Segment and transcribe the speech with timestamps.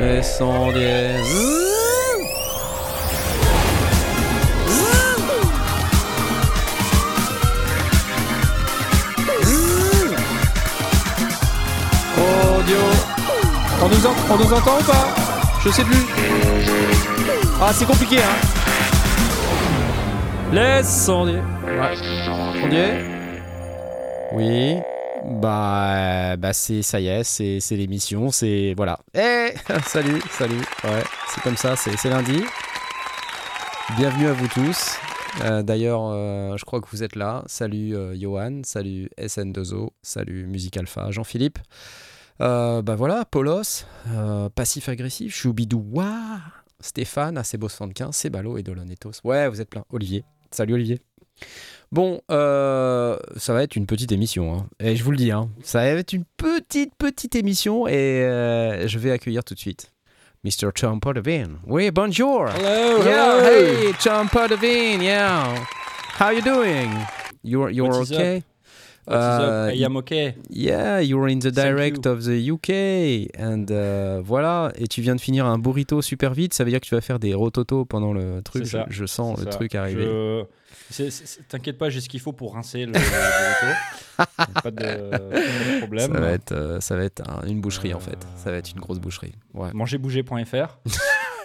[0.00, 1.14] Les sondiers.
[12.16, 12.76] Audio.
[13.82, 15.06] On nous, en- on nous entend ou pas
[15.64, 16.06] Je sais plus.
[17.60, 18.36] Ah, c'est compliqué, hein.
[20.52, 21.42] Les sondiers.
[21.64, 21.96] Ouais.
[22.60, 23.04] Sondiers.
[24.32, 24.76] Oui.
[25.26, 28.98] Bah, bah c'est ça y est, c'est l'émission, c'est voilà.
[29.14, 29.54] Eh,
[29.86, 30.60] salut, salut.
[30.84, 32.44] Ouais, c'est comme ça, c'est lundi.
[33.96, 34.98] Bienvenue à vous tous.
[35.42, 37.42] Euh, D'ailleurs, euh, je crois que vous êtes là.
[37.46, 41.58] Salut euh, Johan, salut SN2O, salut Musique Alpha, Jean-Philippe.
[42.42, 46.38] Euh, bah voilà, Polos, euh, passif-agressif, Choubidou, waouh
[46.80, 49.12] Stéphane, Acebo 75, Sebalo et Dolonetos.
[49.24, 49.84] Ouais, vous êtes plein.
[49.90, 50.22] Olivier.
[50.50, 51.00] Salut Olivier.
[51.94, 54.52] Bon, euh, ça va être une petite émission.
[54.52, 54.66] hein.
[54.80, 57.86] Et je vous le dis, hein, ça va être une petite, petite émission.
[57.86, 57.92] Et
[58.24, 59.92] euh, je vais accueillir tout de suite
[60.42, 60.72] Mr.
[60.74, 61.50] Tom Podevin.
[61.68, 62.48] Oui, bonjour.
[62.48, 65.00] Hello, Yeah, hey, Tom Podevin.
[65.02, 65.54] Yeah.
[66.18, 66.90] How you doing?
[67.44, 68.42] You're, you're What okay?
[69.06, 69.70] Uh?
[69.72, 70.34] I am okay.
[70.50, 72.10] Yeah, you're in the direct you.
[72.10, 73.30] of the UK.
[73.38, 76.54] And euh, voilà, et tu viens de finir un burrito super vite.
[76.54, 78.64] Ça veut dire que tu vas faire des rototos pendant le truc.
[78.88, 79.50] Je, sens le ça.
[79.50, 80.04] truc arriver.
[80.06, 80.42] Je-
[81.48, 86.12] T'inquiète pas, j'ai ce qu'il faut pour rincer le, le pas, de, problème.
[86.12, 88.18] Ça va être, euh, ça va être un- une boucherie en fait.
[88.36, 89.32] Ça va être une grosse boucherie.
[89.54, 89.70] Ouais.
[89.72, 90.78] Mangerbouger.fr.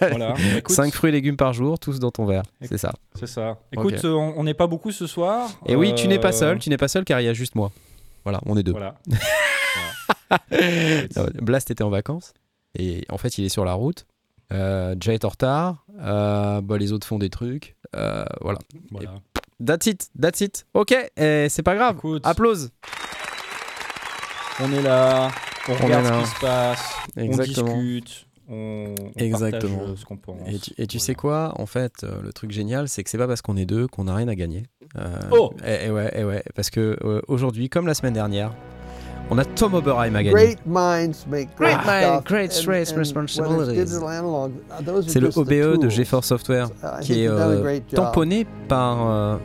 [0.00, 0.34] voilà.
[0.56, 2.42] Écoute, 5 fruits et légumes par jour, tous dans ton verre.
[2.62, 2.92] C'est ça.
[3.18, 3.58] C'est ça.
[3.72, 5.50] Écoute, euh, on n'est pas beaucoup ce soir.
[5.66, 6.58] Et oui, tu n'es pas Euh, seul.
[6.58, 7.72] Tu n'es pas seul car il y a juste moi.
[8.24, 8.72] Voilà, on est deux.
[8.72, 8.94] Voilà.
[11.40, 12.34] Blast était en vacances
[12.78, 14.06] et en fait il est sur la route.
[14.52, 15.84] Euh, Jay est en retard.
[16.00, 17.76] Euh, bah, les autres font des trucs.
[17.96, 18.58] Euh, voilà.
[18.90, 19.14] voilà.
[19.64, 20.08] That's it.
[20.20, 20.66] That's it.
[20.74, 20.92] Ok.
[21.16, 21.96] et c'est pas grave.
[21.98, 22.70] Écoute, Applause.
[24.60, 25.30] on est là,
[25.68, 26.20] on, On regarde là.
[26.24, 27.72] ce qui se passe, Exactement.
[27.74, 29.78] on discute, on, on Exactement.
[29.78, 30.48] partage ce qu'on pense.
[30.48, 31.06] Et tu, et tu Voilà.
[31.06, 33.66] sais quoi En fait, euh, le truc génial, c'est que c'est pas parce qu'on est
[33.66, 34.64] deux qu'on n'a rien à gagner.
[34.98, 38.52] Euh, Oh et, et ouais, et ouais, parce que euh, aujourd'hui, comme la semaine dernière,
[39.30, 40.30] on a Tom Oberheim à gagner.
[40.32, 43.94] Great minds make great, Great minds, stuff, great stress responsibilities.
[43.96, 45.88] uh, C'est le OBE de.
[45.88, 49.36] GeForce Software Uh, qui est euh, tamponné par euh,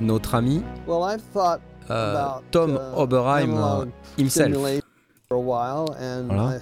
[0.00, 3.86] notre ami Well, I've thought euh, about, Tom uh, Oberheim
[4.18, 4.52] himself.
[4.54, 4.82] simulation
[5.28, 6.58] for a while, and Voilà.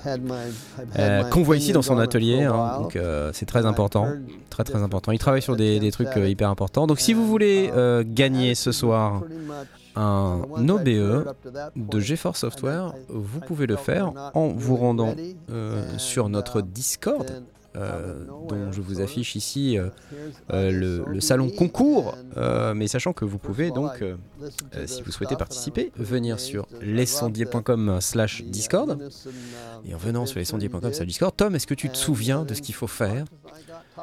[0.99, 4.09] Euh, qu'on voit ici dans son atelier, hein, donc euh, c'est très important,
[4.49, 5.13] très très important.
[5.13, 6.87] Il travaille sur des, des trucs euh, hyper importants.
[6.87, 9.23] Donc si vous voulez euh, gagner ce soir
[9.97, 11.35] un OBE
[11.77, 15.15] de GeForce Software, vous pouvez le faire en vous rendant
[15.51, 17.43] euh, sur notre Discord,
[17.77, 22.17] euh, dont je vous affiche ici euh, le, salon concours,
[22.75, 24.03] mais sachant que vous pouvez donc,
[24.87, 28.99] si vous souhaitez participer, venir sur lesondiers.com slash Discord.
[29.85, 32.63] Et en venant sur lesondiers.com slash Discord, Tom, est-ce que tu te souviens de ce
[32.63, 33.25] qu'il faut faire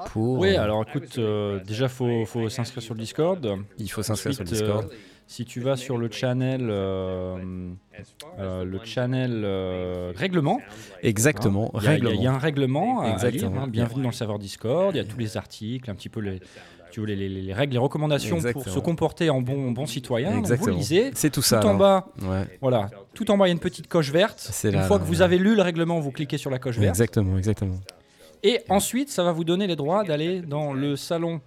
[0.06, 0.40] pour...
[0.40, 3.58] Oui, euh, alors écoute, euh, déjà faut, faut s'inscrire sur le Discord.
[3.78, 4.86] il faut s'inscrire sur le Discord.
[4.92, 4.96] euh,
[5.28, 7.76] si tu vas sur le channel, le
[8.84, 9.46] channel
[10.16, 10.60] règlement,
[11.04, 12.20] Exactement, il y a- il y, a- règlement.
[12.20, 13.52] il y a un règlement à Exactement.
[13.52, 13.68] lire, hein.
[13.68, 14.94] bienvenue dans le serveur Discord.
[14.94, 16.40] Il y a tous les articles, un petit peu les,
[16.92, 20.32] tu les, les- les règles, les recommandations pour se comporter en bon, bon citoyen.
[20.32, 20.78] Donc, vous Exactement.
[20.78, 21.12] lisez.
[21.14, 21.60] C'est tout Tout ça.
[21.60, 21.78] en alors.
[21.78, 24.52] bas, Ouais, voilà, tout en bas, il y a une petite coche verte.
[24.66, 26.78] Une là, fois là, que vous avez lu le règlement, vous cliquez sur la coche
[26.78, 26.90] verte.
[26.90, 27.80] exactement, exactement.
[28.44, 31.42] Et ensuite, ça va vous donner les droits d'aller dans le salon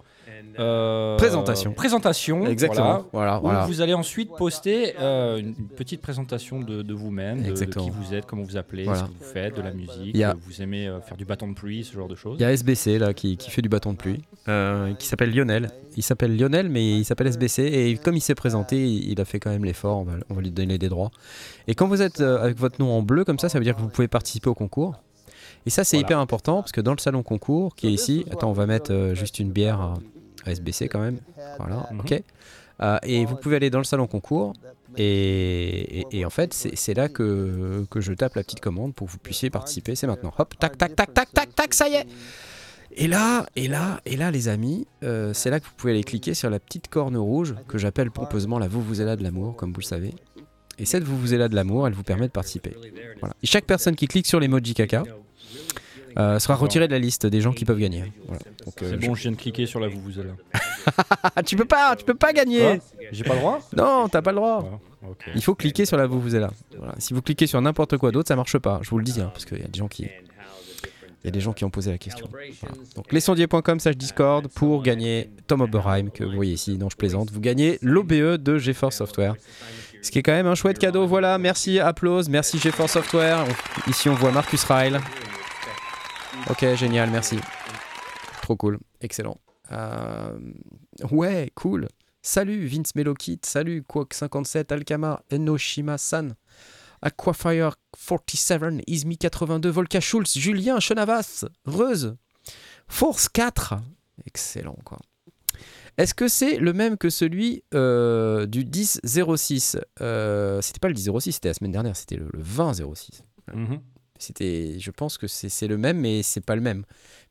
[0.59, 1.73] euh, Présentation.
[1.73, 3.05] présentation, Exactement.
[3.11, 3.65] voilà, Voilà, où voilà.
[3.65, 8.25] vous allez ensuite poster euh, une petite présentation de, de vous-même, de, qui vous êtes,
[8.25, 8.99] comment vous appelez, Voilà.
[9.01, 11.47] ce que vous faites, de la musique, a- euh, vous aimez euh, faire du bâton
[11.49, 12.37] de pluie, ce genre de choses.
[12.39, 14.21] Il y a SBC là qui, qui fait du bâton de pluie,
[14.97, 15.69] qui s'appelle Lionel.
[15.97, 19.39] Il s'appelle Lionel, mais il s'appelle SBC et comme il s'est présenté, il, a fait
[19.39, 19.99] quand même l'effort.
[19.99, 21.11] On va, on va lui donner des droits.
[21.67, 23.81] Et quand vous êtes avec votre nom en bleu comme ça, ça veut dire que
[23.81, 24.95] vous pouvez participer au concours.
[25.65, 26.07] Et ça, c'est Voilà.
[26.07, 28.91] hyper important parce que dans le salon concours qui est ici, attends, on va mettre
[28.93, 29.93] euh, juste une bière à,
[30.45, 31.19] à SBC quand même.
[31.59, 31.99] Voilà, Mhm.
[32.01, 32.23] ok.
[32.81, 34.53] Euh, et vous pouvez aller dans le salon concours
[34.97, 39.07] et, et- et en fait, c'est là que, que je tape la petite commande pour
[39.07, 39.95] que vous puissiez participer.
[39.95, 40.33] C'est maintenant.
[40.37, 42.05] Hop, tac, tac, tac, tac, tac, tac, ça y est.
[42.97, 46.03] Et là, et là, et là, les amis, euh, c'est là que vous pouvez aller
[46.03, 49.81] cliquer sur la petite corne rouge que j'appelle pompeusement la Vuvuzela de l'amour, comme vous
[49.81, 50.13] le savez.
[50.77, 52.75] Et cette Vuvuzela de l'amour, elle vous permet de participer.
[53.19, 53.33] Voilà.
[53.43, 55.03] Et chaque personne qui clique sur l'emoji caca
[56.17, 58.11] euh, sera retirée de la liste des gens qui peuvent gagner.
[58.27, 58.41] Voilà.
[58.67, 60.31] Euh, C'est je- bon, je viens de cliquer sur la vous vous là.
[61.35, 62.79] Ah, tu peux pas, tu peux pas gagner.
[63.11, 63.59] J'ai pas le droit?
[63.75, 64.79] Non, t'as pas le droit.
[65.03, 65.07] Ah.
[65.35, 66.49] Il faut cliquer sur la Vuvuzela.
[66.77, 66.95] Voilà.
[66.97, 68.79] Si vous cliquez sur n'importe quoi d'autre, ça marche pas.
[68.81, 71.31] Je vous le dis, hein, parce qu'il y a des gens qui, il y a
[71.31, 72.27] des gens qui ont posé la question.
[72.31, 72.75] Voilà.
[72.95, 76.77] Donc lesondiers.com slash Discord pour gagner Tom Oberheim que vous voyez ici.
[76.77, 77.31] Non, je plaisante.
[77.31, 79.35] Vous gagnez l'OBE de GeForce Software.
[80.01, 81.05] Ce qui est quand même un chouette cadeau.
[81.07, 83.43] Voilà, merci, applause, merci GeForce Software.
[83.87, 84.99] Ici, on voit Marcus Ryle.
[86.49, 87.37] Ok, génial, merci.
[88.41, 89.37] Trop cool, excellent.
[89.71, 90.37] Euh,
[91.11, 91.87] Ouais, cool.
[92.21, 96.35] Salut Vince Melokit, salut Quack57, Alkama, Enoshima-san,
[97.01, 97.75] Aquafire
[98.07, 102.15] 47, Izmi 82, Volka Schulz, Julien Chenavas, Reuse,
[102.87, 103.75] Force 4.
[104.25, 104.99] Excellent, quoi.
[105.97, 111.31] Est-ce que c'est le même que celui euh, du 10-06 euh, C'était pas le 10-06,
[111.31, 113.21] c'était la semaine dernière, c'était le, le 20-06.
[113.53, 113.79] Mhm.
[114.17, 116.85] C'était, je pense que c'est c'est le même, mais c'est pas le même,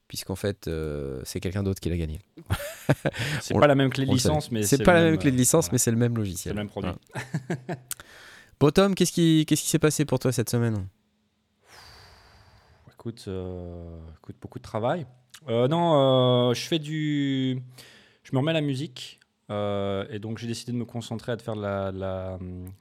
[0.09, 2.21] puisqu'en fait, euh, c'est quelqu'un d'autre qui l'a gagné.
[3.41, 5.31] C'est pas la même clé de licence, mais c'est le pas la même, même clé
[5.31, 5.73] de euh, licence, voilà.
[5.75, 6.55] mais c'est le même c'est logiciel.
[6.55, 6.91] le même produit.
[7.15, 7.81] Voilà.
[8.61, 10.87] Bon, Tom, qu'est-ce qui, qu'est-ce qui s'est passé pour toi cette semaine?
[12.93, 15.07] Écoute, euh, écoute, beaucoup de travail.
[15.49, 17.61] Euh, non, je fais du.
[18.23, 19.21] Je me remets à la musique.
[19.51, 22.39] et donc, j'ai décidé de me concentrer à de faire de la, la,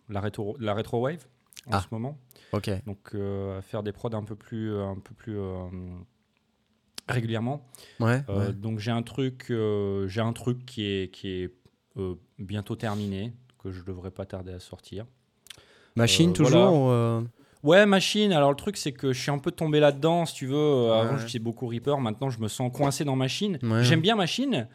[0.10, 1.26] la, rétro, la rétro wave
[1.68, 1.82] en Ah.
[1.82, 2.18] ce moment.
[2.54, 2.70] Ok.
[2.86, 5.66] Donc, euh, à faire des prods un peu plus, un peu plus euh,
[7.08, 7.66] régulièrement.
[8.00, 8.22] Ouais.
[8.30, 8.54] Euh, ouais.
[8.54, 11.54] Donc, j'ai un truc, euh, j'ai un truc qui est, qui est
[11.98, 15.06] euh, bientôt terminé, que je devrais pas tarder à sortir.
[15.96, 17.22] Machine euh, toujours euh,
[17.64, 18.34] Ouais, machine.
[18.34, 20.56] Alors le truc, c'est que je suis un peu tombé là-dedans, si tu veux.
[20.56, 21.20] Euh, Avant, Ouais.
[21.26, 21.98] j'étais beaucoup Reaper.
[22.00, 23.58] Maintenant, je me sens coincé dans machine.
[23.64, 23.84] Ouais.
[23.84, 24.68] J'aime bien machine.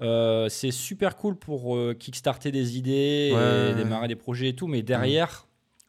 [0.00, 4.54] Euh, c'est super cool pour euh, kickstarter des idées, Ouais, et démarrer des projets et
[4.54, 4.68] tout.
[4.68, 5.47] Mais derrière,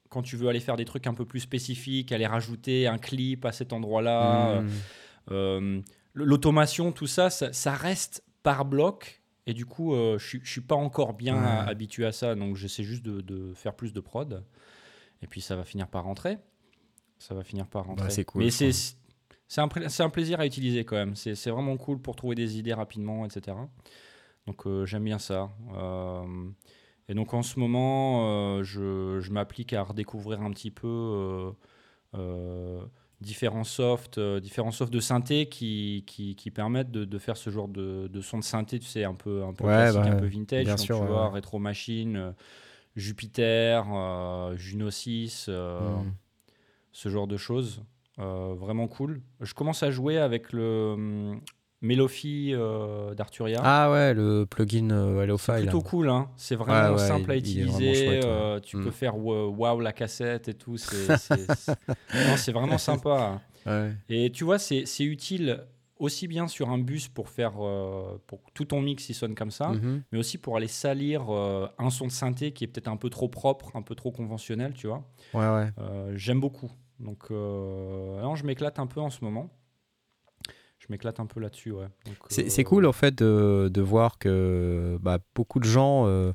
[0.10, 3.46] quand tu veux aller faire des trucs un peu plus spécifiques, aller rajouter un clip
[3.46, 4.70] à cet endroit-là, hmm.
[5.32, 5.82] euh,
[6.14, 9.22] l'automation, tout ça, ça, ça reste par bloc.
[9.46, 11.70] Et du coup, euh, je je suis pas encore bien Ouais.
[11.70, 12.36] habitué à ça.
[12.36, 14.44] Donc, j'essaie juste de, de faire plus de prod.
[15.22, 16.38] Et puis, ça va finir par rentrer.
[17.18, 18.06] Ça va finir par rentrer.
[18.06, 21.16] Bah, c'est cool, Mais c'est un, plaisir à utiliser quand même.
[21.16, 23.58] C'est c'est vraiment cool pour trouver des idées rapidement, etc.
[24.48, 25.50] Donc, euh, j'aime bien ça.
[27.10, 30.88] Et donc, en ce moment, euh, je, je m'applique à redécouvrir un petit peu.
[30.88, 31.52] euh,
[32.16, 32.82] euh,
[33.22, 37.68] différents softs, différents softs de synthé qui, qui, qui permettent de, de faire ce genre
[37.68, 40.16] de, de son de synthé, tu sais, un peu, un peu Ouais, classique, bah, un
[40.16, 40.66] peu vintage.
[40.66, 41.30] bien Donc, sûr, tu ouais, vois, ouais.
[41.30, 42.34] Retro Machine,
[42.96, 43.86] Jupiter,
[44.58, 46.12] Juno 6, euh, Hmm.
[46.92, 47.84] ce genre de choses.
[48.20, 49.22] Euh, vraiment cool.
[49.42, 51.38] Je commence à jouer avec le
[51.82, 53.62] Melophi euh, d'Arturia.
[53.64, 56.30] Ah ouais, le plugin euh, C'est plutôt cool, hein.
[56.36, 57.94] c'est vraiment Ouais, ouais, simple à utiliser.
[57.94, 58.30] chouette, ouais.
[58.30, 58.84] euh, tu Mm.
[58.84, 60.78] peux faire wa- wow la cassette et tout.
[60.78, 61.08] C'est
[62.54, 63.42] vraiment sympa.
[64.10, 65.62] Et tu vois, c'est utile
[65.98, 69.52] aussi bien sur un bus pour faire euh, pour tout ton mix il sonne comme
[69.52, 70.02] ça, Mhm.
[70.14, 73.10] mais aussi pour aller salir euh, un son de synthé qui est peut-être un peu
[73.10, 75.04] trop propre, un peu trop conventionnel, tu vois.
[75.34, 75.72] Ouais, ouais.
[76.16, 76.72] J'aime beaucoup.
[77.00, 79.50] Donc, non, je m'éclate un peu en ce moment.
[80.90, 81.86] Je m'éclate un peu là-dessus, ouais.
[82.06, 86.08] Donc, C'est euh, c'est cool en fait de, de voir que bah, beaucoup de gens
[86.08, 86.34] euh,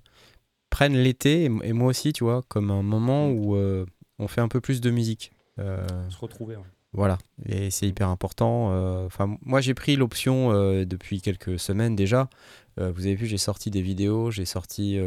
[0.70, 3.32] prennent l'été, et moi aussi, tu vois, comme un moment Mm.
[3.38, 3.84] où euh,
[4.20, 5.32] on fait un peu plus de musique.
[5.58, 6.54] Se retrouver.
[6.56, 6.62] ouais.
[6.92, 8.68] Voilà, et c'est hyper important.
[9.04, 10.52] Enfin, moi j'ai pris l'option
[10.84, 12.28] depuis quelques semaines déjà.
[12.76, 15.00] Vous avez vu, j'ai sorti des vidéos, j'ai sorti,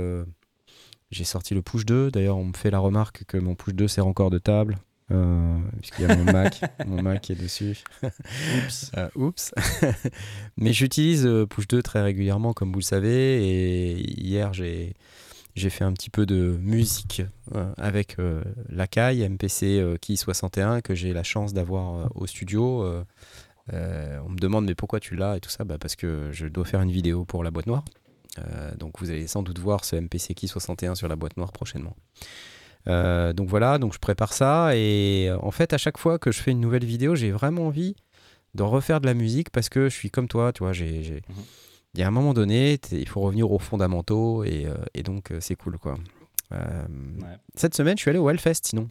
[1.11, 2.11] j'ai sorti le push 2.
[2.11, 4.77] D'ailleurs, on me fait la remarque que mon push 2 sert encore de table.
[5.09, 7.83] Euh, puisqu'il y a mon Mac, mon Mac qui est dessus.
[8.03, 8.91] Oups.
[8.97, 9.53] Euh, oups.
[10.57, 13.47] Mais j'utilise euh, Push 2 très régulièrement, comme vous le savez.
[13.47, 14.93] Et hier, j'ai,
[15.55, 17.21] j'ai fait un petit peu de musique
[17.55, 22.85] euh, avec euh, l'Akai MPC Key 61 que j'ai la chance d'avoir au studio.
[23.71, 25.63] On me demande mais pourquoi tu l'as et tout ça?
[25.63, 27.85] Bah, Parce que je dois faire une vidéo pour la boîte noire.
[28.77, 31.95] Donc vous allez sans doute voir ce MPC Key 61 sur la boîte noire prochainement.
[32.87, 36.31] Euh, donc voilà, donc je prépare ça et euh, en fait à chaque fois que
[36.31, 37.95] je fais une nouvelle vidéo, j'ai vraiment envie
[38.55, 41.35] de refaire de la musique parce que je suis comme toi, tu vois, j'ai, Mhm.
[41.95, 45.31] il y a un moment donné, il faut revenir aux fondamentaux et, euh, et donc
[45.31, 45.95] euh, c'est cool quoi.
[46.51, 46.57] Ouais.
[47.55, 48.89] Cette semaine, je suis allé au Hellfest sinon.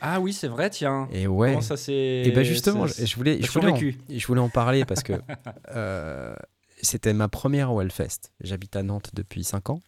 [0.00, 1.08] Ah oui, c'est vrai, tiens.
[1.12, 1.50] Et ouais.
[1.50, 2.22] Comment ça s'est.
[2.24, 3.98] Et ben justement, je, je voulais, je voulais, en, survécu.
[4.10, 5.12] je voulais en parler parce que
[6.82, 8.32] c'était ma première au Hellfest.
[8.40, 9.80] J'habite à Nantes depuis 5 ans.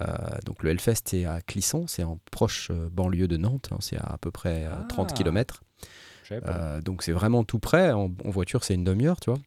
[0.00, 3.78] Euh, donc le Hellfest est à Clisson, c'est en proche euh, banlieue de Nantes, hein,
[3.80, 5.14] c'est à, à peu près euh, 30 Ah.
[5.14, 5.62] km.
[6.22, 6.50] Je savais pas.
[6.56, 7.90] Euh, donc c'est vraiment tout près.
[7.92, 9.38] En, en voiture, c'est une demi-heure, tu vois.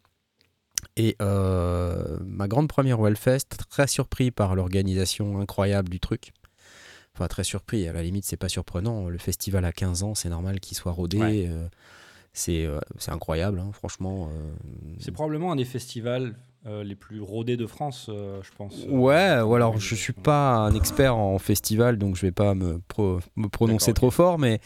[0.97, 6.31] Et euh, ma grande première au Hellfest, très surpris par l'organisation incroyable du truc.
[7.13, 7.87] Enfin, très surpris.
[7.87, 9.07] À la limite, c'est pas surprenant.
[9.09, 11.17] Le festival a 15 ans, c'est normal qu'il soit rodé.
[11.19, 11.45] Ouais.
[11.49, 11.67] euh,
[12.33, 12.79] c'est euh,
[13.09, 14.29] incroyable, hein, franchement.
[14.99, 16.35] C'est probablement un des festivals
[16.67, 18.85] euh, les plus rodés de France, euh, je pense.
[18.89, 22.79] Ouais, ou alors je suis pas un expert en festival, donc je vais pas me,
[22.87, 24.59] pro- me prononcer trop fort, mais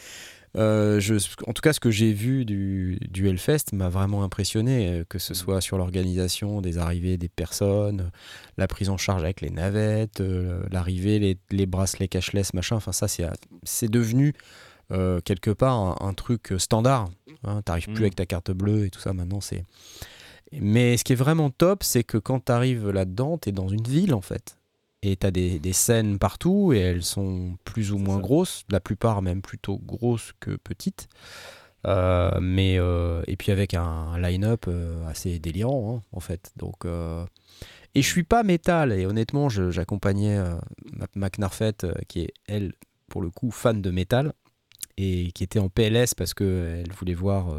[0.58, 4.88] Euh, je, en tout cas, ce que j'ai vu du, du Hellfest m'a vraiment impressionné,
[4.88, 5.36] euh, que ce Mm.
[5.36, 8.10] soit sur l'organisation des arrivées des personnes,
[8.56, 12.76] la prise en charge avec les navettes, euh, l'arrivée, les, les bracelets cashless, machin.
[12.76, 13.06] Enfin, ça,
[13.64, 14.32] c'est devenu
[14.92, 17.10] euh, quelque part un, un truc standard.
[17.44, 17.92] Hein, T'arrives Mm.
[17.94, 19.12] plus avec ta carte bleue et tout ça.
[19.12, 19.62] Maintenant, c'est.
[20.52, 23.68] Mais ce qui est vraiment top, c'est que quand tu arrives là-dedans, tu es dans
[23.68, 24.58] une ville en fait.
[25.02, 28.22] Et tu as des, des scènes partout et elles sont plus ou moins ça.
[28.22, 31.08] grosses, la plupart même plutôt grosses que petites.
[31.86, 36.52] Euh, mais euh, et puis avec un, line-up euh, assez délirant hein, en fait.
[36.56, 37.24] Donc euh,
[37.94, 40.42] et je suis pas métal et honnêtement j'accompagnais
[40.92, 42.72] Ma- Mac Narfet euh, qui est elle
[43.08, 44.32] pour le coup fan de métal
[44.96, 47.54] et qui était en PLS parce que elle voulait voir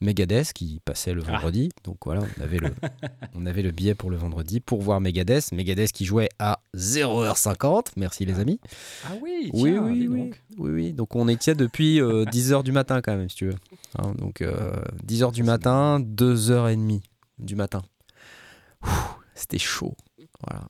[0.00, 1.32] Megadeth qui passait le Ah.
[1.32, 1.70] vendredi.
[1.84, 2.70] Donc voilà, on avait, le,
[3.34, 5.52] on avait le billet pour le vendredi pour voir Megadeth.
[5.52, 7.92] Megadeth qui jouait à 0h50.
[7.96, 8.60] Merci les amis.
[9.04, 10.42] Ah oui, Oui, tiens, oui, dis oui, donc.
[10.58, 10.92] oui, oui.
[10.92, 13.56] Donc on était depuis 10h du matin quand même, si tu veux.
[13.98, 14.42] Hein, donc
[15.06, 17.00] 10h du matin, 2h30
[17.38, 17.82] du matin.
[19.34, 19.96] C'était chaud.
[20.46, 20.66] Voilà.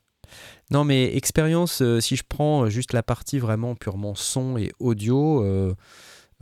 [0.70, 5.42] Non, mais expérience, euh, si je prends juste la partie vraiment purement son et audio,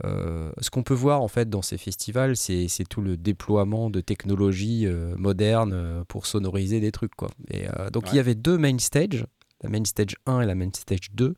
[0.05, 4.01] euh, ce qu'on peut voir en fait dans ces festivals, c'est tout le déploiement de
[4.01, 7.15] technologies euh, modernes euh, pour sonoriser des trucs.
[7.15, 7.29] Quoi.
[7.49, 8.19] Et, euh, donc il y Ouais.
[8.19, 9.25] avait deux main stage,
[9.61, 11.35] la main stage 1 et la main stage 2.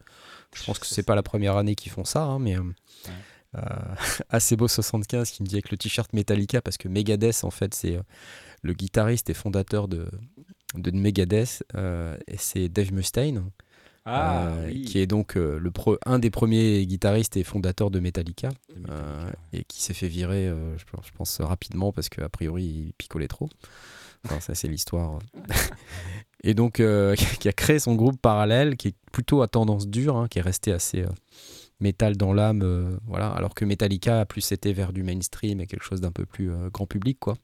[0.55, 2.61] Je pense que c'est pas la première année qu'ils font ça, hein, mais euh,
[4.29, 7.73] assez beau 75 qui me dit avec le t-shirt Metallica parce que Megadeth en fait
[7.73, 7.99] c'est
[8.61, 10.07] le guitariste et fondateur de,
[10.75, 11.63] de Megadeth
[12.27, 13.49] et c'est Dave Mustaine
[14.05, 14.83] Ah, euh, oui.
[14.83, 18.49] qui est donc euh, le pro- un des premiers guitaristes et fondateurs de Metallica
[18.89, 19.33] euh, ouais.
[19.53, 20.47] et qui s'est fait virer
[20.77, 23.49] je, pense, je pense rapidement parce qu'a priori il picolait trop.
[24.25, 25.19] Enfin, ça c'est l'histoire.
[26.43, 30.17] et donc euh, qui a créé son groupe parallèle qui est plutôt à tendance dure,
[30.17, 31.09] hein, qui est resté assez euh,
[31.79, 33.29] métal dans l'âme, euh, voilà.
[33.31, 36.51] Alors que Metallica a plus été vers du mainstream et quelque chose d'un peu plus
[36.71, 37.37] grand public, quoi.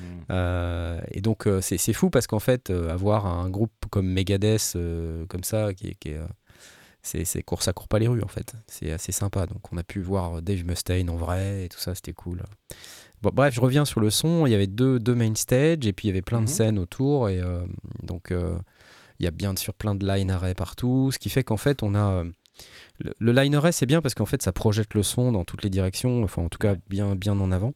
[0.00, 0.24] Mm.
[0.30, 4.76] Euh, et donc euh, c'est fou parce qu'en fait euh, avoir un groupe comme Megadeth
[5.28, 6.20] comme ça qui est, qui est,
[7.02, 8.54] c'est c'est court ça court pas les rues en fait.
[8.66, 9.46] C'est assez sympa.
[9.46, 12.42] Donc on a pu voir Dave Mustaine en vrai et tout ça c'était cool.
[13.22, 14.46] Bon bref je reviens sur le son.
[14.46, 16.44] Il y avait deux, deux main stage et puis il y avait plein Mhm.
[16.46, 17.64] de scènes autour et euh,
[18.02, 18.56] donc euh,
[19.18, 21.82] il y a bien sûr plein de line arrêts partout ce qui fait qu'en fait
[21.82, 22.24] on a euh,
[22.98, 25.62] le, le line array c'est bien parce qu'en fait ça projette le son dans toutes
[25.62, 27.72] les directions enfin en tout cas bien bien en avant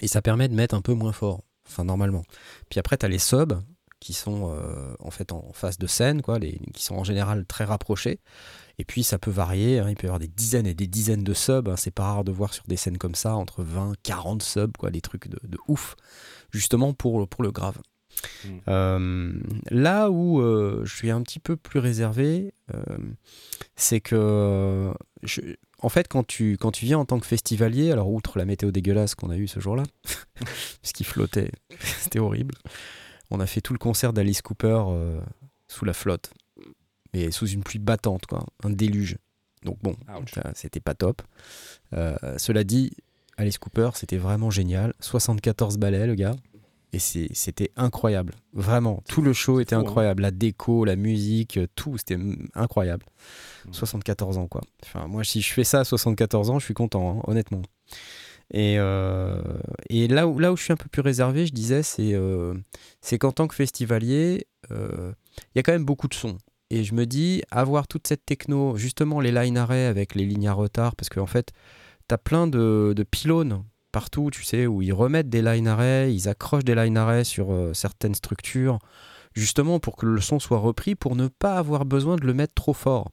[0.00, 2.22] et ça permet de mettre un peu moins fort, enfin normalement.
[2.70, 3.60] Puis après, tu as les subs
[4.00, 7.46] qui sont euh, en fait en face de scène, quoi, les, qui sont en général
[7.46, 8.20] très rapprochés.
[8.78, 11.22] Et puis ça peut varier, hein, il peut y avoir des dizaines et des dizaines
[11.24, 13.92] de subs, hein, c'est pas rare de voir sur des scènes comme ça, entre 20,
[14.02, 15.94] 40 subs, quoi, des trucs de, de ouf,
[16.50, 17.78] justement pour, pour le grave.
[18.44, 18.48] Mm.
[18.68, 19.32] Euh,
[19.70, 22.52] là où euh, je suis un petit peu plus réservé,
[23.76, 25.40] c'est que je-
[25.84, 28.70] en fait, quand tu, quand tu viens en tant que festivalier, alors outre la météo
[28.70, 29.82] dégueulasse qu'on a eue ce jour-là,
[30.80, 31.52] puisqu'il flottait,
[31.98, 32.54] c'était horrible,
[33.30, 35.20] on a fait tout le concert d'Alice Cooper euh,
[35.68, 36.32] sous la flotte,
[37.12, 39.18] mais sous une pluie battante, quoi, un déluge.
[39.62, 39.94] Donc bon,
[40.54, 41.20] c'était pas top.
[41.92, 42.90] Euh, cela dit,
[43.36, 44.94] Alice Cooper, c'était vraiment génial.
[45.00, 46.36] 74 ballets, le gars.
[46.94, 48.34] Et c'était incroyable.
[48.52, 49.84] Vraiment, tout le show était fou, hein.
[49.84, 50.22] incroyable.
[50.22, 52.18] La déco, la musique, euh, tout, c'était
[52.54, 53.04] incroyable.
[53.66, 53.72] Mm.
[53.72, 54.60] 74 ans, quoi.
[54.84, 57.62] Enfin, moi, si je fais ça à 74 ans, je suis content, hein, honnêtement.
[58.52, 59.42] Et, euh,
[59.88, 62.54] et là, où, là où je suis un peu plus réservé, je disais, c'est euh,
[63.18, 65.12] qu'en tant que festivalier, euh,
[65.54, 66.38] il y a quand même beaucoup de sons.
[66.70, 70.48] Et je me dis, avoir toute cette techno, justement les line arrays avec les lignes
[70.48, 71.52] à retard, parce qu'en fait,
[72.08, 76.12] tu as plein de, de pylônes partout, tu sais, où ils remettent des line arrays,
[76.12, 78.80] ils accrochent des line arrays sur euh, certaines structures,
[79.34, 82.54] justement pour que le son soit repris, pour ne pas avoir besoin de le mettre
[82.54, 83.12] trop fort.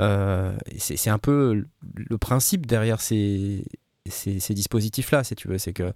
[0.00, 1.64] Euh, c'est un peu
[1.94, 3.64] le- principe derrière ces,
[4.08, 5.92] ces, dispositifs-là, si tu veux, c'est que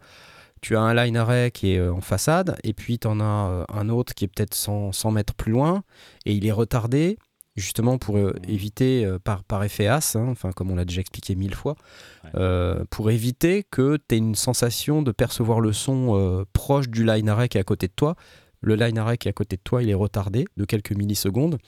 [0.60, 3.66] tu as un line array qui est euh, en façade, et puis tu en as
[3.68, 5.82] un autre qui est peut-être 100, 100 mètres plus loin,
[6.24, 7.18] et il est retardé,
[7.56, 11.00] justement pour euh, éviter, euh, par, par effet as, hein, enfin, comme on l'a déjà
[11.00, 11.76] expliqué mille fois,
[12.24, 12.30] Ouais.
[12.34, 17.28] euh, pour éviter que tu aies une sensation de percevoir le son proche du line
[17.28, 18.16] array qui est à côté de toi.
[18.60, 21.58] Le line array qui est à côté de toi, il est retardé de quelques millisecondes,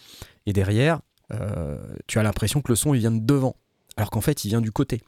[0.46, 1.00] et derrière,
[2.06, 3.54] tu as l'impression que le son il vient de devant,
[3.96, 5.02] alors qu'en fait il vient du côté.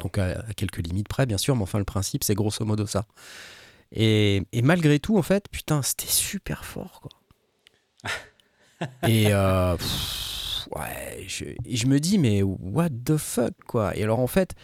[0.00, 2.86] Donc à, à quelques limites près, bien sûr, mais enfin le principe c'est grosso modo
[2.86, 3.04] ça.
[3.92, 7.10] Et, et malgré tout, en fait, putain, c'était super fort, quoi.
[9.06, 13.96] et euh, pff, ouais, je, je me dis, mais what the fuck, quoi.
[13.96, 14.54] Et alors en fait,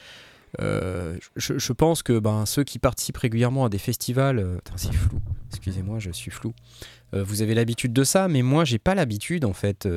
[0.60, 4.92] euh, je, je pense que ben, ceux qui participent régulièrement à des festivals, euh, c'est
[4.92, 5.18] flou,
[5.50, 6.54] excusez-moi, je suis flou.
[7.14, 9.88] Euh, vous avez l'habitude de ça, mais moi j'ai pas l'habitude en fait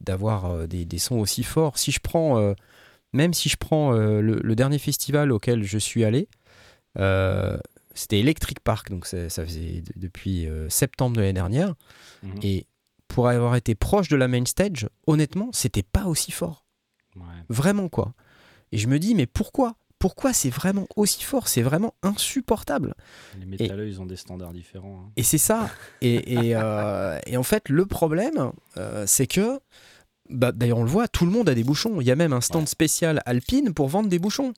[0.00, 1.78] d'avoir des, des sons aussi forts.
[1.78, 2.54] Si je prends
[3.12, 6.28] même si je prends le, le dernier festival auquel je suis allé,
[7.94, 11.74] c'était Electric Park, donc ça, ça faisait de- depuis septembre de l'année dernière.
[12.22, 12.34] Mhm.
[12.42, 12.66] Et
[13.10, 16.64] pour avoir été proche de la main stage, honnêtement, c'était pas aussi fort.
[17.16, 17.22] Ouais.
[17.48, 18.14] Vraiment, quoi.
[18.72, 19.74] Et je me dis, mais pourquoi?
[19.98, 21.48] Pourquoi c'est vraiment aussi fort?
[21.48, 22.94] C'est vraiment insupportable.
[23.38, 25.02] Les métalleux, ils ont des standards différents.
[25.06, 25.12] hein.
[25.16, 25.68] Et c'est ça.
[26.00, 29.60] Et, et, euh, et en fait, le problème, euh, c'est que,
[30.30, 32.00] bah, d'ailleurs, on le voit, tout le monde a des bouchons.
[32.00, 32.66] Il y a même un stand Ouais.
[32.66, 34.54] spécial Alpine pour vendre des bouchons.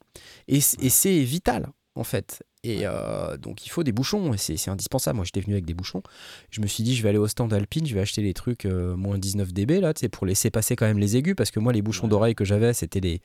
[0.46, 2.44] Et c'est vital, en fait.
[2.64, 4.32] Et euh, donc, il faut des bouchons.
[4.34, 5.16] Et c'est indispensable.
[5.16, 6.02] Moi, j'étais venu avec des bouchons.
[6.50, 8.66] Je me suis dit, je vais aller au stand Alpine, je vais acheter les trucs
[8.66, 11.34] euh, moins 19 dB, là, pour laisser passer quand même les aigus.
[11.36, 12.10] Parce que moi, les bouchons Ouais.
[12.10, 13.20] d'oreille que j'avais, c'était des,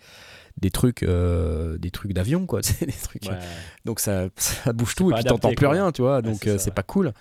[0.58, 2.62] des trucs, euh, des trucs d'avion, quoi.
[2.82, 3.38] des trucs, Ouais.
[3.86, 6.22] donc ça, ça bouge tout et puis t'entends plus rien, tu vois.
[6.24, 7.14] Donc c'est pas cool.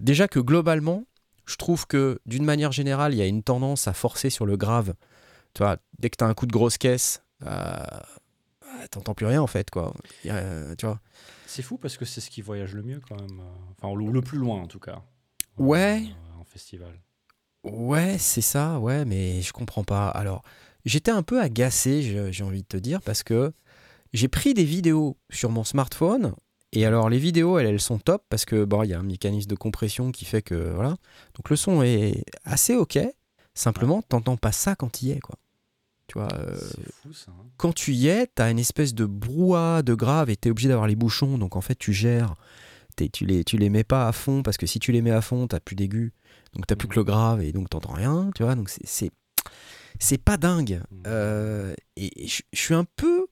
[0.00, 1.04] Déjà que globalement,
[1.46, 4.56] je trouve que d'une manière générale, il y a une tendance à forcer sur le
[4.56, 4.94] grave.
[5.54, 7.22] Tu vois, dès que t'as un coup de grosse caisse,
[8.88, 9.92] t'entends plus rien en fait, quoi.
[10.24, 11.00] Il euh, tu vois.
[11.46, 13.40] C'est fou parce que c'est ce qui voyage le mieux quand même.
[13.40, 15.02] euh, Enfin, le, le plus loin en tout cas.
[15.58, 16.02] Ouais.
[16.06, 16.98] Euh, en festival.
[17.64, 20.08] Ouais, c'est ça, ouais, mais je comprends pas.
[20.08, 20.42] Alors,
[20.84, 23.52] j'étais un peu agacé, j'ai envie de te dire, parce que
[24.12, 26.34] j'ai pris des vidéos sur mon smartphone.
[26.72, 29.02] Et alors, les vidéos, elles, elles sont top parce que bon, il y a un
[29.04, 30.96] mécanisme de compression qui fait que voilà.
[31.34, 32.98] Donc le son est assez ok.
[33.54, 35.36] Simplement, t'entends pas ça quand tu y es, quoi.
[36.12, 36.28] Tu vois.
[36.34, 36.54] euh,
[37.02, 37.30] fou ça.
[37.30, 37.46] hein.
[37.56, 40.86] quand tu y es, t'as une espèce de brouhaha de grave et t'es obligé d'avoir
[40.86, 41.38] les bouchons.
[41.38, 42.34] Donc en fait, tu gères.
[42.96, 45.10] T'es- tu, les, tu les mets pas à fond parce que si tu les mets
[45.10, 46.12] à fond, t'as plus d'aigus.
[46.52, 48.30] Donc t'as plus que le grave et donc t'entends rien.
[48.34, 49.10] Tu vois, donc c'est-
[49.98, 50.18] c'est.
[50.22, 50.82] Pas dingue.
[50.90, 51.02] Mhm.
[51.06, 53.26] Euh, et et je suis un peu.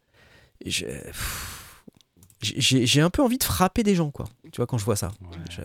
[2.43, 4.25] J'ai un peu envie de frapper des gens, quoi.
[4.53, 5.09] Tu vois, quand je vois ça.
[5.21, 5.37] Ouais.
[5.51, 5.61] Je-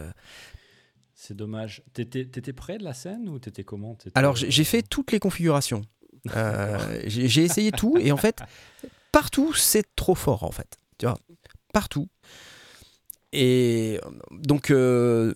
[1.17, 1.81] C'est dommage.
[1.93, 3.97] T'étais près de la scène ou t'étais comment?
[4.15, 5.81] Alors j'ai j'ai fait toutes les configurations.
[6.35, 8.41] Euh, j'ai essayé tout et en fait
[9.11, 10.79] partout c'est trop fort en fait.
[10.97, 11.17] Tu vois,
[11.73, 12.07] partout.
[13.33, 13.99] Et
[14.31, 15.33] donc euh,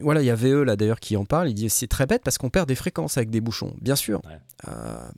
[0.00, 1.48] voilà, il y a VE là d'ailleurs qui en parle.
[1.48, 4.20] Il dit c'est très bête parce qu'on perd des fréquences avec des bouchons, bien sûr.
[4.26, 4.38] Ouais.
[4.68, 5.08] Euh,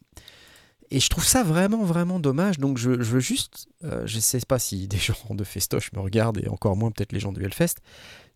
[0.92, 2.58] et je trouve ça vraiment vraiment dommage.
[2.58, 6.00] Donc je, je veux juste, euh, je sais pas si des gens de Festoche me
[6.00, 7.76] regardent et encore moins peut-être les gens du Hellfest.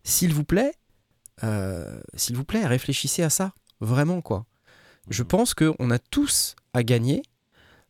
[0.03, 0.73] S'il vous plaît,
[2.15, 4.45] s'il vous plaît, réfléchissez à ça, vraiment quoi.
[5.09, 5.27] Je Mhm.
[5.29, 7.23] pense qu'on a tous à gagner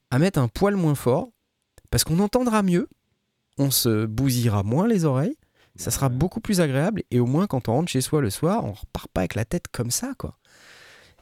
[0.09, 1.29] à mettre un poil moins fort
[1.91, 2.87] parce qu'on entendra mieux,
[3.57, 5.35] on se bousillera moins les oreilles,
[5.75, 8.65] ça sera beaucoup plus agréable et au moins quand on rentre chez soi le soir,
[8.65, 10.37] on repart pas avec la tête comme ça quoi.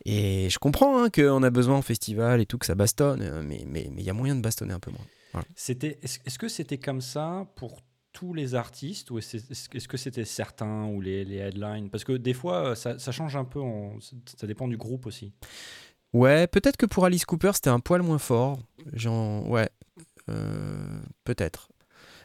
[0.06, 3.42] Et je comprends hein, qu'on a besoin en festival et tout que ça bastonne, euh,
[3.44, 5.44] mais il mais, mais il y a moyen de bastonner un peu moins.
[5.56, 7.82] C'était, est-ce, que c'était comme ça pour
[8.14, 11.90] tous les artistes ou est-ce, que c'était certains ou les, les headlines?
[11.90, 13.98] Parce que des fois, euh, ça, ça change un peu, en-
[14.38, 15.34] ça dépend du groupe aussi.
[16.16, 18.58] Ouais, peut-être que pour Alice Cooper c'était un poil moins fort.
[18.94, 19.70] Genre, ouais,
[20.30, 21.70] euh, peut-être.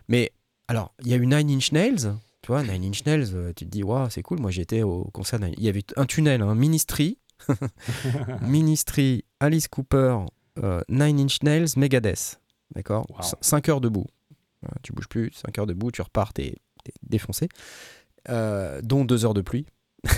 [0.09, 0.33] Mais
[0.69, 2.15] alors, il y a eu Nine Inch Nails.
[2.43, 4.39] Tu vois, Nine Inch Nails, euh, tu te dis, waouh, c'est cool.
[4.39, 5.41] Moi, j'étais au concert.
[5.57, 7.19] Il y avait un tunnel, un Ministry,
[8.43, 10.19] Ministry, Alice Cooper,
[10.63, 12.41] euh, Nine Inch Nails, Megadeth.
[12.75, 13.07] D'accord?
[13.11, 13.39] Wow.
[13.41, 14.07] 5 heures debout.
[14.63, 17.49] Voilà, tu bouges plus, 5 heures debout, tu repars, t'es t'es défoncé.
[18.29, 19.67] Euh, dont 2 heures de pluie.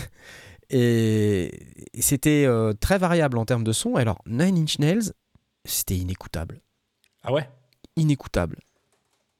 [0.72, 1.50] Et
[1.94, 3.96] et c'était euh, très variable en termes de son.
[3.96, 5.12] Alors, Nine Inch Nails,
[5.64, 6.60] c'était inécoutable.
[7.22, 7.48] Ah ouais?
[7.96, 8.58] Inécoutable.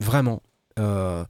[0.01, 0.43] Vraiment.
[0.79, 1.25] Euh,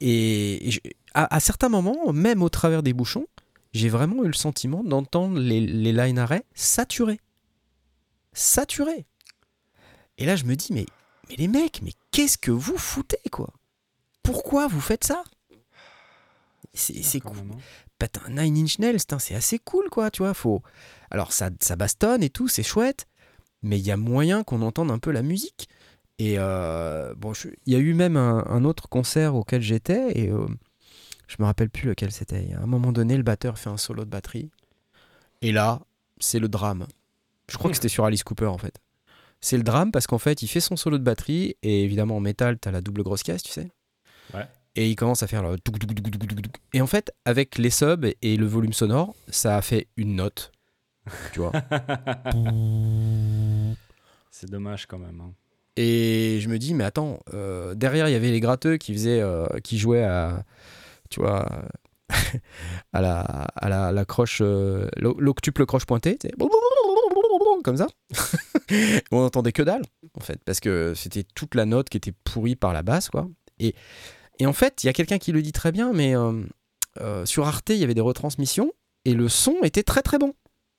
[0.00, 0.80] et et je-
[1.14, 3.26] à, à certains moments, même au travers des bouchons,
[3.72, 7.20] j'ai vraiment eu le sentiment d'entendre les, les line arrêts saturés.
[8.32, 9.06] Saturés.
[10.18, 10.86] Et là, je me dis, mais,
[11.28, 13.52] mais les mecs, mais qu'est-ce que vous foutez, quoi?
[14.22, 15.22] Pourquoi vous faites ça?
[16.74, 17.36] C'est cool.
[18.00, 20.34] Putain, Nine Inch Nails, c'est assez cool, quoi, tu vois.
[20.34, 20.62] Faut...
[21.10, 23.06] Alors, ça, ça bastonne et tout, c'est chouette,
[23.62, 25.68] mais il y a moyen qu'on entende un peu la musique.
[26.18, 27.32] Et euh, bon,
[27.66, 30.46] il y a eu même un, un autre concert auquel j'étais, et euh,
[31.28, 32.52] je me rappelle plus lequel c'était.
[32.54, 34.50] À un moment donné, le batteur fait un solo de batterie,
[35.42, 35.80] et là,
[36.18, 36.86] c'est le drame.
[37.48, 38.74] Je crois que c'était sur Alice Cooper, en fait.
[39.40, 42.20] C'est le drame parce qu'en fait, il fait son solo de batterie, et évidemment, en
[42.20, 43.70] métal, t'as la double grosse caisse, tu sais.
[44.76, 45.56] Et il commence à faire le.
[46.72, 50.52] Et en fait, avec les subs et le volume sonore, ça a fait une note.
[51.32, 51.52] Tu vois.
[54.30, 55.20] C'est dommage quand même.
[55.20, 55.32] hein.
[55.76, 59.20] Et je me dis, mais attends, euh, derrière, il y avait les gratteux qui faisaient,
[59.20, 60.44] euh, qui jouaient à,
[61.10, 61.46] tu vois,
[62.92, 66.18] à la, à la, la croche, euh, l'o- l'octuple croche pointée,
[67.64, 67.86] comme ça.
[69.10, 69.82] On entendait que dalle,
[70.14, 73.28] en fait, parce que c'était toute la note qui était pourrie par la basse, quoi.
[73.58, 73.74] Et,
[74.40, 76.42] et en fait, il y a quelqu'un qui le dit très bien, mais euh,
[77.00, 78.72] euh, sur Arte, il y avait des retransmissions
[79.04, 80.34] et le son était très très bon.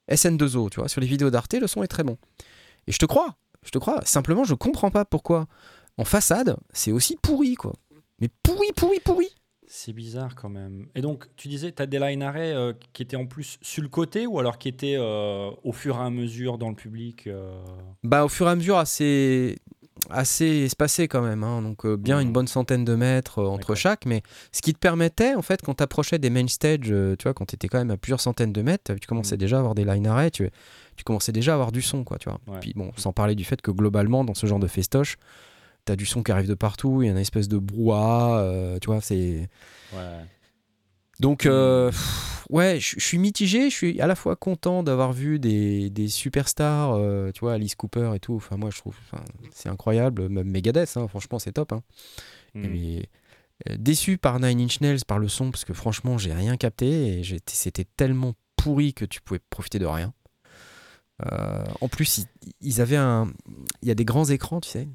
[0.09, 2.17] SN2O, tu vois, sur les vidéos d'Arte, le son est très bon.
[2.87, 4.01] Et je te crois, je te crois.
[4.03, 5.47] Simplement, je comprends pas pourquoi
[5.97, 7.73] en façade, c'est aussi pourri, quoi.
[8.19, 9.27] Mais pourri, pourri, pourri.
[9.67, 10.87] C'est bizarre quand même.
[10.95, 13.83] Et donc, tu disais, tu as des line arrêts euh, qui étaient en plus sur
[13.83, 17.27] le côté ou alors qui étaient euh, au fur et à mesure dans le public
[17.27, 17.53] euh
[18.03, 19.59] Bah, au fur et à mesure, assez,
[20.09, 21.43] assez espacé quand même.
[21.43, 21.61] hein.
[21.61, 24.05] Donc, euh, bien une bonne centaine de mètres euh, entre chaque.
[24.05, 27.23] Mais ce qui te permettait, en fait, quand tu approchais des main stage, euh, tu
[27.23, 29.39] vois, quand tu étais quand même à plusieurs centaines de mètres, tu commençais Mhm.
[29.39, 30.49] déjà à avoir des line arrêts, tu,
[30.95, 32.39] tu commençais déjà à avoir du son, quoi, tu vois.
[32.47, 32.59] Ouais.
[32.59, 35.17] Puis bon, sans parler du fait que globalement, dans ce genre de festoche,
[35.85, 38.39] tu as du son qui arrive de partout, il y a une espèce de brouhaha,
[38.39, 39.47] euh, tu vois, c'est.
[39.93, 40.25] Ouais.
[41.21, 41.91] Donc, euh,
[42.49, 43.69] ouais, je suis mitigé.
[43.69, 47.75] Je suis à la fois content d'avoir vu des, des superstars, euh, tu vois, Alice
[47.75, 48.33] Cooper et tout.
[48.35, 48.95] Enfin, moi, je trouve
[49.53, 50.29] c'est incroyable.
[50.29, 51.73] Même Megadeth, hein, franchement, c'est top.
[51.73, 51.83] hein.
[52.55, 52.67] Mm.
[52.67, 53.09] Mais,
[53.69, 57.19] euh, déçu par Nine Inch Nails, par le son, parce que franchement, j'ai rien capté
[57.19, 60.13] et c'était tellement pourri que tu pouvais profiter de rien.
[61.81, 62.25] En plus, ils,
[62.61, 63.31] ils avaient un.
[63.83, 64.87] Il y a des grands écrans, tu sais,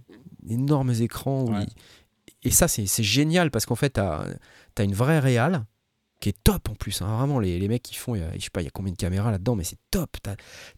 [0.48, 1.44] énormes écrans.
[1.44, 1.62] où Ouais.
[1.62, 4.26] ils- Et ça, c'est c'est génial parce qu'en fait, tu as,
[4.82, 5.64] une vraie réale
[6.20, 7.02] qui est top en plus.
[7.02, 7.16] hein.
[7.18, 8.70] Vraiment, les, les mecs qui font, il y a- je sais pas, il y a
[8.70, 10.16] combien de caméras là-dedans, mais c'est top.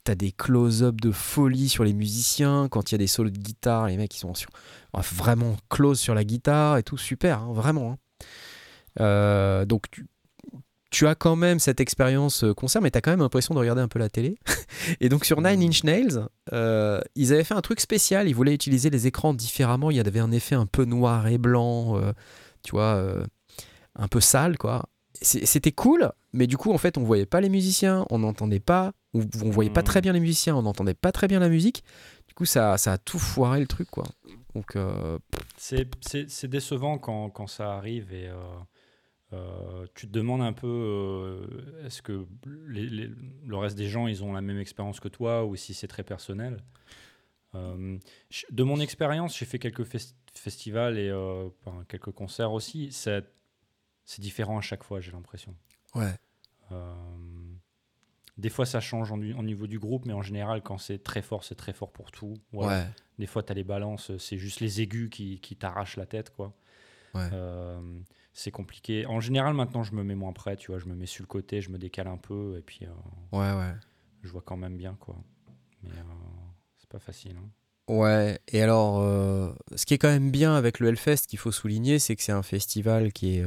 [0.05, 2.69] Tu as, des close-up de folie sur les musiciens.
[2.69, 4.51] Quand il y a des solos de guitare, les mecs, ils sont sur-
[4.93, 6.99] enfin, vraiment close sur la guitare et tout.
[6.99, 7.93] Super, hein, vraiment.
[7.93, 7.99] hein.
[9.01, 10.07] Euh, donc, tu,
[10.91, 13.61] tu as quand même cette expérience euh, concert, mais tu as quand même l'impression de
[13.61, 14.39] regarder un peu la télé.
[15.01, 18.29] et donc, sur Nine Inch Nails, euh, ils avaient fait un truc spécial.
[18.29, 19.91] Ils voulaient utiliser les écrans différemment.
[19.93, 22.13] Il y avait un effet un peu noir et blanc, euh,
[22.65, 23.05] tu vois,
[23.95, 24.89] un peu sale, quoi.
[25.21, 28.93] C'était cool, mais du coup, en fait, on voyait pas les musiciens, on n'entendait pas,
[29.15, 31.83] on, on voyait pas très bien les musiciens, on n'entendait pas très bien la musique.
[32.29, 34.05] Du coup, ça, ça a tout foiré le truc, quoi.
[34.55, 35.19] Donc, euh,
[35.57, 38.37] C'est- décevant quand, quand ça arrive et euh,
[39.33, 41.41] euh, tu te demandes un peu
[41.85, 42.25] est-ce que
[42.67, 43.11] les- les-
[43.45, 46.05] le reste des gens ils ont la même expérience que toi ou si c'est très
[46.05, 46.63] personnel?
[47.55, 51.13] De mon expérience, j'ai fait quelques fes- festivals et
[51.89, 52.93] quelques concerts aussi.
[54.09, 55.55] C'est différent à chaque fois, j'ai l'impression.
[55.95, 56.15] ouais.
[56.73, 56.95] Euh,
[58.39, 61.23] des fois, ça change en, en niveau du groupe, mais en général, quand c'est très
[61.23, 62.35] fort, c'est très fort pour tout.
[62.53, 62.87] Ouais.
[63.19, 66.31] Des fois, tu as les balances, c'est juste les aigus qui, qui t'arrachent la tête,
[66.31, 66.55] quoi.
[67.15, 67.29] Ouais.
[67.33, 67.81] Euh,
[68.33, 69.07] c'est compliqué.
[69.07, 70.79] En général, maintenant, je me mets moins près, tu vois.
[70.79, 72.91] Je me mets sur le côté, je me décale un peu, et puis euh,
[73.37, 73.75] Ouais, ouais.
[74.23, 75.17] je vois quand même bien, quoi.
[75.83, 75.91] Mais
[76.79, 77.37] c'est pas facile.
[77.39, 77.93] hein.
[77.93, 79.03] Ouais, et alors,
[79.75, 82.33] ce qui est quand même bien avec le Hellfest, qu'il faut souligner, c'est que c'est
[82.33, 83.45] un festival qui est,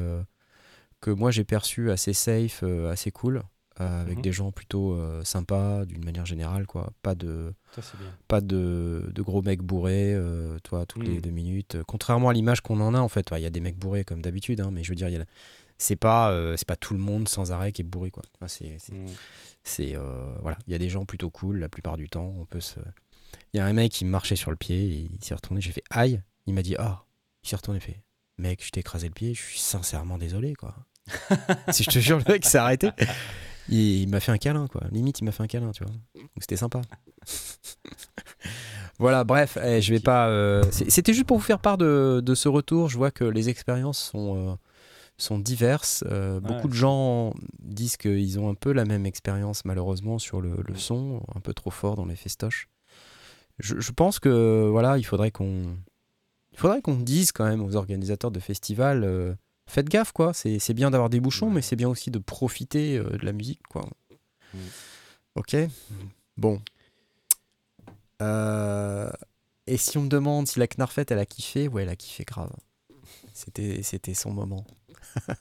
[1.02, 3.42] que moi j'ai perçu assez safe, euh, assez cool,
[3.80, 4.22] euh, avec Mhm.
[4.22, 6.92] des gens plutôt euh, sympas d'une manière générale, quoi.
[7.02, 8.14] Pas de, Ça, c'est bien.
[8.28, 10.16] pas de, de gros mecs bourrés,
[10.64, 11.22] toi, toutes les Mhm.
[11.22, 11.78] deux minutes.
[11.88, 14.04] Contrairement à l'image qu'on en a, en fait, Ouais, il y a des mecs bourrés
[14.04, 15.26] comme d'habitude, hein, mais je veux dire, il y a-
[15.78, 18.22] c'est pas, euh, c'est pas tout le monde sans arrêt qui est bourré, quoi.
[19.64, 22.34] C'est, euh, voilà, il y a des gens plutôt cool la plupart du temps.
[22.40, 22.80] On peut se.
[23.54, 25.62] Il y a un mec qui marchait sur le pied et il s'est retourné.
[25.62, 26.22] J'ai fait aïe.
[26.48, 27.04] Il m'a dit ah.
[27.44, 27.80] Il s'est retourné.
[27.80, 28.04] Fait
[28.38, 29.34] mec, je t'ai écrasé le pied.
[29.34, 30.76] Je suis sincèrement désolé quoi.
[31.72, 32.90] si je te jure, le mec s'est arrêté.
[33.70, 34.82] Il, il m'a fait un câlin quoi.
[34.92, 35.94] Limite, il m'a fait un câlin, tu vois.
[36.16, 36.82] Donc c'était sympa.
[39.00, 40.28] voilà, bref, eh, je vais pas.
[40.30, 42.90] euh, C'était juste pour vous faire part de, de ce retour.
[42.90, 44.52] Je vois que les expériences sont.
[44.52, 44.56] euh,
[45.18, 46.04] sont diverses.
[46.10, 50.56] Euh, Beaucoup de gens disent qu'ils ont un peu la même expérience malheureusement sur le,
[50.68, 52.70] le son, un peu trop fort dans les festoches.
[53.60, 55.78] Je, je pense que voilà, il faudrait qu'on
[56.54, 59.36] il faudrait qu'on dise quand même aux organisateurs de festivals euh,
[59.68, 61.54] faites gaffe quoi, c'est bien d'avoir des bouchons Ouais.
[61.56, 63.88] mais c'est bien aussi de profiter euh, de la musique quoi.
[64.54, 64.58] Mm.
[65.36, 65.56] OK
[66.38, 66.62] Bon.
[68.22, 69.10] Euh,
[69.68, 72.24] et si on me demande si la Knarfet elle a kiffé, ouais, elle a kiffé
[72.24, 72.52] grave.
[73.34, 74.66] C'était son moment.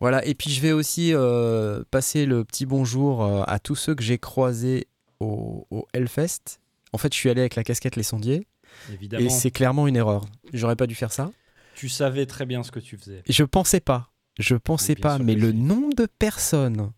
[0.00, 4.02] Voilà, et puis je vais aussi euh, passer le petit bonjour à tous ceux que
[4.02, 4.88] j'ai croisés
[5.20, 6.58] au, au Hellfest.
[6.92, 8.48] En fait, je suis allé avec la casquette Les Sondiers
[8.92, 10.24] Évidemment, et c'est clairement une erreur.
[10.52, 11.30] J'aurais pas dû faire ça.
[11.74, 13.22] Tu savais très bien ce que tu faisais.
[13.28, 14.10] Je pensais pas.
[14.38, 16.92] Je pensais pas, mais le nombre de personnes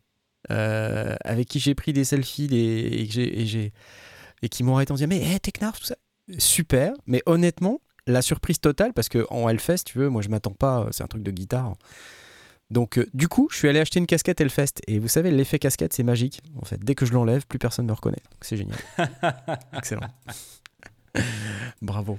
[0.51, 2.57] euh, avec qui j'ai pris des selfies des-
[2.93, 3.73] et, que et,
[4.43, 5.97] et qui m'ont arrêté en disant Mais hey, Technarf, tout ça.
[6.39, 10.53] Super, mais honnêtement, la surprise totale, parce que en Hellfest, tu veux, moi je m'attends
[10.53, 11.75] pas, euh, c'est un truc de guitare.
[12.71, 14.81] Donc, euh, du coup, je suis allé acheter une casquette Hellfest.
[14.87, 16.41] Et vous savez, l'effet casquette, c'est magique.
[16.61, 18.23] En fait, dès que je l'enlève, plus personne me reconnaît.
[18.33, 18.79] Donc, c'est génial.
[19.77, 20.01] Excellent.
[21.83, 22.19] Bravo.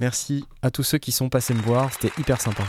[0.00, 1.92] Merci à tous ceux qui sont passés me voir.
[1.92, 2.64] C'était hyper sympa.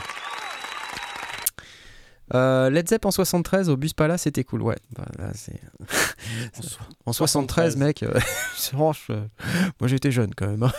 [2.34, 4.62] Euh, Led Zepp en 73 au Bus Palace, c'était cool.
[4.62, 5.60] Ouais, bah, là, c'est.
[7.06, 7.76] En 73, 73.
[7.78, 8.14] mec, euh,
[9.10, 9.28] euh,
[9.82, 10.72] moi j'étais jeune quand même, hein,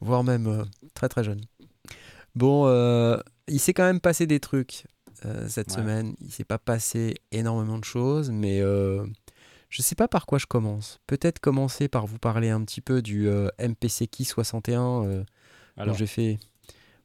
[0.00, 1.40] voire même euh, très très jeune.
[2.34, 3.16] Bon, euh,
[3.48, 4.84] il s'est quand même passé des trucs
[5.48, 5.74] cette Ouais.
[5.76, 6.14] semaine.
[6.20, 8.60] Il s'est pas passé énormément de choses, mais
[9.76, 11.00] Je sais pas par quoi je commence.
[11.06, 15.24] Peut-être commencer par vous parler un petit peu du euh, MPC Key 61 euh, dont
[15.76, 16.38] Alors, j'ai fait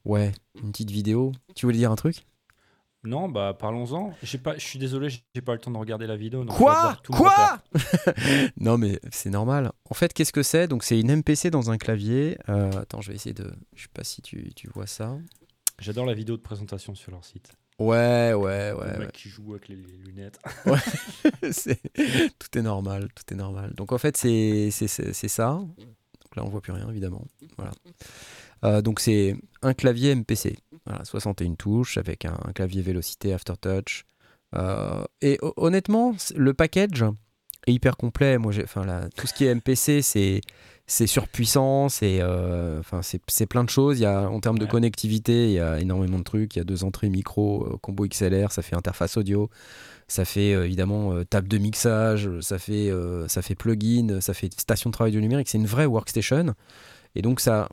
[0.06, 1.34] ouais, une petite vidéo.
[1.54, 2.26] Tu voulais dire un truc?
[3.04, 4.14] Non, bah parlons-en.
[4.24, 6.46] J'ai pas, je suis désolé, j'ai pas le temps de regarder la vidéo.
[6.46, 7.12] donc Quoi tout.
[7.12, 7.60] Quoi
[8.58, 9.74] Non mais c'est normal.
[9.90, 10.70] En fait, qu'est-ce que c'est?
[10.70, 12.38] Donc c'est une MPC dans un clavier.
[12.48, 15.18] Euh, attends, je vais essayer de je sais pas si tu, tu vois ça.
[15.78, 17.52] J'adore la vidéo de présentation sur leur site.
[17.82, 18.72] Ouais, ouais, ouais.
[18.72, 18.98] le ouais.
[19.00, 20.40] mec qui joue avec les, lunettes.
[21.52, 21.82] C'est-
[22.40, 23.74] tout est normal, tout est normal.
[23.76, 24.70] Donc en fait, c'est
[25.28, 25.50] ça.
[25.54, 27.26] Donc là, on voit plus rien, évidemment.
[27.58, 27.72] Voilà.
[28.64, 30.58] Euh, donc c'est un clavier MPC.
[30.86, 34.06] Voilà, 61 touches avec un, un clavier vélocité Aftertouch.
[34.56, 37.04] Euh, et ho- honnêtement, le package
[37.68, 38.38] est hyper complet.
[38.38, 40.42] Moi, enfin, là, tout ce qui est MPC, c'est
[40.88, 44.00] c'est surpuissant, c'est euh, enfin c'est c'est plein de choses.
[44.00, 44.70] Il y a en termes de Ouais.
[44.70, 46.56] connectivité, il y a énormément de trucs.
[46.56, 49.50] Il y a deux entrées micro, euh, combo XLR, ça fait interface audio.
[50.08, 52.92] Ça fait euh, évidemment table de mixage, ça fait,
[53.28, 55.48] ça fait plugin, ça fait station de travail du numérique.
[55.50, 56.54] C'est une vraie workstation.
[57.16, 57.70] Et donc, ça,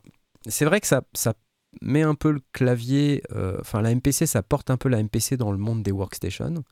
[0.47, 1.33] c'est vrai que ça, ça
[1.81, 5.37] met un peu le clavier, euh, enfin, la MPC, ça porte un peu la MPC
[5.37, 6.63] dans le monde des workstations.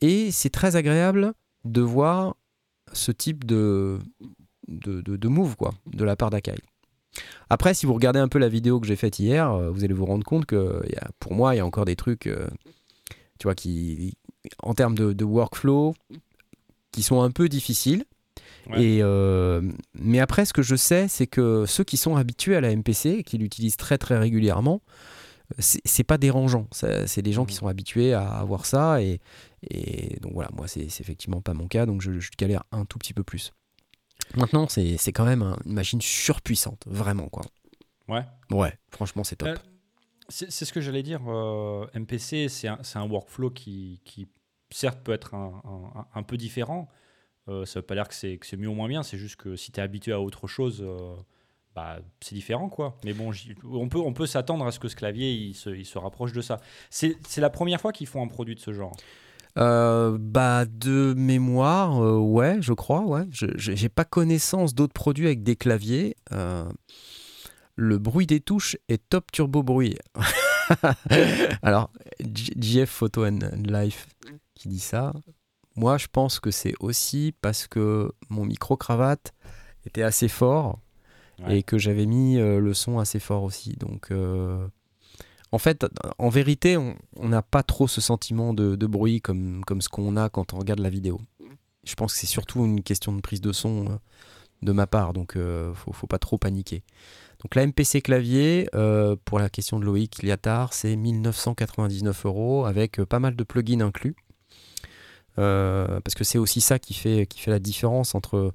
[0.00, 1.32] Et c'est très agréable
[1.64, 2.36] de voir
[2.92, 3.98] ce type de,
[4.68, 6.54] de, de, de move, quoi, de la part d'Akai.
[7.48, 9.94] Après, si vous regardez un peu la vidéo que j'ai faite hier, euh, vous allez
[9.94, 12.46] vous rendre compte que y a- pour moi, il y a encore des trucs, euh,
[13.38, 14.14] tu vois, qui,
[14.62, 15.94] en termes de, de workflow,
[16.92, 18.04] qui sont un peu difficiles.
[18.68, 18.82] Ouais.
[18.82, 19.62] Et euh,
[19.94, 23.10] mais après, ce que je sais, c'est que ceux qui sont habitués à la MPC,
[23.18, 24.82] et qui l'utilisent très très régulièrement,
[25.58, 26.66] c'est pas dérangeant.
[26.72, 27.58] C'est des gens qui Mhm.
[27.60, 29.00] sont habitués à avoir ça.
[29.00, 29.20] Et,
[29.70, 32.84] et donc voilà, moi, c'est c'est effectivement pas mon cas, donc je, je galère un
[32.84, 33.52] tout petit peu plus.
[34.36, 37.42] Maintenant, c'est quand même un- une machine surpuissante, vraiment quoi.
[38.08, 38.24] Ouais.
[38.50, 39.48] Ouais, franchement, c'est top.
[39.48, 39.56] Euh,
[40.28, 41.20] C'est ce que j'allais dire.
[41.28, 44.26] euh, MPC, c'est un, un workflow qui, qui,
[44.70, 46.88] certes, peut être un, un- un peu différent.
[47.48, 49.04] Euh, ça veut pas dire que c'est mieux ou moins bien.
[49.04, 51.14] C'est juste que si tu es habitué à autre chose, euh,
[51.76, 52.68] bah, c'est différent.
[52.68, 52.98] quoi.
[53.04, 53.30] Mais bon,
[53.64, 56.32] on peut, on peut s'attendre à ce que ce clavier il se, il se rapproche
[56.32, 56.60] de ça.
[56.90, 58.96] C'est la première fois qu'ils font un produit de ce genre.
[59.58, 63.24] Euh, bah de mémoire, euh, ouais, je crois, ouais.
[63.30, 66.16] Je j'ai pas connaissance d'autres produits avec des claviers.
[66.32, 66.68] Euh,
[67.74, 69.96] le bruit des touches est top turbo bruit.
[71.62, 71.90] Alors,
[72.20, 74.06] JF Photo and Life
[74.54, 75.12] qui dit ça.
[75.76, 79.32] Moi, je pense que c'est aussi parce que mon micro cravate
[79.84, 80.80] était assez fort
[81.38, 81.58] Ouais.
[81.58, 83.74] et que j'avais mis le son assez fort aussi.
[83.74, 84.66] Donc, euh,
[85.52, 85.86] en fait,
[86.18, 90.52] en vérité, on n'a pas trop ce sentiment de, bruit comme, ce qu'on a quand
[90.54, 91.20] on regarde la vidéo.
[91.84, 93.96] Je pense que c'est surtout une question de prise de son euh,
[94.62, 96.82] de ma part, donc euh, faut, faut pas trop paniquer.
[97.42, 102.98] Donc la MPC clavier, euh, pour la question de Loïc Liattard, c'est 1999 euros avec
[102.98, 104.16] euh, pas mal de plugins inclus.
[105.36, 108.54] Parce que c'est aussi ça qui fait la différence entre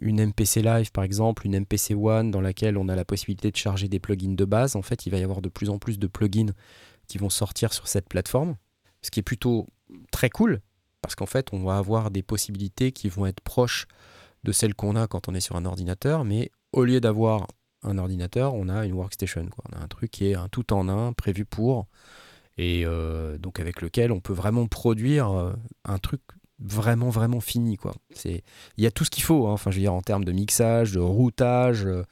[0.00, 3.56] une MPC Live par exemple, une MPC One dans laquelle on a la possibilité de
[3.56, 4.76] charger des plugins de base.
[4.76, 6.52] En fait, il va y avoir de plus en plus de plugins
[7.06, 8.56] qui vont sortir sur cette plateforme,
[9.02, 9.68] ce qui est plutôt
[10.10, 10.60] très cool
[11.02, 13.86] parce qu'en fait, on va avoir des possibilités qui vont être proches
[14.44, 17.48] de celles qu'on a quand on est sur un ordinateur, mais au lieu d'avoir
[17.82, 19.46] un ordinateur, on a une workstation.
[19.46, 19.64] Quoi.
[19.72, 21.88] On a un truc qui est un tout en un, prévu pour,
[22.56, 25.52] et euh, donc avec lequel on peut vraiment produire euh,
[25.84, 26.20] un truc
[26.58, 27.94] vraiment vraiment fini quoi.
[28.14, 28.42] C'est
[28.76, 29.52] il y a tout ce qu'il faut hein.
[29.52, 32.04] enfin je veux dire en termes de mixage, de routage, de,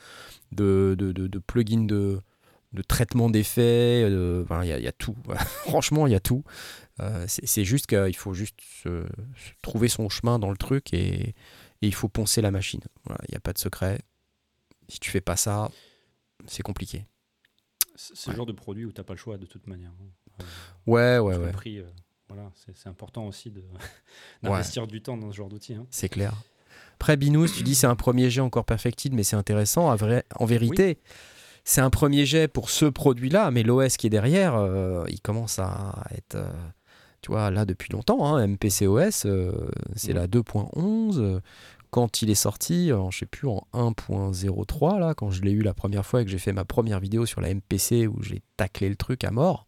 [0.52, 2.20] de, de, de plugins de
[2.72, 5.16] de traitement d'effets, euh, enfin, il y, a- il y a tout.
[5.66, 6.44] Franchement, il y a tout.
[7.00, 11.30] Euh, c'est juste qu'il faut juste se- se trouver son chemin dans le truc et,
[11.30, 11.34] et
[11.82, 12.80] il faut poncer la machine.
[13.06, 13.98] Voilà, il n'y a pas de secret.
[14.88, 15.68] Si tu fais pas ça,
[16.46, 17.06] c'est compliqué.
[17.96, 19.90] C'est le genre de produit où tu n'as pas le choix de toute manière.
[20.00, 20.44] hein.
[20.86, 21.50] Ouais, ouais, ouais.
[21.50, 21.84] Prix, euh,
[22.30, 23.52] voilà, c'est important aussi
[24.42, 25.74] d'investir du temps dans ce genre d'outil.
[25.74, 25.86] hein.
[25.90, 26.32] C'est clair.
[26.94, 29.90] Après, Binous, tu dis c'est un premier jet encore perfectible, mais c'est intéressant.
[29.90, 30.98] À vrai- en vérité,
[31.64, 35.58] c'est un premier jet pour ce produit-là, mais l'OS qui est derrière, euh, il commence
[35.58, 36.50] à être, euh,
[37.22, 38.26] tu vois, là depuis longtemps.
[38.26, 39.52] Hein, MPCOS, euh,
[39.96, 41.18] c'est la 2.11.
[41.20, 41.40] euh,
[41.90, 45.62] Quand il est sorti, en, je sais plus, en 1.03, là, quand je l'ai eu
[45.62, 48.42] la première fois et que j'ai fait ma première vidéo sur la MPC où j'ai
[48.56, 49.66] taclé le truc à mort,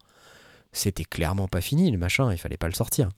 [0.73, 3.11] c'était clairement pas fini, le machin, il fallait pas le sortir.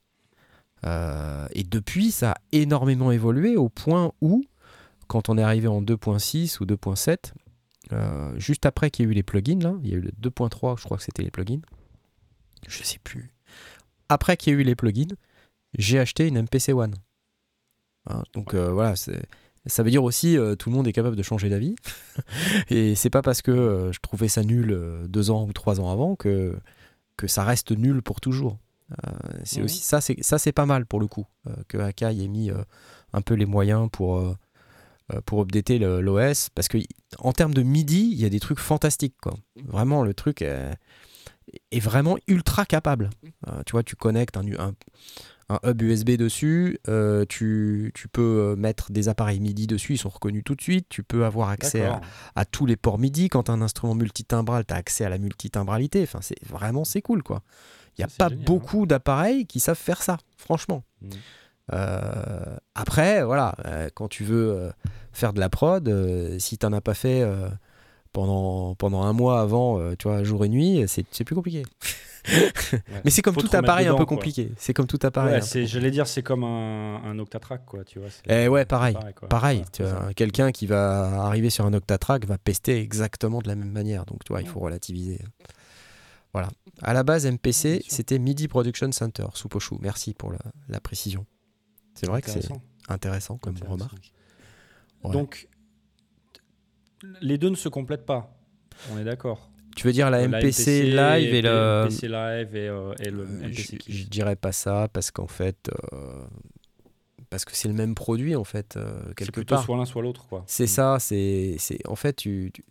[0.85, 4.45] Euh, et depuis, ça a énormément évolué au point où,
[5.07, 7.33] quand on est arrivé en 2.6 ou 2.7,
[7.93, 10.11] euh, juste après qu'il y ait eu les plugins, là, il y a eu le
[10.21, 11.63] 2.3, je crois que c'était les plugins,
[12.67, 13.33] je sais plus.
[14.09, 15.15] Après qu'il y ait eu les plugins,
[15.79, 16.95] j'ai acheté une MPC One.
[18.11, 21.49] Hein, donc euh, voilà, ça veut dire aussi tout le monde est capable de changer
[21.49, 21.77] d'avis.
[22.69, 26.17] et c'est pas parce que je trouvais ça nul deux ans ou trois ans avant
[26.17, 26.55] que,
[27.17, 28.59] que ça reste nul pour toujours.
[29.07, 29.13] Euh,
[29.45, 32.29] c'est aussi ça, c'est ça c'est pas mal pour le coup euh, que Akai ait
[32.29, 32.63] mis euh,
[33.15, 34.37] un peu les moyens pour, euh,
[35.25, 36.51] pour updater l'OS.
[36.51, 36.79] Parce que
[37.19, 39.17] en termes de MIDI, il y a des trucs fantastiques.
[39.23, 39.35] Quoi.
[39.65, 40.75] Vraiment, le truc est,
[41.71, 43.11] est vraiment ultra capable.
[43.67, 44.75] Tu vois, tu connectes un, un,
[45.49, 49.99] un hub USB dessus, euh, tu, tu peux euh, mettre des appareils MIDI dessus, ils
[49.99, 50.87] sont reconnus tout de suite.
[50.89, 51.87] Tu peux avoir accès
[52.35, 53.29] à, tous les ports MIDI.
[53.29, 56.03] Quand tu as un instrument multitimbral, tu as accès à la multitimbralité.
[56.03, 57.43] Enfin, c'est vraiment c'est cool quoi.
[57.97, 58.45] Il n'y a pas génial, hein.
[58.47, 60.83] beaucoup d'appareils qui savent faire ça, franchement.
[61.03, 61.11] Mhm.
[61.73, 64.73] Euh, après, voilà, euh, quand tu veux
[65.13, 65.89] faire de la prod,
[66.39, 67.25] si tu n'en as pas fait
[68.13, 71.65] pendant, pendant un mois avant, tu vois, jour et nuit, c'est c'est plus compliqué.
[73.05, 74.53] Mais c'est comme tout appareil un peu compliqué.
[74.57, 75.43] C'est comme tout appareil.
[75.67, 78.09] J'allais dire, c'est comme un, un Octatrack, quoi, tu vois.
[78.11, 78.97] c'est- Eh ouais, pareil.
[79.29, 80.15] Pareil, Ouais, tu c'est vois, ça.
[80.15, 84.05] quelqu'un qui va arriver sur un Octatrack va pester exactement de la même manière.
[84.07, 85.21] Donc, tu vois, il faut relativiser.
[86.33, 86.49] Voilà.
[86.83, 89.79] À la base, MPC, c'était MIDI Production Center, sous Pochou.
[89.81, 91.27] Merci pour la, la précision.
[91.95, 92.49] C'est vrai que c'est
[92.89, 93.73] Intéressant, comme intéressant.
[93.75, 94.13] remarque.
[95.05, 95.13] Ouais.
[95.13, 95.49] Donc,
[97.21, 98.35] les deux ne se complètent pas.
[98.93, 99.51] On est d'accord.
[99.77, 101.85] Tu veux dire la Euh, MPC live et le.
[101.87, 105.27] MPC live et, euh, et le Euh, MPC je, je dirais pas ça parce qu'en
[105.27, 105.71] fait.
[105.93, 106.25] euh,
[107.31, 109.65] parce que c'est le même produit en fait, euh, C'est quelque plutôt part.
[109.65, 110.45] soit l'un soit l'autre, quoi.
[110.47, 110.69] C'est Mm.
[110.69, 112.65] ça, c'est, c'est en fait tu, tu,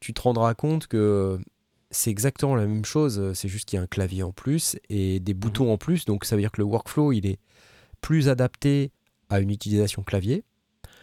[0.00, 1.38] tu te rendras compte que
[1.90, 5.20] c'est exactement la même chose, c'est juste qu'il y a un clavier en plus et
[5.20, 7.38] des boutons en plus, donc ça veut dire que le workflow il est
[8.00, 8.90] plus adapté
[9.28, 10.44] à une utilisation clavier.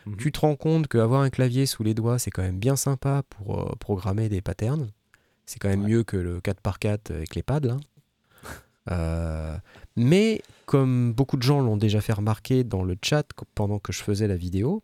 [0.07, 0.17] Mhm.
[0.17, 3.21] Tu te rends compte qu'avoir un clavier sous les doigts c'est quand même bien sympa
[3.29, 4.89] pour euh, programmer des patterns.
[5.47, 5.89] C'est quand même Ouais.
[5.89, 7.77] mieux que le 4x4 avec les pads là.
[8.89, 9.57] Euh,
[9.97, 14.01] mais comme beaucoup de gens l'ont déjà fait remarquer dans le chat pendant que je
[14.01, 14.81] faisais la vidéo,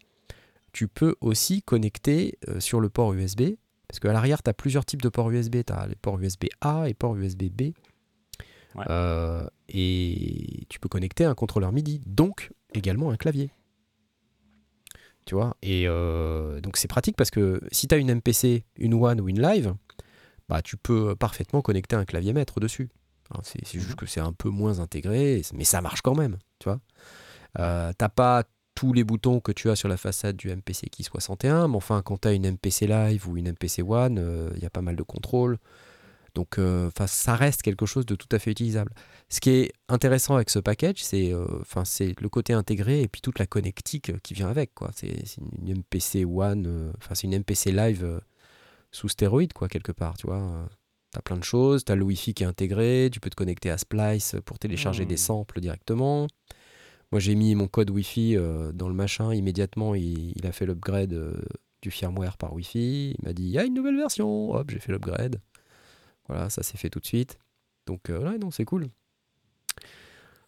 [0.73, 3.51] tu peux aussi connecter euh, sur le port USB.
[3.87, 5.57] Parce qu'à l'arrière, tu as plusieurs types de ports USB.
[5.65, 7.61] Tu as les ports USB A et ports USB B.
[8.75, 8.83] Ouais.
[8.89, 13.51] Euh, et tu peux connecter un contrôleur MIDI, donc également un clavier.
[15.25, 19.21] Tu vois Et donc c'est pratique parce que si tu as une MPC, une One
[19.21, 19.73] ou une Live,
[20.53, 22.89] bah, tu peux parfaitement connecter un clavier maître dessus.
[23.31, 26.37] Hein, c'est juste que c'est un peu moins intégré, mais ça marche quand même.
[26.59, 26.79] Tu vois
[27.59, 28.43] Euh, T'as pas
[28.75, 32.03] tous les boutons que tu as sur la façade du MPC Key 61, mais enfin,
[32.03, 34.95] quand tu as une MPC Live ou une MPC One, il y a pas mal
[34.95, 35.57] de contrôles.
[36.35, 38.91] Donc, euh, ça reste quelque chose de tout à fait utilisable.
[39.29, 41.45] Ce qui est intéressant avec ce package, c'est euh,
[41.99, 44.71] le côté intégré et puis toute la connectique euh, qui vient avec.
[44.95, 48.19] C'est une MPC One, euh, enfin, c'est une MPC Live euh,
[48.93, 50.15] sous stéroïde, quoi, quelque part.
[50.17, 50.37] Tu vois.
[50.37, 50.65] Euh,
[51.11, 53.77] T'as plein de choses, t'as le Wi-Fi qui est intégré, tu peux te connecter à
[53.77, 55.09] Splice pour télécharger Hmm.
[55.09, 56.25] des samples directement.
[57.11, 59.31] Moi, j'ai mis mon code Wi-Fi euh, dans le machin.
[59.31, 61.39] Immédiatement, il, il a fait l'upgrade euh,
[61.83, 63.11] du firmware par Wi-Fi.
[63.19, 64.53] Il m'a dit, il y a une nouvelle version.
[64.53, 65.39] Hop, j'ai fait l'upgrade.
[66.27, 67.37] Voilà, ça s'est fait tout de suite.
[67.85, 68.87] Donc, euh, ouais, non, c'est cool.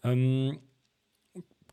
[0.04, 0.52] Euh,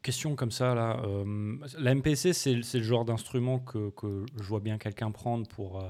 [0.04, 1.02] question comme ça, là.
[1.04, 5.48] euh, la MPC, c'est c'est le genre d'instrument que, que je vois bien quelqu'un prendre
[5.48, 5.84] pour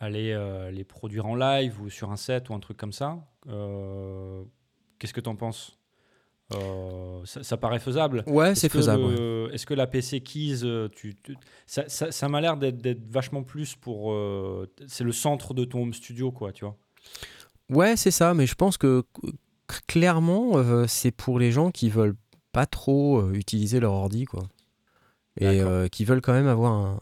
[0.00, 3.18] aller euh, les produire en live ou sur un set ou un truc comme ça.
[3.48, 4.42] Euh,
[4.98, 5.76] Qu'est-ce que tu en penses?
[6.52, 8.24] Euh, ça, ça paraît faisable?
[8.26, 9.04] Ouais, c'est faisable.
[9.04, 9.54] ouais.
[9.54, 10.62] Est-ce que la PC Keys,
[10.96, 11.36] tu, tu-
[11.66, 14.14] ça, ça- ça m'a l'air d'être vachement plus pour.
[14.88, 16.76] c'est le centre de ton home studio, quoi, tu vois?
[17.68, 19.04] Ouais, c'est ça, mais je pense que
[19.86, 20.52] clairement,
[20.88, 22.16] c'est pour les gens qui veulent
[22.52, 24.42] pas trop utiliser leur ordi, quoi.
[25.40, 25.60] Et
[25.92, 27.00] qui veulent quand même avoir un,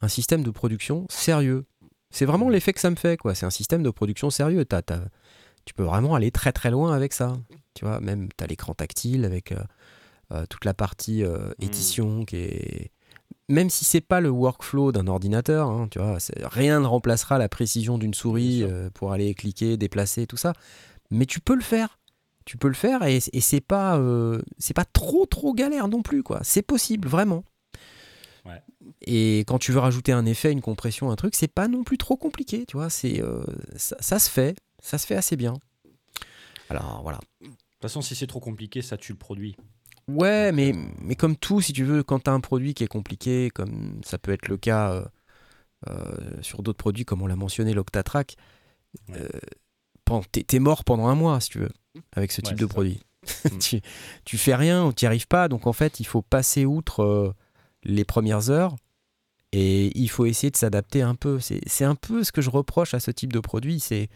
[0.00, 1.64] un système de production sérieux.
[2.10, 3.34] C'est vraiment l'effet que ça me fait, quoi.
[3.34, 4.64] C'est un système de production sérieux.
[4.64, 5.04] T'as- t'as-
[5.64, 7.36] tu peux vraiment aller très très loin avec ça.
[7.74, 9.58] Tu vois, même tu as l'écran tactile avec euh,
[10.32, 12.90] euh, toute la partie euh, édition qui est.
[13.50, 17.48] Même si c'est pas le workflow d'un ordinateur, hein, tu vois, rien ne remplacera la
[17.48, 20.52] précision d'une souris euh, pour aller cliquer, déplacer, tout ça.
[21.10, 21.98] Mais tu peux le faire.
[22.44, 26.00] Tu peux le faire et, et c'est pas euh, c'est pas trop trop galère non
[26.02, 26.40] plus quoi.
[26.42, 27.44] C'est possible vraiment.
[28.46, 28.62] Ouais.
[29.02, 31.98] Et quand tu veux rajouter un effet, une compression, un truc, c'est pas non plus
[31.98, 32.90] trop compliqué, tu vois.
[32.90, 33.44] C'est euh,
[33.76, 35.54] ça, ça se fait, ça se fait assez bien.
[36.70, 37.18] Alors voilà.
[37.40, 39.56] De toute façon, si c'est trop compliqué, ça tue le produit.
[40.08, 42.88] Ouais, mais, mais comme tout, si tu veux, quand tu as un produit qui est
[42.88, 45.04] compliqué, comme ça peut être le cas euh,
[45.90, 48.36] euh, sur d'autres produits, comme on l'a mentionné, l'Octatrack,
[49.10, 49.18] Ouais.
[49.20, 51.68] euh, t'es mort pendant un mois, si tu veux,
[52.12, 52.72] avec ce type de ça.
[52.72, 53.00] produit.
[53.44, 53.58] Mm.
[53.58, 53.80] tu,
[54.24, 57.02] tu fais rien ou tu n'y arrives pas, donc en fait, il faut passer outre
[57.02, 57.34] euh,
[57.84, 58.76] les premières heures
[59.52, 61.38] et il faut essayer de s'adapter un peu.
[61.40, 64.08] C'est un peu ce que je reproche à ce type de produit, c'est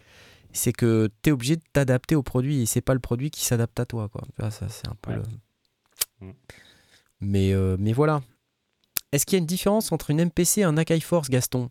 [0.55, 3.43] c'est que tu es obligé de t'adapter au produit et c'est pas le produit qui
[3.43, 4.07] s'adapte à toi.
[4.09, 4.21] Quoi.
[4.51, 5.17] Ça, c'est un peu Ouais.
[6.21, 6.33] le- Mm.
[7.21, 8.21] mais, euh, mais voilà.
[9.11, 11.69] Est-ce qu'il y a une différence entre une MPC et un Akai Force, Gaston?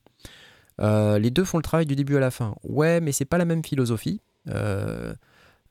[0.80, 2.57] Euh, Les deux font le travail du début à la fin.
[2.64, 4.20] Ouais, mais c'est pas la même philosophie.
[4.49, 5.14] Euh,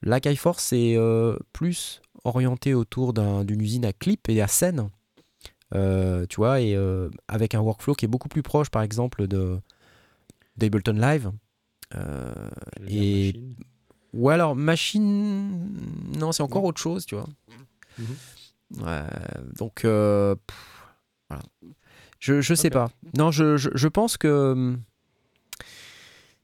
[0.04, 4.90] L'Akai Force est euh, plus orienté autour d'un- d'une usine à clip et à scène.
[5.74, 9.28] Euh, tu vois, et euh, avec un workflow qui est beaucoup plus proche, par exemple,
[9.28, 9.60] de
[10.58, 11.32] d'Ableton Live.
[11.96, 12.34] Euh,
[12.88, 13.56] et- machine?
[14.14, 15.70] ou alors machine,
[16.20, 17.28] non, c'est encore autre chose, tu vois.
[17.98, 18.16] Mhm.
[19.58, 20.38] Donc, pff,
[21.30, 21.44] voilà.
[22.20, 22.90] Je, je sais pas.
[23.18, 24.82] Non, je, je, je pense que hum,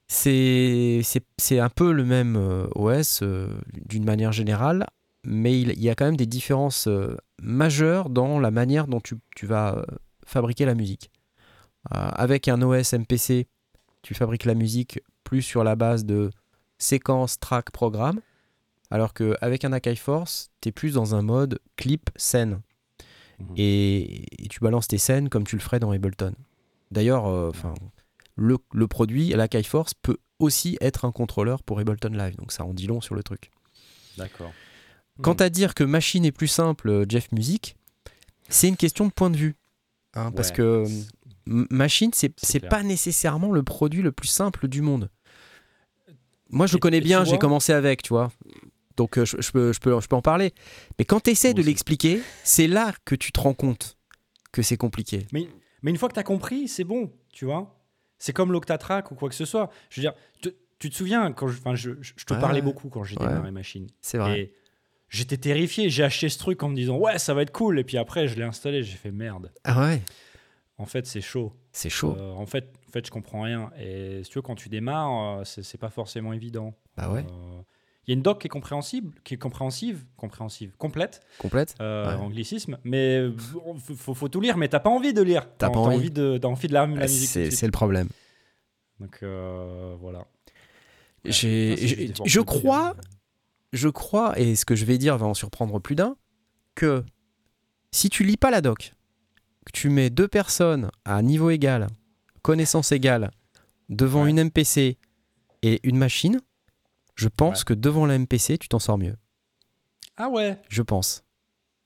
[0.07, 2.35] c'est un peu le même
[2.75, 3.49] OS euh,
[3.85, 4.87] d'une manière générale,
[5.27, 9.01] mais il, il y a quand même des différences euh, majeures dans la manière dont
[9.01, 9.85] tu, tu vas euh,
[10.25, 11.11] fabriquer la musique.
[11.93, 13.47] Euh, avec un OS MPC,
[14.01, 16.31] tu fabriques la musique plus sur la base de
[16.77, 18.21] séquences, track, programme,
[18.89, 22.61] alors qu'avec un Akai Force, tu es plus dans un mode clip, scène.
[23.39, 23.53] Mhm.
[23.57, 26.33] Et, et tu balances tes scènes comme tu le ferais dans Ableton.
[26.91, 27.73] D'ailleurs, euh, enfin,
[28.37, 32.63] le, le produit, l'Akai Force, peut aussi être un contrôleur pour Ableton Live, donc ça
[32.63, 33.51] en dit long sur le truc.
[34.17, 34.53] D'accord.
[35.21, 35.41] Quant Mhm.
[35.41, 37.75] à dire que machine est plus simple, euh, Jeff Music,
[38.49, 39.55] c'est une question de point de vue.
[40.13, 40.83] hein, Parce que
[41.47, 45.09] M- Machine, c'est pas nécessairement le produit le plus simple du monde.
[46.49, 48.31] Moi, je le connais bien, j'ai commencé avec, tu vois.
[48.95, 50.53] Donc, euh, je, je peux, je, peux, je peux en parler.
[50.97, 53.97] Mais quand tu essaies de l'expliquer, c'est là que tu te rends compte
[54.51, 55.27] que c'est compliqué.
[55.33, 55.47] Mais,
[55.83, 57.79] mais une fois que tu as compris, c'est bon, tu vois.
[58.17, 59.69] C'est comme l'Octatrack ou quoi que ce soit.
[59.89, 60.13] Je veux dire,
[60.79, 62.39] tu te souviens, quand je, je, je- je te Ouais.
[62.39, 63.27] parlais beaucoup quand j'ai Ouais.
[63.27, 63.87] démarré Machine.
[64.01, 64.39] C'est vrai.
[64.39, 64.53] Et
[65.09, 65.89] j'étais terrifié.
[65.89, 67.79] J'ai acheté ce truc en me disant, ouais, ça va être cool.
[67.79, 69.51] Et puis après, je l'ai installé, j'ai fait merde.
[69.63, 70.01] Ah ouais,
[70.77, 71.53] En fait, c'est chaud.
[71.71, 72.15] c'est chaud.
[72.19, 73.71] Euh, en, fait, en fait, je comprends rien.
[73.79, 76.73] Et si tu veux, quand tu démarres, euh, c'est pas forcément évident.
[76.95, 77.61] Bah ouais, Euh,
[78.07, 81.75] Il y a une doc qui est compréhensible, qui est compréhensive, compréhensive, complète, complète.
[81.81, 82.13] euh, Ouais.
[82.21, 83.21] anglicisme, mais
[83.97, 85.47] faut, faut, tout lire, mais t'as pas envie de lire.
[85.57, 86.09] T'as pas envie.
[86.11, 87.37] de, t'as envie de la, la Ah, musique.
[87.37, 88.07] de c'est le problème.
[89.01, 90.25] Donc euh, voilà.
[91.25, 92.95] Je de crois.
[93.73, 96.15] Je crois, et ce que je vais dire va en surprendre plus d'un,
[96.75, 97.03] que
[97.91, 98.93] si tu lis pas la doc,
[99.65, 101.87] que tu mets deux personnes à niveau égal,
[102.41, 103.31] connaissance égale,
[103.89, 104.29] devant Ouais.
[104.29, 104.97] une MPC
[105.63, 106.39] et une machine,
[107.15, 107.65] je pense Ouais.
[107.65, 109.15] que devant la MPC, tu t'en sors mieux.
[110.17, 111.23] Ah ouais, Je pense.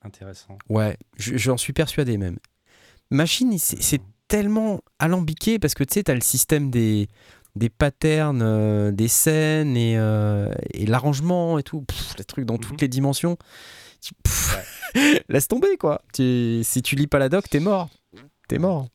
[0.03, 0.57] intéressant.
[0.69, 2.37] Ouais, je- j'en suis persuadé même.
[3.11, 7.07] Machine, c'est c'est tellement alambiqué parce que tu sais, tu as le système des,
[7.55, 12.53] des patterns, euh, des scènes et, euh, et l'arrangement et tout, Pff, les trucs dans
[12.55, 12.59] Mhm.
[12.61, 13.37] toutes les dimensions.
[14.01, 14.57] Tu- pff,
[15.29, 16.01] laisse tomber quoi.
[16.13, 17.89] Tu- si tu lis pas la doc, t'es mort.
[18.47, 18.87] T'es mort.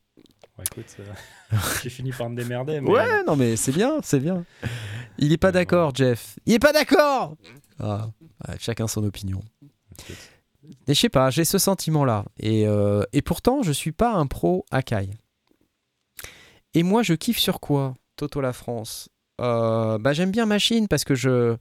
[0.59, 1.12] Ouais, écoute, euh,
[1.82, 2.80] j'ai fini par me démerder.
[2.80, 4.44] Mais Ouais, non mais c'est bien, c'est bien.
[5.18, 6.38] Il est pas Ouais, d'accord, Jeff.
[6.46, 7.36] Il est pas d'accord.
[7.78, 8.09] Ah,
[8.59, 9.42] chacun son opinion.
[10.88, 12.24] Mais je sais pas, j'ai ce sentiment-là.
[12.40, 12.66] Et,
[13.12, 15.11] et pourtant, je suis pas un pro Akai.
[16.74, 17.94] Et moi, je kiffe sur quoi?
[18.16, 19.08] Toto la France
[19.40, 21.56] Euh, bah, J'aime bien Machine parce que je.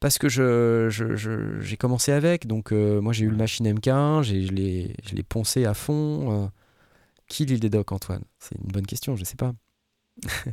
[0.00, 3.66] Parce que je, je- je- j'ai commencé avec, donc euh, moi j'ai eu le Machine
[3.72, 6.44] MK1, j'ai- je l'ai je l'ai poncé à fond.
[6.44, 6.48] euh.
[7.28, 8.24] Qui lit des docs, Antoine?
[8.40, 9.52] C'est une bonne question, je sais pas.
[10.26, 10.52] bah,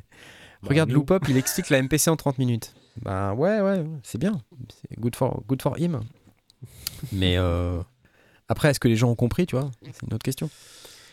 [0.63, 2.74] Regarde nous, Loopop, il explique la MPC en 30 minutes.
[3.01, 4.39] Bah ouais, ouais, c'est bien.
[4.70, 5.99] C'est good for, good for him.
[7.11, 7.82] Mais euh,
[8.47, 9.72] après, est-ce que les gens ont compris, tu vois?
[9.82, 10.49] C'est une autre question.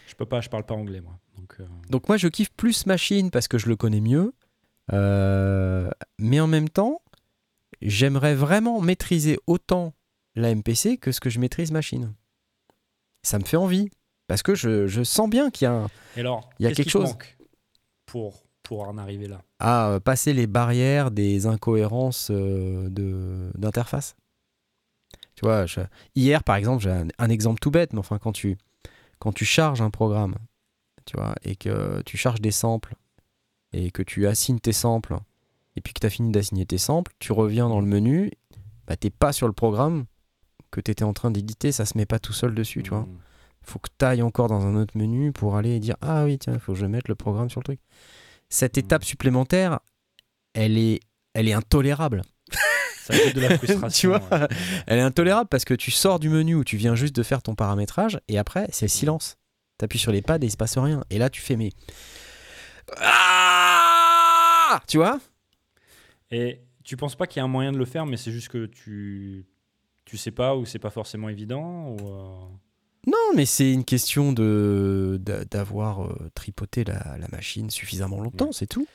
[0.06, 1.18] Je peux pas, je parle pas anglais moi.
[1.48, 4.34] Donc, euh, Donc moi, je kiffe plus Machine parce que je le connais mieux.
[4.92, 7.02] Euh, mais en même temps,
[7.82, 9.94] j'aimerais vraiment maîtriser autant
[10.34, 12.14] la MPC que ce que je maîtrise Machine.
[13.22, 13.90] Ça me fait envie.
[14.28, 16.90] Parce que je, je sens bien qu'il y a un, alors, Il y a quelque
[16.90, 17.10] chose.
[17.10, 17.36] manque
[18.06, 19.42] pour pour en arriver là?
[19.60, 24.16] à euh, passer les barrières des incohérences de- d'interface.
[25.36, 25.80] Tu vois, je-
[26.16, 28.58] hier par exemple, j'ai un, un exemple tout bête, mais enfin quand tu,
[29.20, 30.34] quand tu charges un programme,
[31.06, 32.94] tu vois, et que tu charges des samples,
[33.72, 35.16] et que tu assignes tes samples,
[35.76, 38.30] et puis que tu as fini d'assigner tes samples, tu reviens dans le menu,
[38.86, 40.04] bah, t'es pas sur le programme
[40.70, 43.00] que tu étais en train d'éditer, ça se met pas tout seul dessus, tu vois
[43.02, 43.18] Mm.
[43.62, 46.58] faut que tu ailles encore dans un autre menu pour aller dire ah oui tiens
[46.58, 47.80] faut que je mette le programme sur le truc
[48.48, 48.84] cette Mhm.
[48.84, 49.80] étape supplémentaire
[50.54, 51.00] elle est
[51.34, 52.22] elle est intolérable
[53.02, 53.88] Ça de la frustration.
[53.88, 54.46] Tu vois ouais.
[54.86, 57.42] elle est intolérable parce que tu sors du menu où tu viens juste de faire
[57.42, 59.36] ton paramétrage et après c'est le silence
[59.78, 61.70] t'appuies sur les pads et il se passe rien et là tu fais mais
[62.98, 65.20] ah tu vois?
[66.30, 68.48] Et tu penses pas qu'il y a un moyen de le faire, mais c'est juste
[68.48, 69.46] que tu
[70.04, 72.46] tu sais pas ou c'est pas forcément évident ou euh,
[73.08, 78.46] non mais c'est une question de d'a- d'avoir euh, tripoté la, la machine suffisamment longtemps
[78.46, 78.52] Ouais.
[78.52, 78.86] c'est tout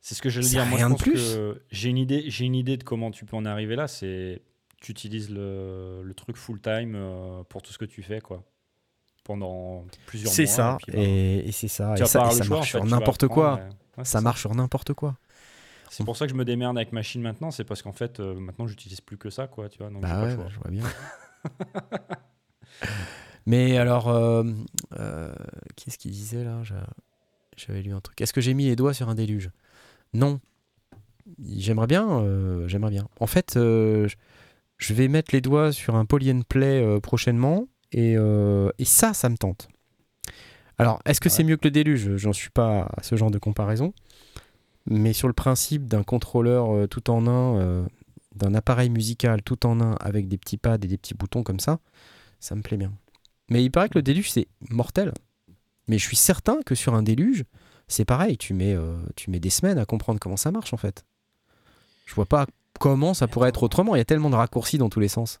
[0.00, 0.66] C'est ce que j'allais C'est dire.
[0.66, 1.34] Moi, rien je de plus.
[1.34, 2.24] que j'ai une idée.
[2.28, 3.88] J'ai une idée de comment tu peux en arriver là.
[3.88, 4.42] C'est
[4.80, 8.42] tu utilises le, le truc full time euh, pour tout ce que tu fais, quoi,
[9.30, 10.36] pendant plusieurs mois.
[10.36, 12.84] c'est ça et puis, bah, et, et c'est ça et ça, marche en fait, sur
[12.84, 13.60] n'importe quoi
[14.02, 15.16] ça marche sur n'importe quoi
[15.90, 17.50] C'est pour ça que je me démerde avec machine maintenant.
[17.50, 19.68] C'est parce qu'en fait, euh, maintenant, j'utilise plus que ça, quoi.
[19.68, 19.88] Tu vois.
[19.90, 20.84] Donc, j'ai Bah pas ouais, je vois bien.
[23.46, 24.44] Mais alors, euh,
[24.98, 25.32] euh,
[25.76, 26.62] qu'est-ce qu'il disait là?
[26.62, 26.86] J'a-
[27.56, 28.20] J'avais lu un truc.
[28.20, 29.50] Est-ce que j'ai mis les doigts sur un déluge?
[30.14, 30.40] Non.
[31.44, 32.08] J'aimerais bien.
[32.20, 33.06] euh, J'aimerais bien.
[33.20, 34.16] En fait, euh, je-
[34.78, 37.66] je vais mettre les doigts sur un poly and play euh, prochainement.
[37.92, 39.68] Et, euh, et ça, ça me tente.
[40.78, 42.16] Alors, est-ce que c'est mieux que le déluge?
[42.16, 43.92] J'en suis pas à ce genre de comparaison.
[44.86, 47.86] Mais sur le principe d'un contrôleur euh, tout en un, euh,
[48.34, 51.60] d'un appareil musical tout en un avec des petits pads et des petits boutons comme
[51.60, 51.80] ça,
[52.38, 52.92] ça me plaît bien.
[53.50, 55.12] Mais il paraît que le déluge, c'est mortel.
[55.86, 57.44] Mais je suis certain que sur un déluge,
[57.88, 58.38] c'est pareil.
[58.38, 58.76] Tu mets,
[59.16, 61.04] tu mets des semaines à comprendre comment ça marche en fait.
[62.06, 62.46] Je vois pas
[62.78, 63.96] comment ça pourrait être autrement.
[63.96, 65.40] Il y a tellement de raccourcis dans tous les sens.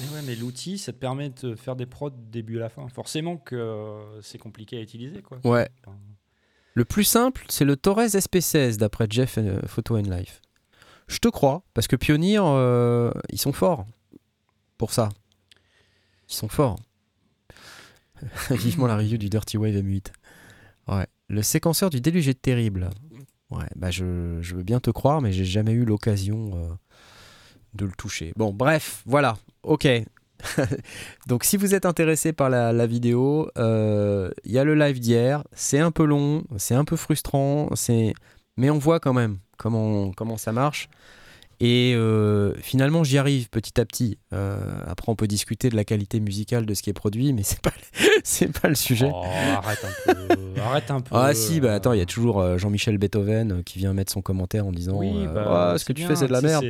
[0.00, 2.68] Mais ouais, mais l'outil, ça te permet de faire des prods du début à la
[2.68, 2.88] fin.
[2.88, 5.38] Forcément que euh, c'est compliqué à utiliser, quoi.
[5.44, 5.68] Ouais.
[5.84, 5.96] Enfin,
[6.74, 10.40] Le plus simple, c'est le Torres SP16 d'après Jeff euh, Photo and Life.
[11.08, 13.86] Je te crois, parce que Pioneer, euh, ils sont forts
[14.78, 15.08] pour ça.
[16.28, 16.78] Ils sont forts.
[18.50, 20.06] Vivement la review du Dirty Wave M8.
[20.88, 21.06] Ouais.
[21.28, 22.88] Le séquenceur du déluge est terrible.
[23.50, 26.74] Ouais, bah je, je veux bien te croire, mais j'ai jamais eu l'occasion euh,
[27.74, 28.32] de le toucher.
[28.36, 29.36] Bon, bref, voilà.
[29.62, 29.86] Ok.
[31.26, 35.00] Donc, si vous êtes intéressé par la, la vidéo, euh, il y a le live
[35.00, 35.44] d'hier.
[35.52, 38.14] C'est un peu long, c'est un peu frustrant, c'est...
[38.56, 40.88] mais on voit quand même comment, comment ça marche.
[41.64, 44.18] Et euh, finalement, j'y arrive petit à petit.
[44.32, 47.44] Euh, après, on peut discuter de la qualité musicale de ce qui est produit, mais
[47.44, 47.70] c'est pas,
[48.24, 49.08] c'est pas le sujet.
[49.14, 50.60] oh, arrête un peu.
[50.60, 51.14] arrête un peu.
[51.14, 54.66] Ah si, bah attends, il y a toujours Jean-Michel Beethoven qui vient mettre son commentaire
[54.66, 56.64] en disant Oui, bah, ce que tu bien, fais c'est de la merde.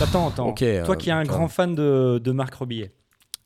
[0.00, 0.52] Attends, attends.
[0.52, 2.92] Toi euh, qui es un grand fan de, de Marc Rebillet,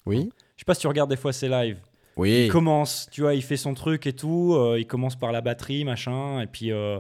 [0.06, 1.78] Oui, je sais pas si tu regardes des fois ses lives.
[2.16, 2.44] oui.
[2.46, 4.54] Il commence, tu vois, il fait son truc et tout.
[4.56, 6.72] euh, il commence par la batterie, machin, et puis.
[6.72, 6.98] euh,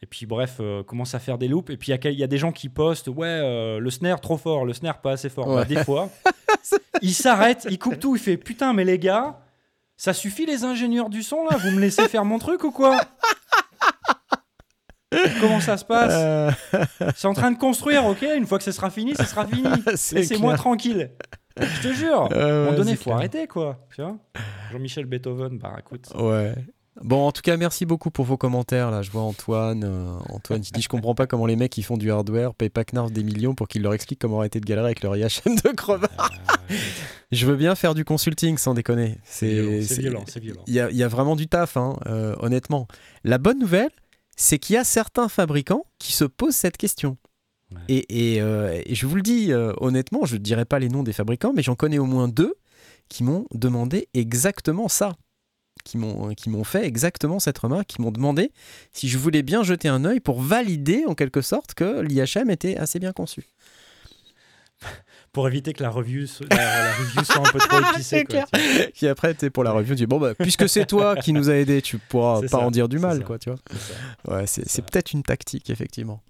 [0.00, 1.70] et puis bref, euh, commence à faire des loops.
[1.72, 4.64] Et puis il y y, a des gens qui postent, ouais, le snare trop fort,
[4.64, 5.46] le snare pas assez fort.
[5.52, 6.08] Bah, des fois,
[7.02, 9.40] il s'arrête, il coupe tout, il fait putain, mais les gars,
[9.96, 12.96] ça suffit les ingénieurs du son là, vous me laissez faire mon truc ou quoi?
[15.40, 16.50] Comment ça se passe Euh,
[17.16, 19.68] C'est en train de construire, ok Une fois que ce sera fini, ce sera fini.
[19.96, 21.10] c'est Laissez-moi tranquille.
[21.60, 22.28] Je te jure.
[22.32, 23.16] Euh, ouais, donné, faut clair.
[23.16, 23.78] arrêter quoi.
[24.70, 26.06] Jean-Michel Beethoven, bah écoute.
[26.14, 26.54] Ouais.
[27.02, 28.90] Bon, en tout cas, merci beaucoup pour vos commentaires.
[28.90, 29.84] Là, je vois Antoine.
[29.84, 32.70] euh, Antoine qui dit Je comprends pas comment les mecs qui font du hardware payent
[32.70, 35.54] pas Knarf des millions pour qu'ils leur expliquent comment arrêter de galérer avec leur IHM
[35.64, 36.30] de crevard.
[37.30, 39.18] Je veux bien faire du consulting sans déconner.
[39.24, 40.62] C'est violent, C'est violent, c'est violent.
[40.66, 42.88] Il y, a- il y a vraiment du taf, hein, euh, honnêtement.
[43.22, 43.90] La bonne nouvelle,
[44.38, 47.18] c'est qu'il y a certains fabricants qui se posent cette question.
[47.72, 47.80] Ouais.
[47.88, 50.88] Et, et, euh, et je vous le dis euh, honnêtement, je ne dirai pas les
[50.88, 52.54] noms des fabricants, mais j'en connais au moins deux
[53.08, 55.16] qui m'ont demandé exactement ça.
[55.84, 58.52] Qui m'ont, qui m'ont fait exactement cette remarque, qui m'ont demandé
[58.92, 62.76] si je voulais bien jeter un œil pour valider en quelque sorte que l'IHM était
[62.76, 63.44] assez bien conçu.
[65.32, 68.24] Pour éviter que la review, so- la, la review soit un peu trop épicée.
[68.24, 68.44] Quoi.
[68.94, 71.50] Puis après, tu pour la review, tu dis bon, bah, puisque c'est toi qui nous
[71.50, 73.24] a aidés, tu pourras pas ça, en dire du mal, ça.
[73.24, 73.58] quoi, tu vois.
[74.46, 74.62] C'est.
[74.62, 76.22] Ouais, peut-être une tactique, effectivement.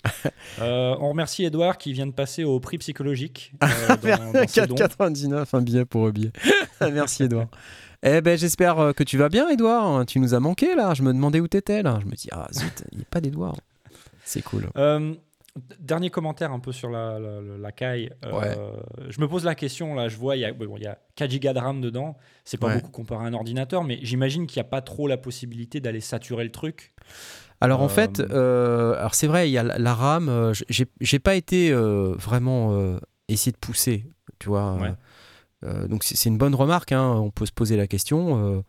[0.60, 3.52] Euh, on remercie Edouard qui vient de passer au prix psychologique.
[3.62, 3.66] euh,
[4.16, 4.74] dans- dans ses dons.
[4.74, 6.32] 4,99 un billet pour un billet.
[6.80, 7.48] Merci Edouard.
[8.02, 10.04] Eh ben j'espère euh, que tu vas bien Edouard.
[10.06, 10.94] Tu nous as manqué là.
[10.94, 11.98] Je me demandais où t'étais là.
[12.00, 13.56] Je me dis ah zut, il n'y a pas d'Edouard.
[14.24, 14.68] C'est cool.
[14.76, 15.14] Euh,
[15.80, 18.10] dernier commentaire un peu sur la, la, la- caille.
[18.24, 18.72] Euh.
[19.08, 20.98] Je me pose la question, là, je vois, il y a, bon, il y a
[21.16, 22.16] 4 Go de RAM dedans.
[22.44, 22.74] C'est pas Ouais.
[22.76, 26.00] beaucoup comparé à un ordinateur, mais j'imagine qu'il n'y a pas trop la possibilité d'aller
[26.00, 26.92] saturer le truc.
[27.60, 30.52] Alors en Euh, fait, euh, alors c'est vrai, il y a la, la RAM.
[30.68, 34.04] j'ai, pas été vraiment essayer de pousser,
[34.38, 34.74] tu vois.
[34.76, 34.92] Ouais.
[35.88, 36.92] Donc c'est, c'est une bonne remarque.
[36.92, 38.64] hein, on peut se poser la question.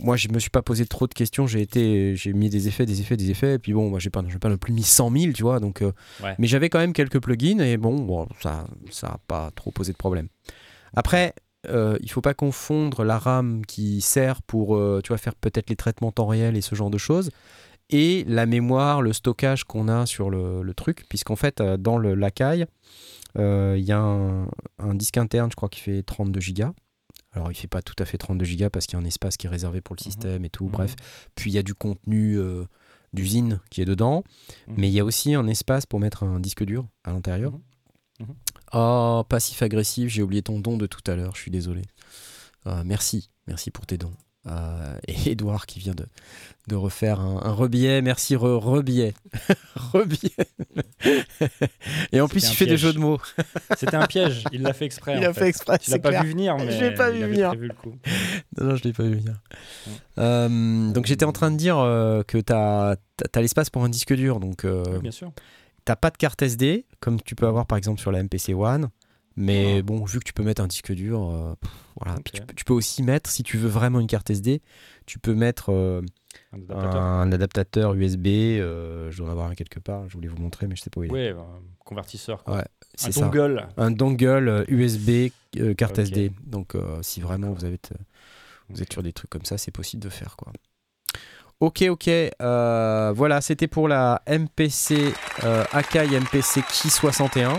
[0.00, 1.46] Moi, je me suis pas posé trop de questions.
[1.46, 3.54] J'ai été, j'ai mis des effets, des effets, des effets.
[3.54, 5.60] Et puis bon, moi, j'ai pas, pas non plus mis 100 000, tu vois.
[5.60, 5.92] Donc, euh,
[6.22, 6.34] Ouais.
[6.38, 9.92] mais j'avais quand même quelques plugins et bon, bon ça, ça a pas trop posé
[9.92, 10.28] de problème.
[10.94, 11.34] Après,
[11.68, 15.70] euh, il faut pas confondre la RAM qui sert pour, euh, tu vois, faire peut-être
[15.70, 17.30] les traitements temps réel et ce genre de choses
[17.90, 21.98] et la mémoire, le stockage qu'on a sur le, le truc, puisqu'en fait, euh, dans
[21.98, 22.66] le, la caille,
[23.36, 24.46] il y a un,
[24.78, 26.72] un disque interne, je crois, qui fait 32 gigas.
[27.32, 29.36] Alors, il fait pas tout à fait 32 gigas parce qu'il y a un espace
[29.36, 30.12] qui est réservé pour le Mhm.
[30.12, 30.70] système et tout, Mhm.
[30.72, 30.94] bref.
[31.34, 32.64] Puis, il y a du contenu euh,
[33.14, 34.22] d'usine qui est dedans,
[34.68, 34.74] Mhm.
[34.76, 37.52] mais il y a aussi un espace pour mettre un disque dur à l'intérieur.
[38.72, 41.82] Oh, passif-agressif, j'ai oublié ton don de tout à l'heure, je suis désolé.
[42.66, 44.12] Euh, merci, merci pour tes dons.
[44.48, 46.04] Euh, et Edouard qui vient de,
[46.66, 49.14] de refaire un, un rebillet, merci re, rebillet.
[49.76, 50.32] rebillet.
[52.10, 53.20] et en plus il fait des jeux de mots.
[53.76, 55.16] C'était un piège, il l'a fait exprès.
[55.20, 56.24] Il en a fait exprès, Tu l'as pas clair.
[56.24, 57.54] vu venir, mais Je l'ai pas vu venir.
[57.54, 57.94] le coup.
[58.60, 59.34] Non, non, je l'ai pas vu venir.
[59.86, 59.92] Ouais.
[60.18, 62.96] Euh, donc j'étais en train de dire euh, que tu as,
[63.36, 64.66] l'espace pour un disque dur, donc
[65.00, 65.32] Bien sûr.
[65.84, 68.88] t'as pas de carte SD, comme tu peux avoir par exemple sur la MPC One.
[69.36, 69.82] Mais Ah.
[69.82, 71.70] bon, vu que tu peux mettre un disque dur, euh, pff,
[72.00, 72.18] voilà.
[72.24, 74.60] Puis tu, peux- tu peux aussi mettre, si tu veux vraiment une carte SD,
[75.06, 76.02] tu peux mettre euh,
[76.52, 77.02] Un adaptateur.
[77.02, 78.26] un adaptateur USB.
[78.28, 80.08] euh, je dois en avoir un quelque part.
[80.08, 81.12] Je voulais vous montrer, mais je sais pas où il est.
[81.12, 82.44] Ouais, un convertisseur.
[82.44, 82.56] Quoi.
[82.58, 82.64] Ouais,
[83.04, 83.20] un ça.
[83.20, 83.68] dongle.
[83.76, 85.98] Un dongle euh, USB euh, carte.
[85.98, 86.32] SD.
[86.44, 87.94] Donc, euh, si vraiment vous avez, t-
[88.68, 90.52] vous êtes sur des trucs comme ça, c'est possible de faire quoi.
[91.60, 92.08] Ok, ok.
[92.08, 95.12] euh, voilà, c'était pour la MPC
[95.44, 97.56] euh, Akai MPC Ki 61.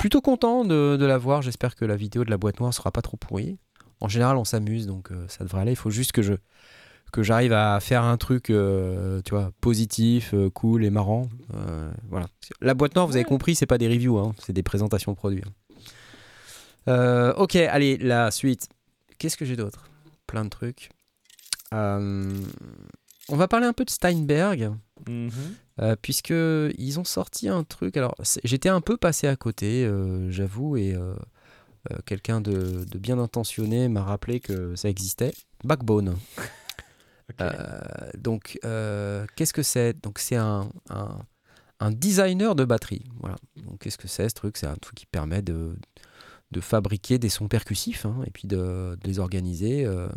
[0.00, 1.42] Plutôt content de, de la voir.
[1.42, 3.58] J'espère que la vidéo de la boîte noire sera pas trop pourrie.
[4.00, 5.72] En général, on s'amuse, donc euh, ça devrait aller.
[5.72, 6.32] Il faut juste que je
[7.12, 11.28] que j'arrive à faire un truc, euh, tu vois, positif, euh, cool et marrant.
[12.08, 12.28] Voilà.
[12.60, 15.16] La boîte noire, vous avez compris, c'est pas des reviews, hein, c'est des présentations de
[15.16, 15.42] produits.
[16.86, 17.34] hein.
[17.36, 18.68] Ok, allez, la suite.
[19.18, 19.84] Qu'est-ce que j'ai d'autre?
[20.28, 20.90] Plein de trucs.
[21.72, 24.70] On va parler un peu de Steinberg.
[25.08, 25.30] Mhm.
[25.80, 26.34] Euh, puisque
[26.76, 27.96] ils ont sorti un truc.
[27.96, 28.14] Alors,
[28.44, 31.14] j'étais un peu passé à côté, euh, j'avoue, et euh,
[31.90, 35.32] euh, quelqu'un de, de bien intentionné m'a rappelé que ça existait.
[35.64, 36.18] Backbone.
[38.18, 40.02] Donc, qu'est-ce que c'est?
[40.02, 41.18] Donc, c'est un, un,
[41.78, 43.06] un designer de batterie.
[43.20, 43.36] Voilà.
[43.64, 44.58] Donc, qu'est-ce que c'est ce truc?
[44.58, 45.76] C'est un truc qui permet de, de
[46.58, 48.56] fabriquer des sons percussifs hein, et puis de,
[49.00, 49.84] de les organiser.
[49.84, 50.08] euh.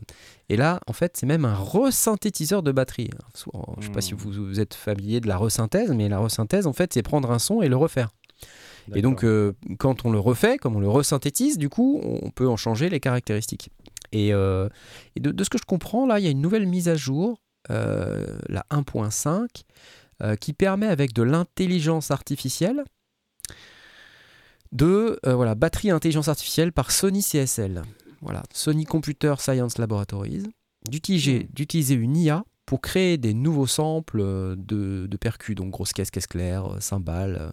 [0.50, 3.10] Et là, en fait, c'est même un resynthétiseur de batterie.
[3.54, 4.18] Alors, Je ne sais pas si Hmm.
[4.18, 7.38] vous, vous êtes familier de la resynthèse, mais la resynthèse, en fait, c'est prendre un
[7.38, 8.10] son et le refaire.
[8.96, 12.48] Et donc, euh, quand on le refait, comme on le resynthétise, du coup, on peut
[12.50, 13.70] en changer les caractéristiques.
[14.12, 14.68] Et, euh,
[15.16, 16.96] et de, de ce que je comprends, là, il y a une nouvelle mise à
[16.96, 17.38] jour,
[17.70, 19.64] la 1.5,
[20.22, 22.84] euh, qui permet, avec de l'intelligence artificielle,
[24.74, 27.84] de euh, voilà, batterie intelligence artificielle par Sony CSL.
[28.22, 30.44] Voilà, Sony Computer Science Laboratories,
[30.90, 35.94] d'utiliser, d'utiliser une IA pour créer des nouveaux samples euh, de, de percus, donc grosse
[35.94, 37.52] caisse, caisse claire, euh, cymbales,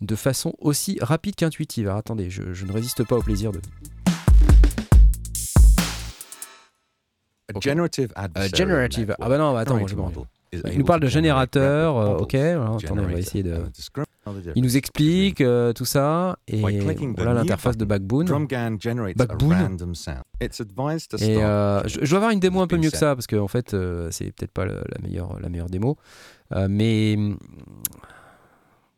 [0.00, 1.86] de façon aussi rapide qu'intuitive.
[1.86, 3.60] Alors attendez, je, je ne résiste pas au plaisir de...
[8.14, 10.02] A generative network Ah bah non, bah attends, je me
[10.52, 13.56] Il nous parle de générateur, euh, ok, alors, attendez, on va essayer de...
[14.56, 16.60] Il nous explique euh, tout ça, et
[17.16, 18.26] voilà l'interface de Backbone.
[18.26, 19.52] Backbone.
[19.52, 20.22] a random sound.
[20.40, 22.96] It's advised to Et euh, je, je dois avoir une démo un peu mieux que
[22.96, 23.76] ça, parce que en fait,
[24.10, 25.96] c'est peut-être pas la, meilleure, la meilleure démo.
[26.68, 27.16] Mais...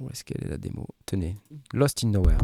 [0.01, 0.87] Où est-ce qu'elle est la démo?
[1.07, 1.37] Tenez,
[1.75, 2.39] Lost in Nowhere.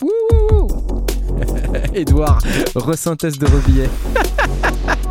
[0.00, 0.68] Wouhou
[1.94, 2.40] Edouard,
[2.74, 3.90] resynthèse de Rebillet.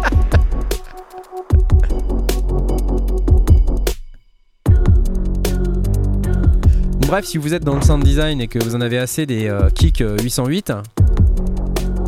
[7.07, 9.47] Bref, si vous êtes dans le sound design et que vous en avez assez des
[9.47, 10.73] euh, kicks euh, 808,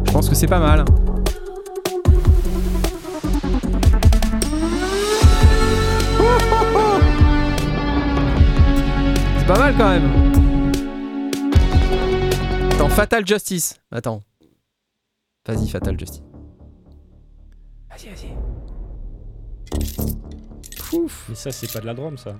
[0.05, 0.83] je pense que c'est pas mal.
[9.37, 10.31] C'est pas mal quand même.
[12.71, 13.79] Attends, Fatal Justice.
[13.91, 14.23] Attends.
[15.47, 16.23] Vas-y, Fatal Justice.
[17.89, 18.35] Vas-y, vas-y.
[20.89, 21.27] Pouf.
[21.29, 22.35] Mais ça, c'est pas de la drum, ça.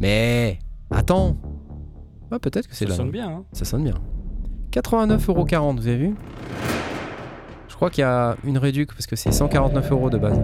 [0.00, 0.58] Mais
[0.90, 1.36] attends.
[2.30, 3.28] Ouais, peut-être que c'est Ça de la sonne bien.
[3.28, 3.42] Hein.
[3.52, 3.94] Ça sonne bien.
[4.72, 6.14] 89,40€, vous avez vu?
[7.68, 10.40] Je crois qu'il y a une réduc parce que c'est 149 euros de base.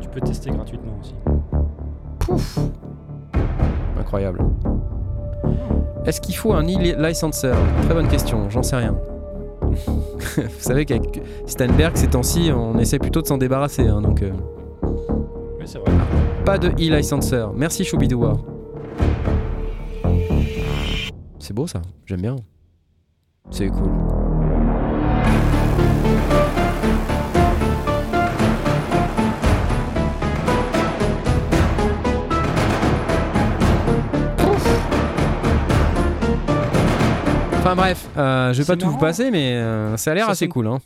[0.00, 1.14] Tu peux tester gratuitement aussi.
[2.18, 2.58] Pouf
[3.98, 4.40] Incroyable.
[6.04, 7.52] Est-ce qu'il faut un e-licenser
[7.82, 8.94] Très bonne question, j'en sais rien.
[9.62, 13.86] vous savez qu'avec Steinberg, ces temps-ci, on essaie plutôt de s'en débarrasser.
[13.86, 14.30] hein, donc, euh,
[15.58, 15.92] Mais c'est vrai.
[16.44, 17.44] pas de e-licenser.
[17.54, 18.38] Merci Choubidoua.
[21.38, 22.36] C'est beau ça, j'aime bien.
[23.50, 23.90] C'est cool.
[37.58, 40.48] Enfin bref, euh, je vais pas tout vous passer, mais euh, ça a l'air assez
[40.48, 40.68] cool.
[40.68, 40.78] Hein.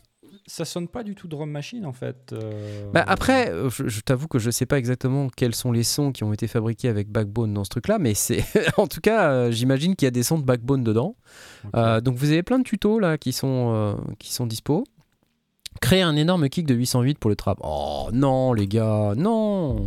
[0.54, 2.34] Ça sonne pas du tout drum machine, en fait.
[2.34, 5.82] euh, Bah après, euh, je, je t'avoue que je sais pas exactement quels sont les
[5.82, 8.44] sons qui ont été fabriqués avec Backbone dans ce truc-là, mais c'est
[8.76, 11.16] en tout cas, euh, j'imagine qu'il y a des sons de Backbone dedans.
[11.74, 14.84] Euh, donc vous avez plein de tutos là qui sont qui sont dispo.
[15.80, 17.56] Créer un énorme kick de 808 pour le trap.
[17.62, 19.86] Oh non les gars, non.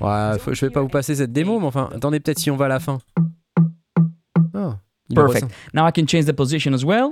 [0.00, 2.56] Ouais, faut- je vais pas vous passer cette démo, mais enfin, attendez peut-être si on
[2.56, 2.98] va à la fin.
[4.52, 5.48] Le Perfect.
[5.74, 7.08] Now I can change the position as well,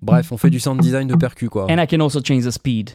[0.00, 1.66] Bref, on fait du sound design de percu quoi.
[1.70, 2.90] and I can also change the speed.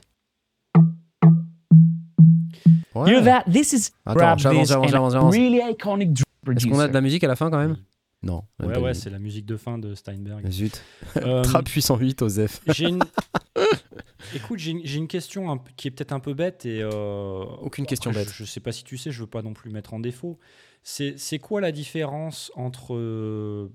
[2.96, 3.10] Ouais.
[3.12, 3.44] Hear that?
[3.52, 6.20] This is Attends, j'avance, this j'avance, j'avance, really iconic
[6.50, 7.78] Est-ce qu'on a de la musique à la fin quand même?
[8.24, 8.44] Non.
[8.60, 10.50] même Ouais, ouais, c'est la musique de fin de Steinberg.
[10.50, 10.82] Zut.
[11.18, 12.62] Euh, Trap puissant 8 aux F.
[12.68, 13.00] j'ai une...
[14.36, 17.44] Écoute, j'ai une, j'ai une question un qui est peut-être un peu bête et euh,
[17.62, 18.34] Aucune question après, bête.
[18.34, 20.40] Je, je sais pas si tu sais, je veux pas non plus mettre en défaut.
[20.84, 23.72] C'est c'est quoi la différence entre euh,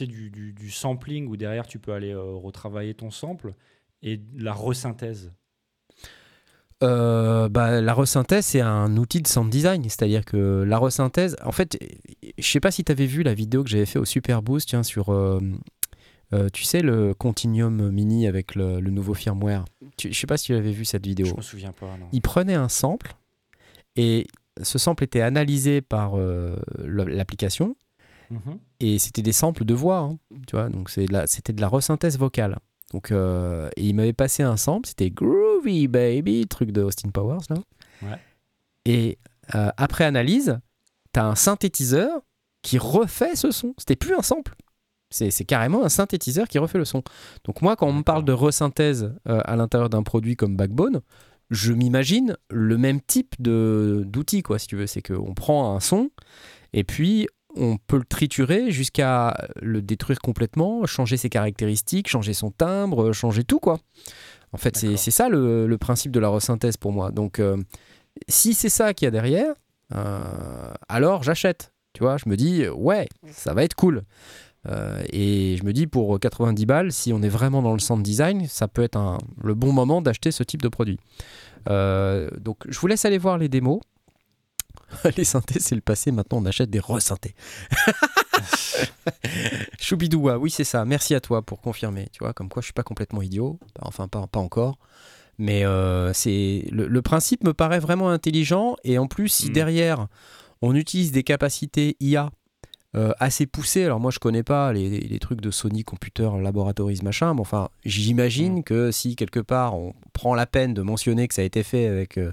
[0.00, 3.54] du, du, du sampling où derrière tu peux aller euh, retravailler ton sample
[4.02, 5.32] et la resynthèse?
[6.82, 9.82] Euh, bah, la resynthèse, c'est un outil de sound design.
[9.84, 11.78] C'est-à-dire que la resynthèse, en fait,
[12.36, 14.68] je sais pas si tu avais vu la vidéo que j'avais fait au Super Boost
[14.68, 15.40] tiens, sur, euh,
[16.32, 19.64] euh, tu sais, le Continuum Mini avec le, le nouveau firmware.
[19.96, 21.26] Tu, je sais pas si tu avais vu cette vidéo.
[21.26, 21.96] Je me souviens pas.
[21.98, 22.08] Non.
[22.12, 23.14] Il prenait un sample
[23.96, 24.26] et
[24.62, 27.76] ce sample était analysé par euh, l'application
[28.28, 28.58] Mhm.
[28.80, 30.18] et c'était des samples de voix, hein,
[30.48, 32.58] tu vois, donc c'était de la resynthèse vocale.
[32.92, 37.38] Donc, euh, et il m'avait passé un sample, c'était Groovy Baby, truc de Austin Powers
[37.50, 37.56] là.
[38.02, 38.18] Ouais.
[38.84, 39.18] Et
[39.52, 40.58] après analyse,
[41.14, 42.20] tu as un synthétiseur
[42.62, 43.74] qui refait ce son.
[43.78, 44.56] C'était plus un sample.
[45.10, 47.02] C'est carrément un synthétiseur qui refait le son.
[47.44, 51.00] Donc moi, quand on me parle de resynthèse euh, à l'intérieur d'un produit comme Backbone,
[51.50, 54.86] je m'imagine le même type d'outil, quoi, si tu veux.
[54.86, 56.10] C'est qu'on prend un son
[56.72, 62.50] et puis on peut le triturer jusqu'à le détruire complètement, changer ses caractéristiques, changer son
[62.50, 63.78] timbre, changer tout, quoi.
[64.52, 67.10] En fait, c'est ça le, le principe de la resynthèse pour moi.
[67.10, 67.56] Donc, euh,
[68.28, 69.54] si c'est ça qu'il y a derrière,
[69.94, 71.72] euh, alors j'achète.
[71.92, 74.02] Tu vois, je me dis, ouais, ça va être cool.
[74.68, 78.02] Euh, et je me dis, pour 90 balles, si on est vraiment dans le sound
[78.02, 80.98] design, ça peut être un- le bon moment d'acheter ce type de produit.
[81.68, 83.80] Euh, donc, je vous laisse aller voir les démos.
[85.16, 86.10] les synthés, c'est le passé.
[86.12, 87.34] Maintenant, on achète des resynthés.
[89.80, 90.84] Choubidoua, oui, c'est ça.
[90.84, 92.08] Merci à toi pour confirmer.
[92.12, 93.58] Tu vois, comme quoi je suis pas complètement idiot.
[93.80, 94.78] Enfin, pas, pas encore.
[95.38, 98.76] Mais euh, c'est le, le principe me paraît vraiment intelligent.
[98.84, 99.52] Et en plus, si Mm.
[99.52, 100.06] derrière
[100.62, 102.30] on utilise des capacités IA
[102.96, 107.00] euh, assez poussées, alors moi je connais pas les, les trucs de Sony Computer Laboratories
[107.02, 108.62] machin, mais enfin j'imagine Mm.
[108.64, 111.86] que si quelque part on prend la peine de mentionner que ça a été fait
[111.86, 112.32] avec euh,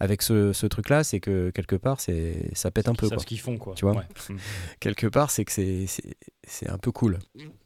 [0.00, 3.08] avec ce, ce truc-là, c'est que quelque part c'est ça pète un peu.
[3.08, 3.74] quoi ce qu'ils font, quoi.
[3.74, 4.36] Tu vois Ouais.
[4.80, 6.16] Quelque part, c'est que c'est- c'est
[6.46, 7.20] c'est un peu cool.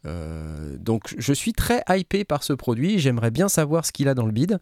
[0.06, 2.98] Euh, donc, je suis très hypé par ce produit.
[2.98, 4.58] J'aimerais bien savoir ce qu'il a dans le bid.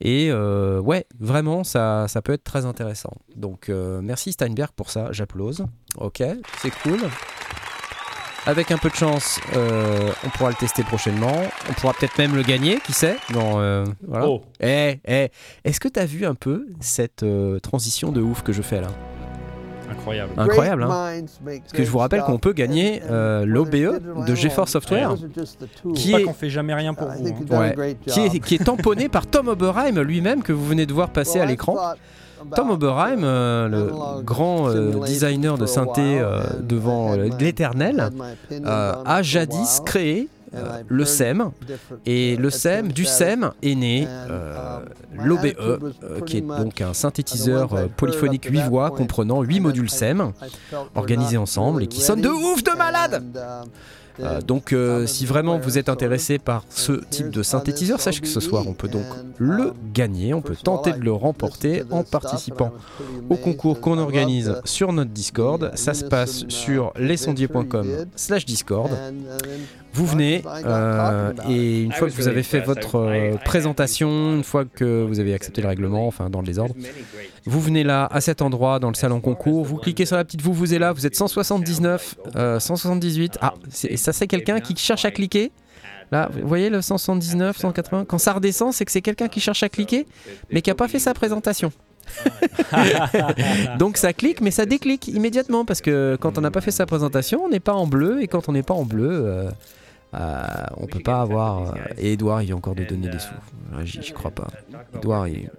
[0.00, 3.12] Et euh, ouais, vraiment, ça, ça peut être très intéressant.
[3.34, 5.08] Donc, euh, merci Steinberg pour ça.
[5.12, 5.66] J'applause.
[5.98, 6.22] Ok,
[6.58, 7.00] c'est cool.
[8.48, 11.34] Avec un peu de chance, euh, on pourra le tester prochainement.
[11.68, 14.28] On pourra peut-être même le gagner, qui sait euh, voilà.
[14.28, 15.30] Oh, Eh, eh,
[15.64, 18.80] Est-ce que tu as vu un peu cette euh, transition de ouf que je fais
[18.80, 18.88] là?
[20.06, 20.32] Incroyable.
[20.36, 20.88] Incroyable, hein
[21.44, 25.14] Parce que je vous rappelle qu'on peut gagner, euh, l'OBE de GeForce Software,
[25.94, 27.26] qui est- qu'on fait jamais rien pour vous.
[27.28, 27.58] hein.
[27.76, 27.96] Ouais.
[28.06, 31.40] qui est, qui est tamponné par Tom Oberheim lui-même que vous venez de voir passer
[31.40, 31.76] à l'écran.
[32.54, 38.10] Tom Oberheim, euh, le grand euh, designer de synthé euh, devant l'éternel,
[38.52, 41.50] euh, a jadis créé euh, le SEM.
[42.04, 44.78] Et le SEM, du SEM est né euh,
[45.14, 50.32] l'OBE, euh, qui est donc un synthétiseur polyphonique 8 voix comprenant 8 modules SEM
[50.94, 53.22] organisés ensemble et qui sonnent de ouf de malade
[54.20, 58.26] Euh, donc euh, si vraiment vous êtes intéressé par ce type de synthétiseur, sachez que
[58.26, 59.04] ce soir on peut donc
[59.38, 62.72] le gagner, on peut tenter de le remporter en participant
[63.28, 65.70] au concours qu'on organise sur notre Discord.
[65.74, 68.90] Ça se passe sur lesondiers.com slash Discord.
[69.96, 74.66] Vous venez euh, et une fois que vous avez fait votre euh, présentation, une fois
[74.66, 76.74] que vous avez accepté le règlement, enfin dans le désordre,
[77.46, 80.42] vous venez là à cet endroit dans le salon concours, vous cliquez sur la petite
[80.42, 83.38] vous vous êtes là, vous êtes 179, euh, 178.
[83.40, 85.50] Ah, c'est- ça c'est quelqu'un qui cherche à cliquer?
[86.12, 88.04] Là, vous voyez le 179, 180.
[88.04, 90.06] Quand ça redescend, c'est que c'est quelqu'un qui cherche à cliquer,
[90.52, 91.72] mais qui n'a pas fait sa présentation.
[93.78, 96.86] Donc ça clique, mais ça déclique immédiatement parce que quand on n'a pas fait sa
[96.86, 99.50] présentation, on n'est pas en bleu et quand on n'est pas en bleu, euh,
[100.14, 100.46] euh,
[100.76, 101.74] on peut pas avoir.
[101.74, 103.34] euh, et Edouard, il vient encore de donner des sous.
[103.74, 104.48] Ouais, J'y crois pas.
[104.94, 105.50] Edouard, il...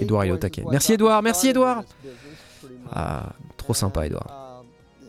[0.00, 0.64] Edouard, il est au taquet.
[0.70, 1.82] Merci, Edouard, merci, Edouard.
[2.92, 4.62] Ah, trop sympa, Edouard.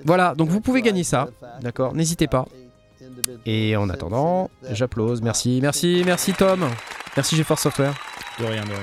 [0.06, 1.30] Voilà, donc vous pouvez gagner ça,
[1.62, 2.48] d'accord N'hésitez pas.
[3.46, 5.22] Et en attendant, j'applause.
[5.22, 6.66] Merci, merci, merci Tom.
[7.16, 7.94] Merci GeForce Software.
[8.40, 8.80] De rien, de rien.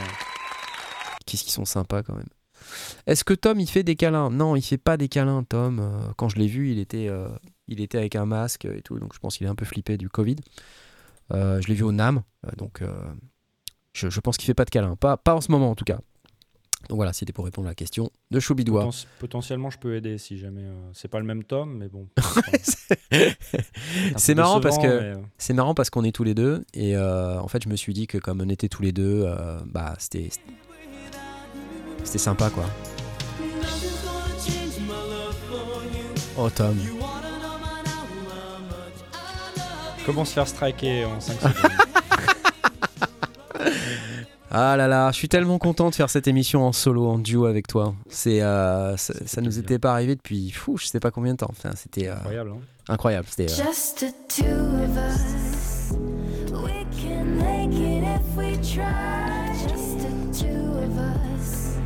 [1.26, 2.28] Qu'est-ce qu'ils sont sympas quand même.
[3.06, 4.30] Est-ce que Tom il fait des câlins?
[4.30, 5.78] Non, il fait pas des câlins, Tom.
[5.80, 7.28] Euh, quand je l'ai vu, il était, euh,
[7.68, 9.96] il était avec un masque et tout, donc je pense qu'il est un peu flippé
[9.96, 10.36] du Covid.
[11.32, 12.92] Euh, je l'ai vu au NAM, euh, donc euh,
[13.92, 15.84] je, je pense qu'il fait pas de câlins, pas, pas en ce moment en tout
[15.84, 15.98] cas.
[16.88, 18.84] Donc voilà, c'était pour répondre à la question de Choubidoua.
[18.86, 20.62] Poten- potentiellement, je peux aider si jamais.
[20.62, 22.08] euh, c'est pas le même tome, mais bon.
[24.16, 27.40] C'est marrant parce que euh, c'est marrant parce qu'on est tous les deux et euh,
[27.40, 29.94] en fait je me suis dit que comme on était tous les deux, euh, bah
[29.98, 30.28] c'était
[32.04, 32.64] c'était sympa quoi.
[36.36, 36.76] Oh Tom.
[40.08, 41.52] Comment se faire striker en 5 secondes
[44.50, 47.44] Ah là là, je suis tellement content de faire cette émission en solo, en duo
[47.44, 47.94] avec toi.
[48.08, 51.36] C'est, euh, ça, ça nous était pas arrivé depuis, fou, je sais pas combien de
[51.36, 51.50] temps.
[51.50, 53.26] Enfin, c'était euh, Incroyable, hein incroyable.
[53.28, 55.92] C'était, euh, Just the two of us.
[56.54, 59.52] We can make it if we try.
[59.68, 61.76] Just the two of us.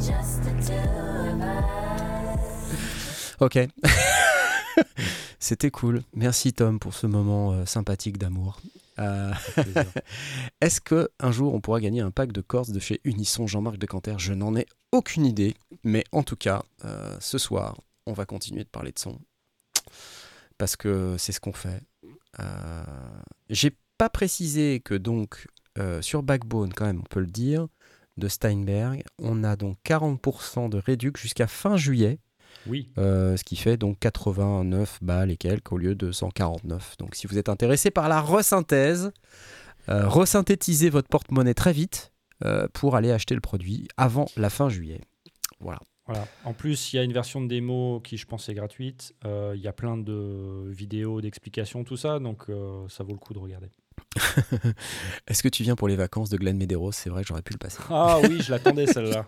[0.00, 3.36] Just the two of us.
[3.40, 3.58] Ok.
[5.42, 6.04] C'était cool.
[6.14, 8.60] Merci Tom pour ce moment euh, sympathique d'amour.
[9.00, 9.32] Euh.
[10.60, 13.48] Est-ce que un jour on pourra gagner un pack de Corse de chez Unisson?
[13.48, 18.12] Jean-Marc Decanter Je n'en ai aucune idée, mais en tout cas, euh, ce soir, on
[18.12, 19.18] va continuer de parler de son
[20.58, 21.82] parce que c'est ce qu'on fait.
[23.50, 25.48] J'ai pas précisé que donc
[26.02, 27.66] sur Backbone, quand même, on peut le dire,
[28.16, 32.20] de Steinberg, on a donc 40% de réduc jusqu'à fin juillet.
[32.66, 36.96] Oui, Euh, ce qui fait donc 89 balles et quelques au lieu de 149.
[36.98, 39.12] Donc si vous êtes intéressé par la resynthèse,
[39.88, 42.12] euh, resynthétisez votre porte-monnaie très vite
[42.44, 45.00] euh, pour aller acheter le produit avant la fin juillet.
[45.60, 45.80] Voilà.
[46.06, 46.26] voilà.
[46.44, 49.14] En plus, il y a une version de démo qui, je pense, est gratuite.
[49.24, 52.18] Euh, Il y a plein de vidéos, d'explications, tout ça.
[52.18, 52.44] Donc,
[52.88, 53.70] ça vaut le coup de regarder.
[55.26, 56.92] Est-ce que tu viens pour les vacances de Glen Medeiros?
[56.92, 57.78] C'est vrai que j'aurais pu le passer.
[57.90, 59.26] Ah oui, je l'attendais celle-là.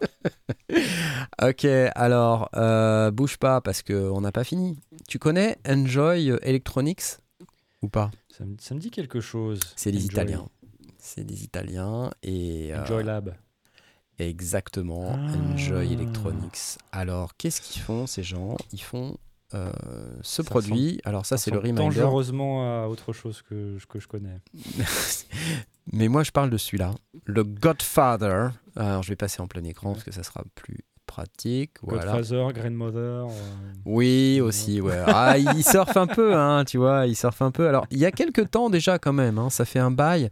[1.42, 1.64] ok,
[1.94, 4.78] alors euh, bouge pas parce qu'on n'a pas fini.
[5.08, 7.02] Tu connais Enjoy Electronics?
[7.82, 8.10] Ou pas?
[8.36, 9.60] Ça me, ça me dit quelque chose.
[9.76, 10.48] C'est des Enjoy- Italiens.
[10.98, 13.34] C'est des Italiens et euh, Enjoy Lab.
[14.18, 15.52] Exactement, Ah.
[15.52, 16.78] Enjoy Electronics.
[16.92, 18.56] Alors, qu'est-ce qu'ils font ces gens?
[18.72, 19.16] Ils font
[19.54, 19.70] euh,
[20.22, 21.00] ce Ça produit.
[21.04, 21.82] Alors ça, c'est le reminder.
[22.00, 24.40] Dangereusement à autre chose que, que je connais.
[25.92, 26.94] Mais moi, je parle de celui-là,
[27.24, 28.48] le Godfather.
[28.76, 31.72] Alors, je vais passer en plein écran parce que ça sera plus pratique.
[31.82, 32.12] Voilà.
[32.16, 33.26] Godfather, Grandmother.
[33.26, 34.98] euh, Oui, aussi, ouais.
[35.06, 37.68] Ah, il surfe un peu, hein, tu vois, il surfe un peu.
[37.68, 40.30] Alors, il y a quelques temps déjà, quand même, hein, ça fait un bail.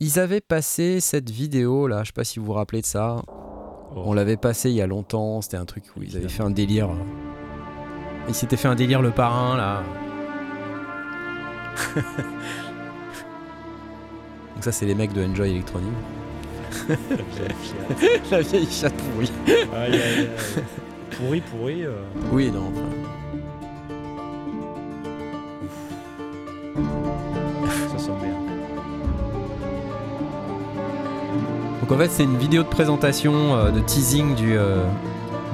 [0.00, 3.22] Ils avaient passé cette vidéo là, je sais pas si vous vous rappelez de ça.
[3.28, 4.02] oh.
[4.04, 6.50] On l'avait passé il y a longtemps, c'était un truc où ils avaient fait un
[6.50, 6.90] délire.
[8.28, 9.82] Ils s'étaient fait un délire le parrain là.
[14.54, 15.92] Donc ça c'est les mecs de Enjoy Electronic.
[16.88, 18.28] La vieille Fiat.
[18.30, 19.30] La vieille chatte pourrie.
[19.48, 20.28] Aïe, aïe, aïe.
[21.16, 21.84] Pourri, pourri.
[21.84, 21.92] euh,
[22.32, 22.70] Oui non.
[22.72, 22.82] enfin.
[27.92, 28.34] ça sonne bien.
[31.80, 34.84] Donc en fait c'est une vidéo de présentation, euh, de teasing du, euh,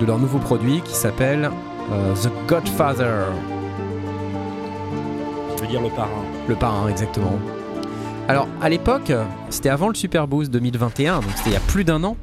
[0.00, 1.50] de leur nouveau produit qui s'appelle
[1.92, 3.26] euh, The Godfather.
[5.56, 6.24] Je veux dire le parrain.
[6.48, 7.38] Le parrain, exactement.
[8.28, 9.12] Alors, à l'époque,
[9.50, 12.16] c'était avant le Super Boost 2021, donc c'était il y a plus d'un an.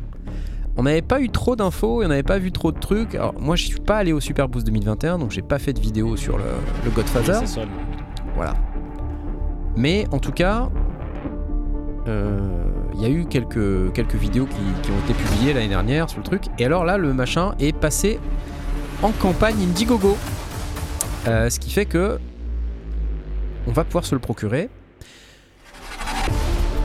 [0.78, 3.14] On n'avait pas eu trop d'infos et on n'avait pas vu trop de trucs.
[3.14, 5.80] Alors, moi, je suis pas allé au Super Boost 2021, donc j'ai pas fait de
[5.80, 6.46] vidéo sur le,
[6.86, 7.34] le Godfather.
[7.34, 7.70] Ça sonne.
[8.36, 8.54] Voilà.
[9.76, 10.70] Mais en tout cas,
[12.08, 12.40] euh,
[12.96, 16.20] il y a eu quelques, quelques vidéos qui, qui ont été publiées l'année dernière sur
[16.20, 16.46] le truc.
[16.58, 18.20] Et alors là, le machin est passé
[19.10, 20.16] campagne Indiegogo.
[21.28, 22.20] Euh, ce qui fait que
[23.66, 24.70] on va pouvoir se le procurer.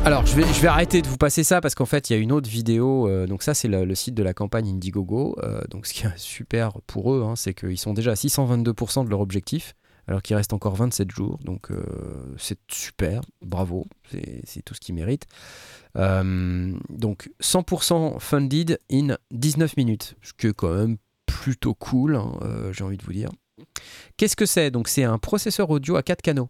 [0.05, 2.33] Alors, je vais, arrêter de vous passer ça parce qu'en fait, il y a une
[2.33, 3.09] autre vidéo.
[3.09, 5.37] euh, donc, ça, c'est le, site de la campagne Indiegogo.
[5.43, 9.05] Euh, donc, ce qui est super pour eux, hein, c'est qu'ils sont déjà à 622%
[9.05, 9.75] de leur objectif
[10.09, 11.41] alors qu'il reste encore 27 jours.
[11.43, 11.71] Donc
[12.37, 13.89] c'est super, bravo,
[14.45, 15.27] c'est tout ce qu'ils méritent.
[15.97, 20.97] Donc 100% funded in 19 minutes, ce qui est quand même
[21.27, 23.31] plutôt cool, hein, euh, j'ai envie de vous dire.
[24.17, 24.71] Qu'est-ce que c'est?
[24.71, 26.49] Donc c'est un processeur audio à 4 canaux.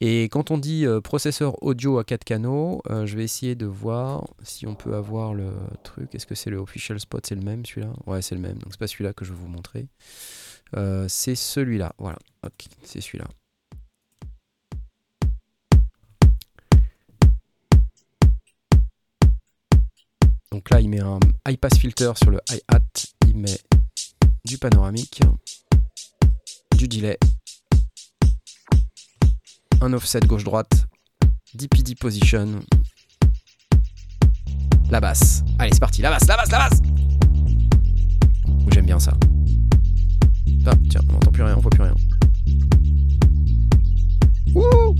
[0.00, 3.66] Et quand on dit euh, processeur audio à 4 canaux, euh, je vais essayer de
[3.66, 5.50] voir si on peut avoir le
[5.82, 6.14] truc.
[6.14, 7.24] Est-ce que c'est le official spot?
[7.26, 7.92] C'est le même celui-là?
[8.06, 8.58] Ouais, c'est le même.
[8.58, 9.86] Donc c'est pas celui-là que je vais vous montrer.
[11.08, 11.94] C'est celui-là.
[11.98, 12.18] Voilà.
[12.44, 13.26] Ok, c'est celui-là.
[20.56, 22.80] Donc là, il met un high pass filter sur le hi-hat.
[23.28, 23.58] Il met
[24.46, 25.22] du panoramique,
[26.76, 27.18] du delay,
[29.80, 30.86] un offset gauche-droite,
[31.54, 32.60] DPD position,
[34.88, 35.42] la basse.
[35.58, 36.00] Allez, c'est parti.
[36.00, 36.80] La basse, la basse, la basse
[38.72, 39.14] J'aime bien ça.
[40.64, 41.94] Ah, tiens, on n'entend plus rien, on voit plus rien.
[44.54, 44.94] Ouh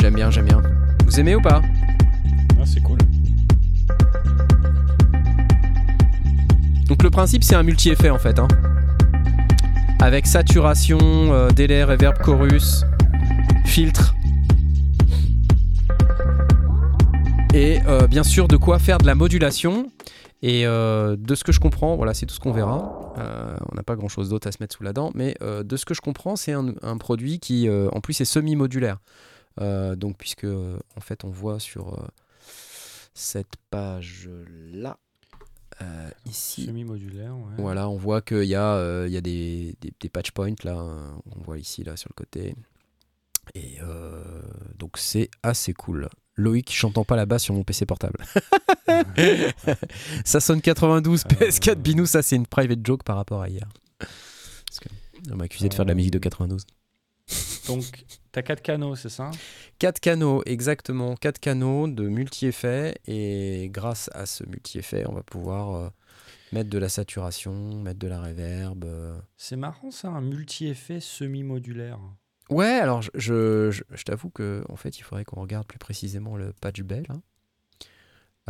[0.00, 0.62] J'aime bien, j'aime bien.
[1.04, 1.60] Vous aimez ou pas?
[2.58, 2.98] Ah, c'est cool.
[7.04, 8.38] Le principe c'est un multi-effet en fait.
[8.38, 8.48] hein.
[10.00, 12.84] Avec saturation, euh, délai, reverb, chorus,
[13.66, 14.14] filtre.
[17.52, 19.92] Et euh, bien sûr de quoi faire de la modulation.
[20.40, 23.12] Et euh, de ce que je comprends, voilà, c'est tout ce qu'on verra.
[23.70, 25.84] On n'a pas grand chose d'autre à se mettre sous la dent, mais de ce
[25.84, 28.98] que je comprends, c'est un, produit qui, en plus, est semi-modulaire.
[29.58, 31.98] Donc, puisque, en fait, on voit sur
[33.14, 34.98] cette page-là,
[35.82, 37.54] euh, ici, Semi-modulaire, ouais.
[37.58, 40.54] voilà, on voit qu'il y a, euh, il y a des, des, des patch points
[40.62, 42.54] là, euh, on voit ici là sur le côté.
[43.54, 44.22] Et euh,
[44.78, 46.08] donc c'est assez cool.
[46.36, 48.24] Loïc chantant pas la basse sur mon PC portable.
[50.24, 53.68] ça sonne 92 PS4 Binou, ça c'est une private joke par rapport à hier.
[53.98, 54.88] Parce que
[55.30, 56.66] on m'a accusé de faire de la musique de 92.
[57.68, 57.84] Donc,
[58.34, 59.30] t'as quatre canaux, c'est ça?
[59.78, 65.74] 4 canaux, exactement, 4 canaux de multi-effets et grâce à ce multi-effet, on va pouvoir
[65.74, 65.88] euh,
[66.52, 68.84] mettre de la saturation, mettre de la reverb.
[68.84, 71.98] euh, C'est marrant ça, un multi-effet semi-modulaire.
[72.50, 75.78] Ouais, alors je, je, je- je t'avoue que en fait, il faudrait qu'on regarde plus
[75.78, 77.06] précisément le patch bell.
[77.08, 77.22] hein.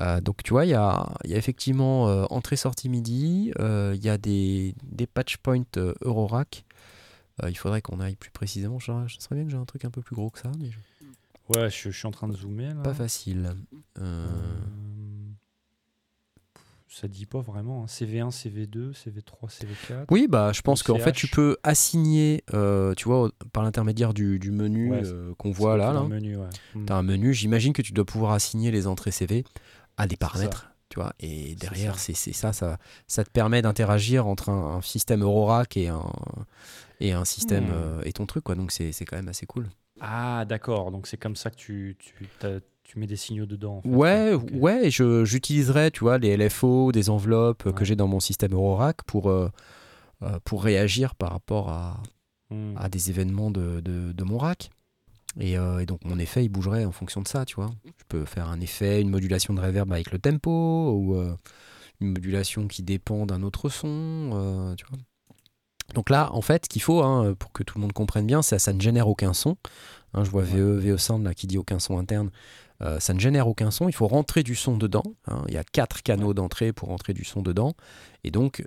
[0.00, 4.18] Euh, donc tu vois, il y a, y a effectivement entrée-sortie MIDI, il y a
[4.18, 5.62] des, des patch points
[6.02, 6.64] Eurorack.
[7.42, 8.78] Euh, il faudrait qu'on aille plus précisément.
[8.78, 10.70] Je, je serais bien que j'ai un truc un peu plus gros que ça, mais
[11.54, 12.82] Ouais, je, je suis en train de zoomer là.
[12.82, 13.54] pas facile.
[13.98, 14.26] Euh,
[16.88, 17.82] Ça dit pas vraiment.
[17.82, 17.86] hein.
[17.86, 20.04] CV1, CV2, CV3, CV4.
[20.10, 24.38] Oui, bah je pense qu'en fait tu peux assigner, euh, tu vois, par l'intermédiaire du,
[24.38, 25.92] du menu Ouais, euh, qu'on voit là.
[25.92, 26.02] là.
[26.02, 26.48] le menu, ouais.
[26.86, 29.44] Tu as un menu, j'imagine que tu dois pouvoir assigner les entrées CV
[29.96, 32.12] à des paramètres, tu vois, et derrière, ça.
[32.14, 32.78] c'est ça, ça,
[33.08, 36.04] ça te permet d'interagir entre un, un système Eurorack et un,
[37.00, 37.72] et un système Hmm.
[37.72, 39.66] euh, et ton truc, quoi, donc c'est quand même assez cool.
[40.00, 40.92] Ah, d'accord.
[40.92, 42.14] Donc c'est comme ça que tu, tu,
[42.84, 43.78] tu mets des signaux dedans.
[43.78, 43.88] en fait.
[43.88, 49.02] Ouais, ouais, j'utiliserai, tu vois, les LFO, des enveloppes que j'ai dans mon système Eurorack
[49.02, 49.48] pour, euh,
[50.22, 52.00] euh, pour réagir par rapport à,
[52.50, 52.74] Mm.
[52.76, 54.70] à des événements de, de, de mon rack.
[55.40, 57.70] Et, euh, et donc mon effet, il bougerait en fonction de ça, tu vois.
[57.84, 61.34] Je peux faire un effet, une modulation de reverb avec le tempo, ou euh,
[62.00, 64.98] une modulation qui dépend d'un autre son, euh, tu vois.
[65.94, 68.42] Donc là, en fait, ce qu'il faut, hein, pour que tout le monde comprenne bien,
[68.42, 69.56] c'est ça ne génère aucun son.
[70.14, 72.30] Hein, je vois VE, VE Sound là, qui dit aucun son interne.
[72.98, 75.04] Ça ne génère aucun son, il faut rentrer du son dedans.
[75.26, 75.42] hein.
[75.48, 77.72] Il y a quatre canaux d'entrée pour rentrer du son dedans.
[78.24, 78.62] Et donc,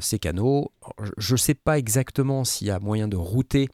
[0.00, 0.72] ces canaux,
[1.18, 3.68] je ne sais pas exactement s'il y a moyen de router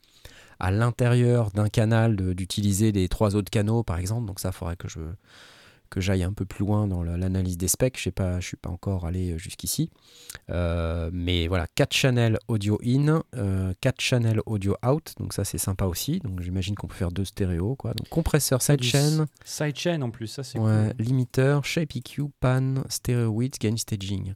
[0.60, 4.26] à l'intérieur d'un canal, d'utiliser les trois autres canaux, par exemple.
[4.26, 5.00] Donc ça, il faudrait que je
[5.88, 7.96] que j'aille un peu plus loin dans la- l'analyse des specs.
[7.96, 9.88] Je sais pas, je suis pas encore allé jusqu'ici.
[10.50, 13.22] Euh, mais voilà, 4 channels audio in,
[13.80, 15.14] 4 channels audio out.
[15.20, 16.18] Donc ça, c'est sympa aussi.
[16.24, 17.76] Donc j'imagine qu'on peut faire deux stéréos.
[17.76, 17.94] Quoi.
[17.94, 21.04] Donc compresseur sidechain, Sidechain en plus, ça c'est ouais, cool.
[21.06, 24.34] limiteur, shape EQ, pan, stereo width, gain staging.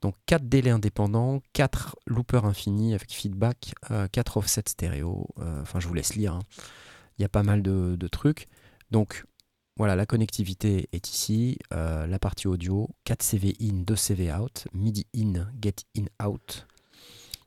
[0.00, 3.74] Donc 4 délais indépendants, 4 loopers infinis avec feedback,
[4.12, 5.26] 4 offsets stéréo.
[5.40, 6.34] Euh, Enfin, je vous laisse lire.
[6.34, 6.42] hein.
[7.18, 8.46] Il y a pas mal de, de trucs.
[8.92, 9.24] Donc
[9.76, 11.58] voilà, la connectivité est ici.
[11.72, 14.68] Euh, la partie audio, 4 CV in, 2 CV out.
[14.72, 16.66] MIDI in, get in out.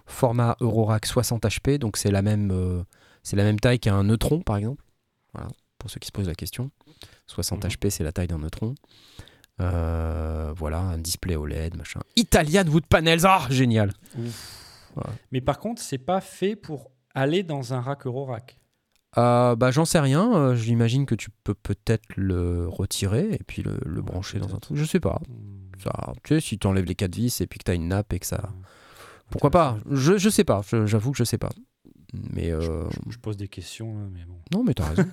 [0.05, 2.83] Format Eurorack 60 HP, donc c'est la même, euh,
[3.23, 4.83] c'est la même taille qu'un neutron par exemple.
[5.33, 5.47] Voilà,
[5.77, 6.69] pour ceux qui se posent la question.
[7.27, 7.69] 60 Mhm.
[7.71, 8.75] HP, c'est la taille d'un neutron.
[9.61, 11.99] Euh, voilà, un display OLED, machin.
[12.15, 13.93] Italian Wood Panels, ah, génial.
[15.31, 18.57] Mais par contre, c'est pas fait pour aller dans un rack Eurorack.
[19.17, 20.33] Euh, bah, j'en sais rien.
[20.33, 24.77] euh, J'imagine que tu peux peut-être le retirer et puis le, brancher dans un truc.
[24.77, 25.19] Je sais pas.
[25.27, 25.79] Mm.
[25.83, 27.87] Ça, tu sais, si tu enlèves les quatre vis et puis que tu as une
[27.89, 28.37] nappe et que ça.
[28.37, 28.49] Ouais.
[29.31, 29.77] Pourquoi pas?
[29.89, 30.61] Je, je sais pas.
[30.85, 31.49] J'avoue que je sais pas.
[32.13, 34.37] Mais euh, Je, je pose des questions, là, mais bon.
[34.53, 35.05] non, mais tu as raison.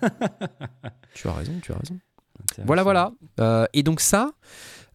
[1.14, 1.98] tu as raison, tu as raison.
[2.64, 3.12] Voilà, voilà.
[3.40, 4.32] Euh, et donc ça,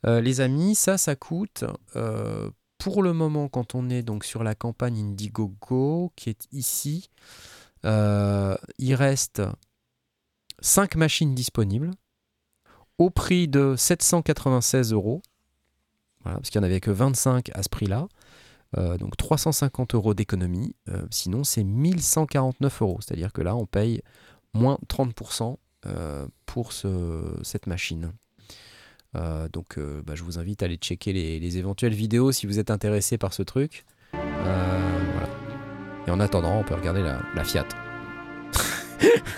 [0.06, 1.64] euh, les amis, ça, ça coûte
[1.96, 7.10] euh, pour le moment quand on est donc sur la campagne Indiegogo qui est ici.
[7.84, 9.42] il reste
[10.60, 11.92] 5 machines disponibles
[12.98, 15.22] au prix de 796 euros.
[16.24, 18.08] Voilà, parce qu'il n'y en avait que 25 à ce prix-là.
[18.98, 20.76] Donc 350 euros d'économie.
[21.12, 22.98] Sinon, c'est 1149 euros.
[23.02, 24.02] C'est-à-dire que là, on paye
[24.54, 25.56] moins 30% euh,
[26.46, 28.12] pour ce- cette machine.
[29.16, 32.48] Euh, donc, euh, bah, je vous invite à aller checker les, les éventuelles vidéos si
[32.48, 33.86] vous êtes intéressé par ce truc.
[34.16, 35.30] Euh, voilà.
[36.08, 37.68] Et en attendant, on peut regarder la, la Fiat.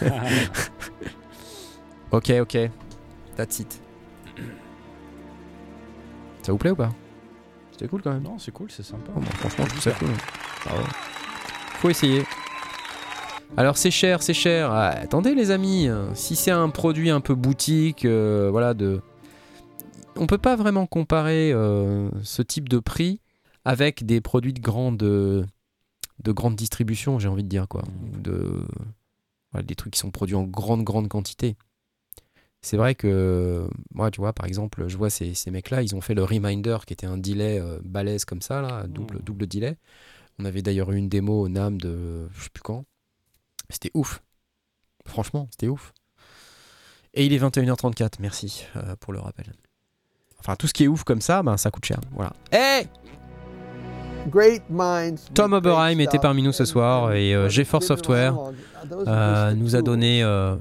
[2.11, 2.57] Ok, ok.
[3.35, 3.81] That's it.
[6.43, 6.91] Ça vous plaît ou pas?
[7.71, 8.23] C'était cool quand même.
[8.23, 9.11] non, c'est cool, c'est sympa.
[9.15, 10.07] Oh, bah, franchement, je trouve ça cool.
[10.09, 10.83] Ouais.
[11.79, 12.23] Faut essayer.
[13.57, 14.71] Alors c'est cher, c'est cher.
[14.71, 19.01] Ah, attendez les amis, euh, si c'est un produit un peu boutique, euh, voilà, de,
[20.17, 23.21] on peut pas vraiment comparer euh, ce type de prix
[23.63, 25.45] avec des produits de grande, de
[26.27, 27.83] grande distribution, j'ai envie de dire quoi,
[28.21, 28.65] de
[29.51, 31.55] voilà, des trucs qui sont produits en grande grande quantité.
[32.61, 36.01] c'est vrai que moi, tu vois, par exemple, je vois ces, ces mecs-là, ils ont
[36.01, 39.21] fait le Reminder qui était un delay euh, balèze comme ça, là, double, Mm.
[39.23, 39.77] double delay.
[40.39, 42.83] On avait d'ailleurs eu une démo au NAM de je sais plus quand.
[43.69, 44.21] C'était ouf.
[45.05, 45.93] Franchement, c'était ouf.
[47.13, 49.53] Et il est 21h34, merci euh, pour le rappel.
[50.39, 51.99] Enfin, tout ce qui est ouf comme ça, ben, ça coûte cher.
[52.11, 52.33] Voilà.
[52.51, 52.87] Hey
[54.29, 58.53] Great minds Tom Oberheim était parmi nous ce soir et, euh, GeForce Software, are
[59.07, 60.55] euh, nous a donné euh,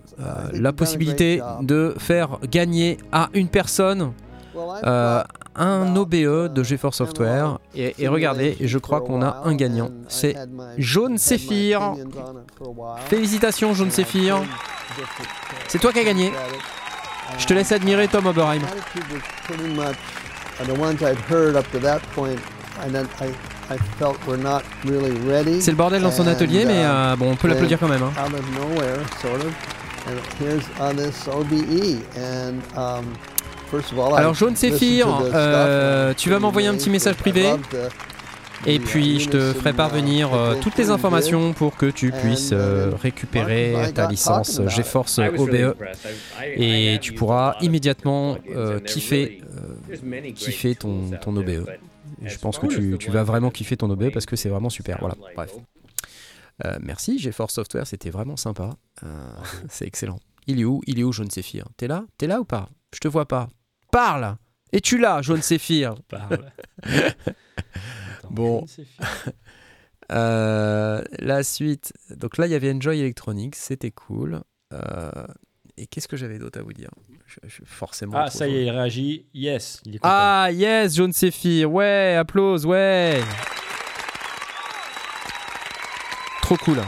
[0.52, 4.12] la possibilité de faire gagner à une personne
[4.56, 5.22] euh,
[5.56, 7.58] un OBE de GeForce Software.
[7.74, 9.90] Et, regardez, je crois qu'on a un gagnant.
[10.08, 10.36] C'est
[10.78, 11.94] Jaune Séphir.
[13.08, 14.42] Félicitations, Jaune Séphir.
[15.68, 16.32] C'est toi qui as gagné.
[17.38, 18.60] Je te laisse admirer Tom Oberheim.
[25.60, 28.02] C'est le bordel dans son atelier, mais uh, euh, bon, on peut l'applaudir quand même.
[28.02, 28.12] hein.
[30.80, 30.98] And
[31.28, 31.98] OBE,
[34.18, 37.42] Alors, Jaune Séphir, euh, and tu vas m'envoyer un petit message privé.
[37.70, 37.76] the-
[38.66, 42.92] Et puis, je te ferai parvenir euh, toutes les informations pour que tu puisses euh,
[43.02, 44.60] récupérer ta licence.
[44.68, 45.74] GeForce OBE.
[46.56, 49.74] Et tu pourras immédiatement euh, kiffer, euh,
[50.32, 51.66] kiffer ton, ton OBE.
[52.24, 54.70] Et je pense que tu, tu vas vraiment kiffer ton OBE parce que c'est vraiment
[54.70, 54.96] super.
[55.00, 55.16] Voilà.
[55.36, 55.52] Bref.
[56.64, 58.70] Euh, merci GeForce Software, c'était vraiment sympa.
[59.02, 59.08] Euh,
[59.68, 60.20] c'est excellent.
[60.46, 60.80] Il est où?
[60.86, 61.64] Il est où, Jaune Séphir?
[61.76, 62.04] T'es là?
[62.16, 62.68] T'es là ou pas?
[62.94, 63.48] Je te vois pas.
[63.94, 64.36] Parle
[64.72, 66.50] Es-tu là, Jaune Séphir Parle.
[66.82, 66.98] Attends,
[68.30, 68.58] Bon.
[68.66, 69.06] je ne sais pas.
[70.16, 71.92] Euh, La suite.
[72.16, 74.40] Donc là, il y avait Enjoy Electronics, c'était cool.
[74.72, 75.10] Euh,
[75.76, 76.90] et qu'est-ce que j'avais d'autre à vous dire?
[77.24, 78.14] Je, je- Forcément.
[78.16, 79.26] Ah, ça y est, il réagit.
[79.32, 79.80] Yes.
[79.84, 80.10] Il est content.
[80.12, 81.70] Ah, yes, Jaune Séphir.
[81.72, 83.20] Ouais, applause, ouais.
[86.42, 86.78] Trop cool.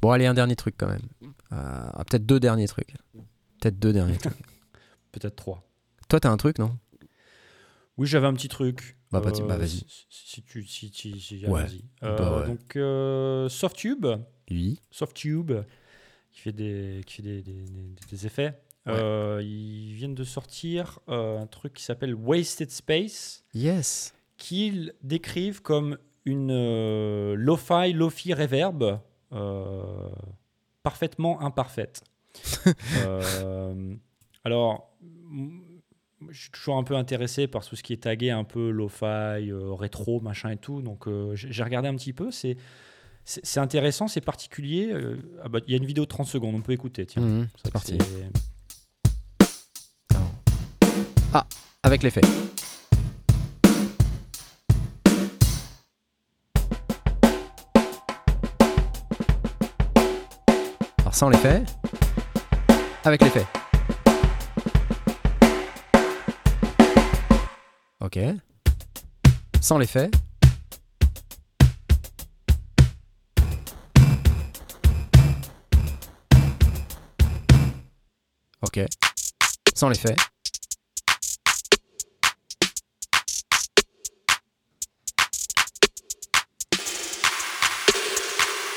[0.00, 1.06] Bon, allez, un dernier truc quand même.
[1.52, 2.94] Euh, ah, Peut-être deux derniers trucs.
[3.60, 4.34] Peut-être deux derniers trucs.
[5.12, 5.62] Peut-être trois.
[6.08, 6.76] Toi, t'as un truc, non?
[7.98, 8.96] Oui, j'avais un petit truc.
[9.10, 9.84] Bah, bah, bah, vas-y.
[10.08, 10.64] Si, tu.
[10.66, 11.62] Si, si, si- Ouais.
[11.62, 11.84] vas-y.
[12.00, 12.46] Bah, Euh, ouais.
[12.48, 14.06] Donc, euh, Softube.
[14.50, 14.80] Oui.
[14.90, 15.52] Softube,
[16.32, 18.58] qui fait des, qui fait des, des- des- des effets.
[18.86, 18.94] Ouais.
[18.94, 24.14] Euh, ils viennent de sortir euh, un truc qui s'appelle Wasted Space, Yes.
[24.38, 28.98] qu'ils décrivent comme une euh, lo-fi, lo-fi reverb
[30.82, 32.02] parfaitement imparfaite.
[34.44, 34.91] Alors,
[36.30, 39.04] je suis toujours un peu intéressé par tout ce qui est tagué un peu lo-fi,
[39.50, 40.80] euh, rétro, machin et tout.
[40.82, 42.30] Donc, euh, j'ai regardé un petit peu.
[42.30, 44.90] C'est intéressant, c'est particulier.
[44.92, 47.06] Euh, ah bah, Il y a une vidéo de 30 secondes, on peut écouter.
[47.06, 47.22] Tiens.
[47.22, 47.98] Mhm, Ça, c'est parti.
[47.98, 48.30] c'est-
[51.84, 52.20] Avec l'effet.
[61.00, 61.62] Alors sans l'effet.
[63.04, 63.44] Avec l'effet.
[68.02, 68.18] Ok.
[69.60, 70.10] Sans l'effet.
[78.62, 78.80] Ok.
[79.76, 80.16] Sans l'effet.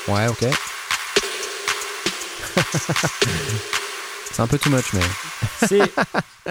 [0.07, 0.45] Ouais, ok.
[4.36, 5.79] c'est un peu too much, mais.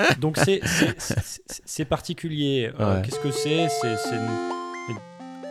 [0.18, 2.70] Donc c'est particulier.
[2.80, 3.02] Euh, Ouais.
[3.02, 3.68] Qu'est-ce que c'est?
[3.68, 4.96] C'est une,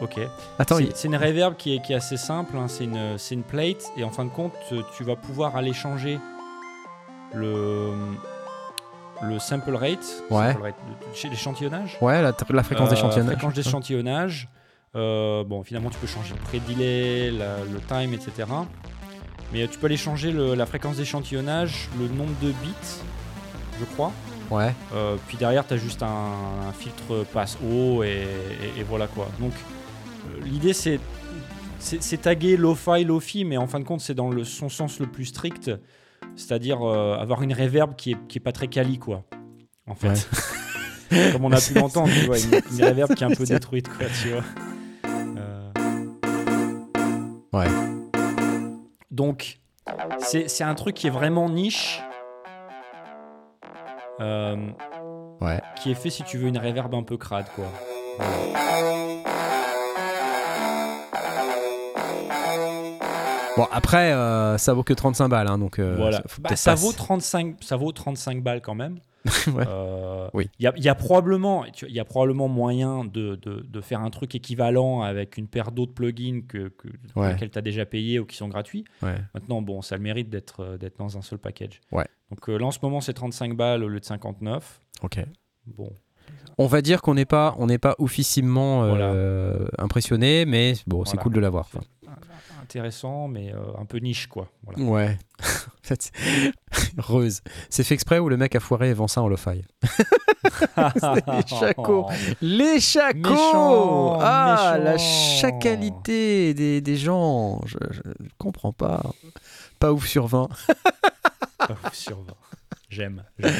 [0.01, 0.19] ok.
[0.59, 2.57] Attends, C'est il- une reverb qui est, qui est assez simple.
[2.57, 2.67] hein.
[2.67, 6.19] C'est une plate et en fin de compte euh, tu vas pouvoir aller changer
[7.33, 7.91] le
[9.21, 10.51] le sample rate, Ouais.
[10.51, 10.75] sample rate
[11.29, 11.97] l'échantillonnage.
[12.01, 13.35] ouais, la, la fréquence Euh, d'échantillonnage.
[13.37, 14.49] Fréquence d'échantillonnage.
[14.95, 18.47] Euh, bon, finalement, tu peux changer le pré-delay, la- le time, etc.
[19.53, 22.73] Mais tu peux aller changer le- la fréquence d'échantillonnage, le nombre de bits,
[23.79, 24.11] je crois.
[24.51, 26.07] Ouais, Euh, puis derrière, tu as juste un,
[26.67, 28.07] un filtre passe haut et,
[28.77, 29.29] et- et voilà quoi.
[29.39, 30.99] Donc, euh, l'idée, c'est.
[31.79, 35.05] C'est tagué lo-fi, lo-fi, mais en fin de compte, c'est dans le, son sens le
[35.05, 35.69] plus strict,
[36.37, 39.23] c'est-à-dire euh, avoir une reverb qui est, qui est pas très quali, quoi.
[39.85, 40.29] En fait.
[41.33, 43.89] Comme on a pu l'entendre, tu vois, une, une reverb qui est un peu détruite,
[43.89, 44.43] quoi, tu vois.
[45.37, 45.71] Euh,
[47.51, 47.67] ouais.
[49.13, 49.59] Donc,
[50.19, 52.01] c'est un truc qui est vraiment niche.
[54.19, 54.55] Euh,
[55.41, 55.59] Ouais.
[55.81, 57.65] qui est fait si tu veux une reverb un peu crade quoi.
[63.55, 65.77] Bon, après, euh, ça vaut que 35 balles, hein, donc.
[65.79, 66.23] euh, voilà.
[66.39, 68.99] Bah, ça vaut s- 35 ça vaut 35 balles quand même.
[69.47, 69.63] Ouais.
[69.67, 70.49] Euh, Oui.
[70.59, 73.81] Il y, a, il y a probablement il y a probablement moyen de, de- de
[73.81, 77.33] faire un truc équivalent avec une paire d'autres plugins que, que Ouais.
[77.33, 78.83] lesquels tu as déjà payé ou qui sont gratuits.
[79.01, 79.15] Ouais.
[79.33, 81.79] Maintenant bon, ça a le mérite d'être euh, d'être dans un seul package.
[81.91, 82.07] Ouais.
[82.31, 84.81] Donc là, en ce moment, c'est 35 balles au lieu de 59.
[85.03, 85.19] Ok.
[85.67, 85.89] Bon,
[86.57, 88.83] On va dire qu'on n'est pas, on n'est pas officiellement
[89.77, 91.23] impressionné, mais bon, c'est Voilà.
[91.23, 91.69] cool de l'avoir.
[92.63, 94.47] Intéressant, mais euh, un peu niche, quoi.
[94.63, 94.81] Voilà.
[94.83, 95.17] Ouais.
[95.41, 96.11] En fait,
[96.97, 97.41] Reuse.
[97.69, 99.63] C'est fait exprès ou le mec a foiré et vend ça en lo-fi?
[100.77, 102.07] Les chacos.
[102.41, 107.59] Les chacos Méchant, Ah, la chacalité des, des gens.
[107.65, 108.01] Je, je
[108.37, 109.03] comprends pas.
[109.79, 110.47] Pas ouf sur 20.
[111.57, 112.33] Pas ouf sur 20.
[112.89, 113.23] J'aime.
[113.39, 113.53] j'aime.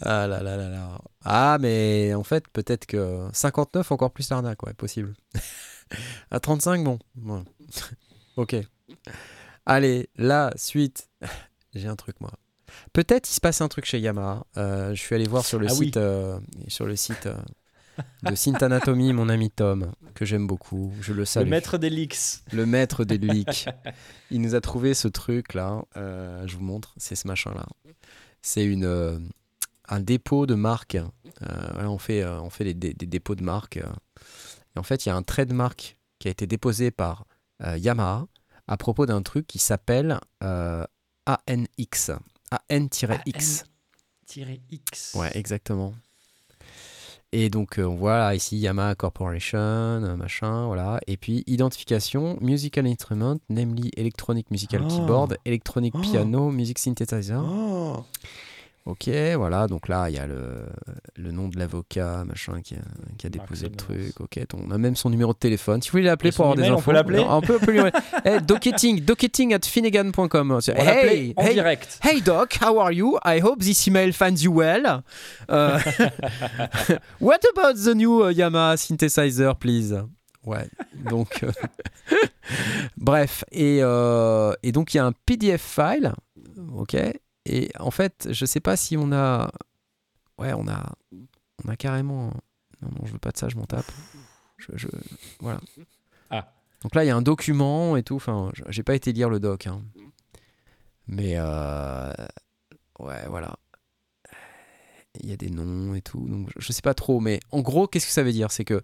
[0.00, 0.98] Ah là là là là.
[1.24, 5.14] Ah, mais en fait, peut-être que 59, encore plus l'arnaque, ouais, possible.
[6.30, 6.98] à 35, bon.
[7.16, 7.42] ouais.
[8.40, 8.56] Ok.
[9.66, 11.08] Allez, la suite.
[11.74, 12.32] J'ai un truc, moi.
[12.92, 14.44] Peut-être il se passe un truc chez Yamaha.
[14.56, 15.86] Euh, je suis allé voir sur le Ah oui.
[15.86, 16.38] site, euh,
[16.68, 17.36] sur le site euh,
[18.22, 20.92] de Synth Anatomy, mon ami Tom, que j'aime beaucoup.
[21.00, 21.48] Je le Le salue.
[21.48, 22.42] maître des leaks.
[22.52, 23.66] Le maître des leaks.
[24.30, 25.82] Il nous a trouvé ce truc là.
[25.96, 26.94] euh, je vous montre.
[26.96, 27.66] C'est ce machin là.
[28.42, 29.30] C'est une
[29.88, 30.96] un dépôt de marque.
[31.78, 33.76] On fait on fait des, des- des dépôts de marque.
[33.78, 37.26] Et en fait, il y a un trademark qui a été déposé par
[37.62, 38.26] Yamaha
[38.66, 40.84] à propos d'un truc qui s'appelle euh,
[41.26, 42.10] ANX.
[42.68, 43.64] AN-X.
[44.26, 45.14] Tiré X.
[45.16, 45.92] Ouais, exactement.
[47.32, 50.98] Et donc, euh, on voit là, ici Yamaha Corporation, euh, machin, voilà.
[51.06, 54.88] Et puis, identification, musical instrument, namely electronic musical Oh.
[54.88, 56.00] keyboard, electronic Oh.
[56.00, 57.40] piano, music synthesizer.
[57.40, 58.04] Oh.
[58.86, 59.66] Ok, voilà.
[59.66, 60.66] Donc là, il y a le,
[61.16, 62.78] le nom de l'avocat, machin, qui a,
[63.18, 64.20] qui a Mark déposé le truc.
[64.20, 65.82] Ok, on a même son numéro de téléphone.
[65.82, 66.90] Si vous voulez l'appeler pour avoir des email, on infos.
[66.90, 67.80] peut l'appeler On peut, on peut lui
[68.24, 70.50] hey, docketing, docketing at finnegan.com.
[70.50, 71.98] On Hey, en hey, direct.
[72.02, 73.18] Hey Doc, how are you?
[73.24, 75.02] I hope this email finds you well.
[75.48, 75.78] Uh,
[77.20, 79.94] what about the new uh, Yamaha synthesizer, please?
[80.44, 80.68] Ouais,
[81.04, 81.42] donc.
[81.44, 81.52] euh,
[82.96, 86.12] Bref, et, euh, et donc il y a un PDF file,
[86.76, 86.96] ok?
[87.46, 89.50] Et en fait, je sais pas si on a.
[90.38, 90.92] Ouais, on a.
[91.64, 92.32] On a carrément.
[92.82, 93.90] Non, non, je veux pas de ça, je m'en tape.
[94.56, 94.88] Je, je-
[95.40, 95.60] Voilà.
[96.30, 96.52] Ah.
[96.82, 98.16] Donc là, il y a un document et tout.
[98.16, 99.66] Enfin, je- j'ai pas été lire le doc.
[99.66, 99.82] hein.
[101.06, 101.34] Mais.
[101.36, 102.12] euh,
[102.98, 103.56] Ouais, voilà.
[105.22, 106.26] Il y a des noms et tout.
[106.28, 107.18] Donc, je- sais pas trop.
[107.20, 108.52] Mais en gros, qu'est-ce que ça veut dire?
[108.52, 108.80] C'est que.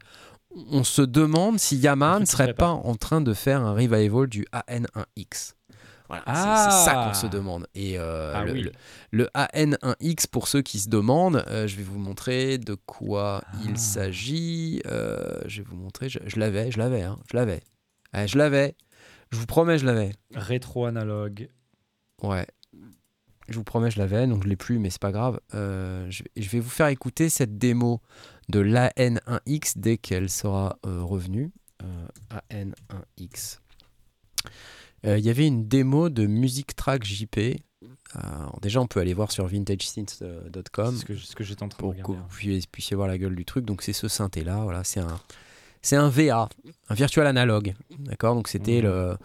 [0.71, 4.47] On se demande si Yamaha ne serait pas en train de faire un revival du
[4.53, 5.55] AN1X.
[6.09, 7.29] Voilà, c'est- c'est ça qu'on se Ah.
[7.31, 7.67] demande.
[7.75, 8.63] Et euh, Ah le, oui.
[8.63, 8.73] le-
[9.11, 13.57] le AN1X, pour ceux qui se demandent, euh, je vais vous montrer de quoi Ah.
[13.65, 14.81] il s'agit.
[14.87, 16.09] Euh, je vais vous montrer.
[16.09, 17.63] Je, je l'avais, je l'avais, hein, je l'avais.
[18.15, 18.77] Ouais, je l'avais.
[19.33, 20.13] Je vous promets, je l'avais.
[20.35, 21.49] Rétro analogue.
[22.23, 22.47] Ouais.
[23.49, 25.41] Je vous promets, je l'avais, donc je l'ai plus, mais c'est pas grave.
[25.53, 28.01] Je, je vais vous faire écouter cette démo
[28.49, 31.53] de l'AN1X dès qu'elle sera revenue.
[31.83, 32.07] Euh,
[32.51, 33.59] AN1X.
[35.05, 37.37] Euh, Il y avait une démo de Music Track JP.
[37.39, 37.49] Euh,
[38.15, 41.69] alors déjà, on peut aller voir sur vintagesynth.com C'est ce que, ce que j'étais en
[41.69, 43.65] train de pour que vous puissiez, puissiez voir la gueule du truc.
[43.65, 45.21] Donc c'est ce synthé là, voilà, c'est un
[45.83, 46.49] c'est un VA,
[46.89, 48.35] un virtual analogue, d'accord?
[48.35, 48.85] Donc c'était Mhm.
[48.85, 49.17] le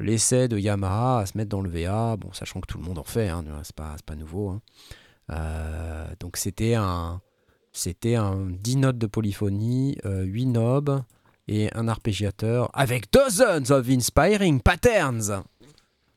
[0.00, 2.98] l'essai de Yamaha à se mettre dans le VA, bon sachant que tout le monde
[2.98, 4.48] en fait, hein, c'est pas c'est pas nouveau.
[4.48, 4.62] hein.
[5.30, 7.20] Euh, donc c'était un
[7.72, 11.02] c'était un 10 notes de polyphonie, 8 knobs
[11.48, 15.42] et un arpégiateur avec dozens of inspiring patterns.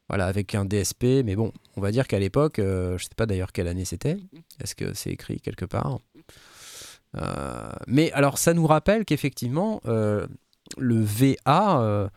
[0.10, 3.26] Voilà, avec un DSP, mais bon, on va dire qu'à l'époque, euh, je sais pas
[3.26, 4.18] d'ailleurs quelle année c'était,
[4.64, 6.00] est-ce que c'est écrit quelque part?
[7.18, 10.26] Euh, Mais alors, ça nous rappelle qu'effectivement, euh,
[10.78, 12.10] le VA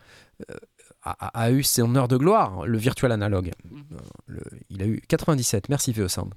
[1.03, 1.11] a,
[1.43, 3.51] a eu son heure de gloire, le virtual analogue.
[3.73, 3.97] Euh,
[4.27, 6.33] le- il a eu 97, merci VeoSound.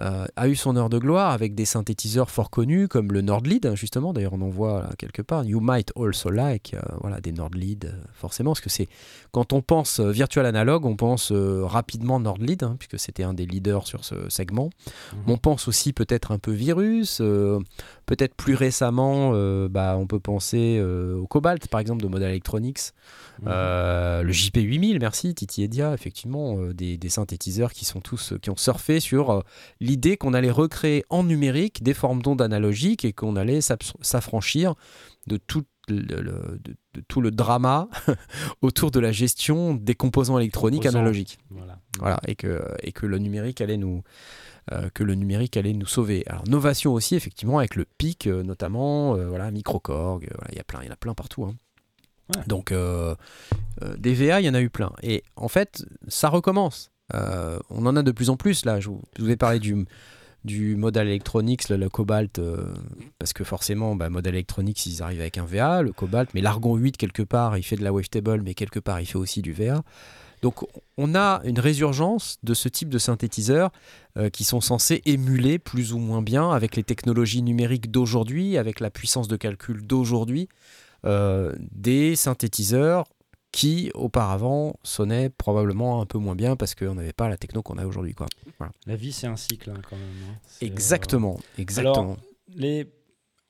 [0.00, 3.66] Euh, a eu son heure de gloire avec des synthétiseurs fort connus comme le Nordlead,
[3.66, 4.12] hein, justement.
[4.12, 5.44] D'ailleurs, on en voit là, quelque part.
[5.44, 8.88] You might also like, euh, voilà, des Nordlead, euh, forcément, parce que c'est
[9.32, 13.86] quand on pense virtual analogue, on pense rapidement Nordlead, hein, puisque c'était un des leaders
[13.86, 14.70] sur ce segment.
[15.12, 15.18] Mhm.
[15.28, 17.18] On pense aussi peut-être un peu virus,
[18.06, 19.32] peut-être plus récemment,
[19.68, 22.92] bah, on peut penser au Cobalt, par exemple, de Model Electronics.
[23.42, 23.48] Mhm.
[23.48, 29.00] Le JP8000, merci, Titi Edia, effectivement, des, des synthétiseurs qui sont tous, qui ont surfé
[29.00, 29.42] sur
[29.86, 34.74] l'idée qu'on allait recréer en numérique des formes d'ondes analogiques et qu'on allait s'affranchir
[35.26, 37.88] de tout le, le- de- de tout le drama
[38.62, 40.98] autour de la gestion des composants électroniques Composants.
[40.98, 41.38] analogiques.
[41.50, 41.78] Voilà.
[42.00, 44.02] Voilà, et que, et que le numérique allait nous
[44.72, 46.24] euh, que le numérique allait nous sauver.
[46.26, 50.56] Alors Novation aussi effectivement avec le PIC euh, notamment, euh, voilà Microcorg, euh, voilà, il
[50.56, 51.44] y a plein, il y en a plein partout.
[51.44, 51.54] hein.
[52.34, 52.42] Ouais.
[52.48, 53.14] Donc euh,
[53.98, 54.90] des VA, il y en a eu plein.
[55.04, 56.90] Et en fait, ça recommence.
[57.14, 58.80] Euh, on en a de plus en plus là.
[58.80, 59.86] Je vous, ai parlé du
[60.44, 62.72] du Model Electronics, le, Cobalt, euh,
[63.18, 66.76] parce que forcément, bah, Model Electronics, ils arrivent avec un VA, le Cobalt, mais l'Argon
[66.76, 69.52] 8, quelque part, il fait de la wavetable, mais quelque part, il fait aussi du
[69.52, 69.82] VA.
[70.42, 70.64] Donc
[70.96, 73.72] on a une résurgence de ce type de synthétiseurs
[74.16, 78.78] euh, qui sont censés émuler plus ou moins bien avec les technologies numériques d'aujourd'hui, avec
[78.78, 80.48] la puissance de calcul d'aujourd'hui,
[81.04, 83.04] des synthétiseurs
[83.52, 87.78] qui auparavant sonnaient probablement un peu moins bien parce qu'on n'avait pas la techno qu'on
[87.78, 88.14] a aujourd'hui.
[88.14, 88.26] quoi.
[88.86, 90.08] La vie, c'est un cycle hein, quand même.
[90.30, 90.34] hein.
[90.62, 92.16] Euh, Exactement, exactement.
[92.54, 92.86] les,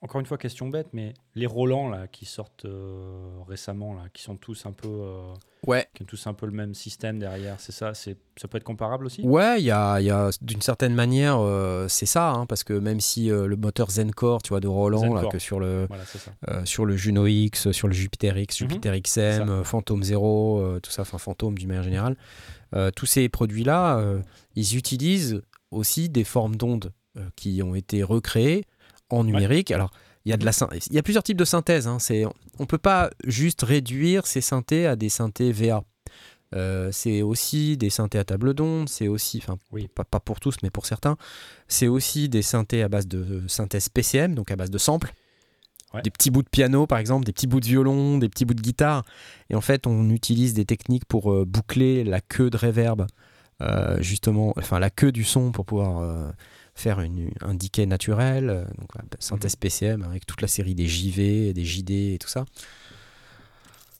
[0.01, 4.21] encore une fois, question bête, mais les Roland là qui sortent euh, récemment là, qui
[4.21, 5.33] sont tous un peu, euh,
[5.65, 5.87] ouais.
[5.95, 8.63] qui ont tous un peu le même système derrière, c'est ça, c'est, ça peut être
[8.63, 9.21] comparable aussi?
[9.23, 12.99] Ouais, il y a, a d'une certaine manière, euh, c'est ça, hein, parce que même
[12.99, 16.95] si le moteur Zencore, tu vois, de Roland, là, que sur le, Voilà, sur le
[16.95, 21.17] Juno X, sur le Jupiter X, Mhm, Jupiter XM, Phantom Zero, euh, tout ça, enfin
[21.17, 22.15] Phantom d'une manière générale,
[22.95, 24.21] tous ces produits-là, euh,
[24.55, 25.41] ils utilisent
[25.71, 26.91] aussi des formes d'ondes
[27.35, 28.65] qui ont été recréées
[29.09, 29.71] en numérique.
[29.71, 29.91] Alors,
[30.25, 30.51] il y, a de la
[30.87, 31.87] il y a plusieurs types de synthèse.
[31.87, 31.99] Hein.
[31.99, 35.83] C'est, on ne peut pas juste réduire ces synthés à des synthés VA.
[36.55, 39.87] Euh, c'est aussi des synthés à table d'onde, c'est aussi, enfin, Oui.
[39.93, 41.17] pas, pas pour tous, mais pour certains,
[41.67, 45.13] c'est aussi des synthés à base de synthèse PCM, donc à base de samples.
[45.93, 46.01] Ouais.
[46.01, 48.53] Des petits bouts de piano, par exemple, des petits bouts de violon, des petits bouts
[48.53, 49.05] de guitare.
[49.49, 53.07] Et en fait, on utilise des techniques pour euh, boucler la queue de reverb,
[53.61, 56.33] euh, justement, enfin la queue du son pour pouvoir
[56.77, 58.49] faire une, un decay naturel.
[58.49, 62.29] euh, donc, voilà, synthèse PCM avec toute la série des JV, des JD et tout
[62.29, 62.45] ça.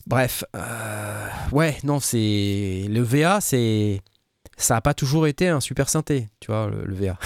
[0.05, 4.01] Bref, euh, ouais, non, c'est le VA, c'est
[4.55, 7.17] ça a pas toujours été un super synthé, tu vois, le, le VA.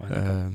[0.00, 0.06] Ouais.
[0.12, 0.48] Euh,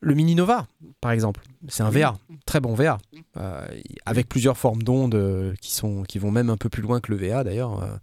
[0.00, 0.68] le Mini Nova,
[1.00, 2.16] par exemple, c'est un VA,
[2.46, 2.98] très bon VA,
[3.36, 3.66] euh,
[4.06, 7.16] avec plusieurs formes d'ondes qui sont qui vont même un peu plus loin que le
[7.18, 7.98] VA d'ailleurs,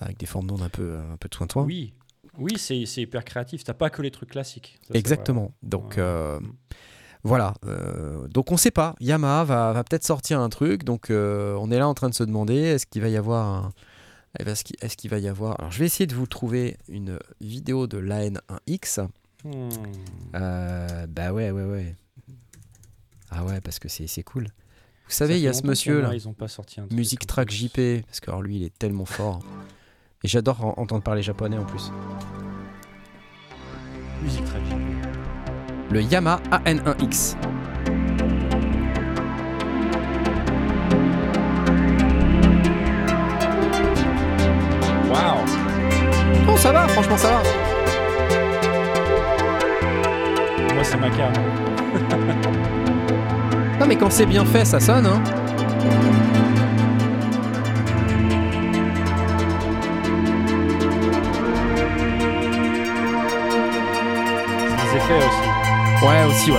[0.00, 1.94] avec des formes d'ondes un peu un peu de soin Oui,
[2.38, 3.64] oui, c'est, c'est hyper créatif.
[3.64, 4.78] T'as pas que les trucs classiques.
[4.88, 5.52] Ça, Exactement.
[5.62, 6.38] Donc euh,
[7.22, 7.54] voilà.
[7.66, 8.94] euh, donc on sait pas.
[9.00, 10.84] Yamaha va, va peut-être sortir un truc.
[10.84, 13.46] Donc euh, on est là en train de se demander est-ce qu'il va y avoir
[13.46, 13.72] un-
[14.38, 17.18] est-ce qu'il est-ce qu'il va y avoir Alors je vais essayer de vous trouver une
[17.40, 19.00] vidéo de l'AN1X.
[19.00, 19.08] vrai.
[19.42, 19.68] Hmm.
[20.34, 21.96] Euh, bah ouais ouais ouais.
[23.30, 24.44] Ah ouais parce que c'est cool.
[24.44, 26.14] Vous savez il y a ce monsieur là.
[26.14, 27.50] Ils ont pas sorti un truc Music Track.
[27.50, 29.40] JP parce que alors, lui il est tellement fort.
[30.22, 31.90] Et j'adore en- entendre parler japonais en plus.
[34.44, 35.92] Track JP.
[35.92, 37.36] Le Yamaha AN1X.
[45.10, 47.42] Waouh Non ça va franchement ça va.
[50.74, 51.32] Moi, c'est ma cam.
[53.78, 55.06] Non mais quand c'est bien fait, ça sonne.
[55.06, 55.20] Hein.
[64.96, 66.04] Effets aussi.
[66.04, 66.58] Ouais, aussi, ouais.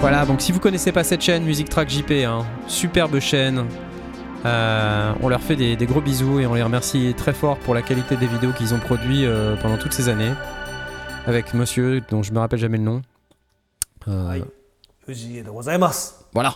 [0.00, 3.64] Voilà, donc si vous connaissez pas cette chaîne, Music Track JP, hein, superbe chaîne.
[4.44, 7.72] Euh, on leur fait des, des gros bisous et on les remercie très fort pour
[7.72, 10.32] la qualité des vidéos qu'ils ont produit euh, pendant toutes ces années.
[11.26, 13.00] Avec monsieur dont je me rappelle jamais le nom.
[14.08, 14.40] Euh,
[15.05, 16.15] 藤江でございます。
[16.33, 16.55] Voilà,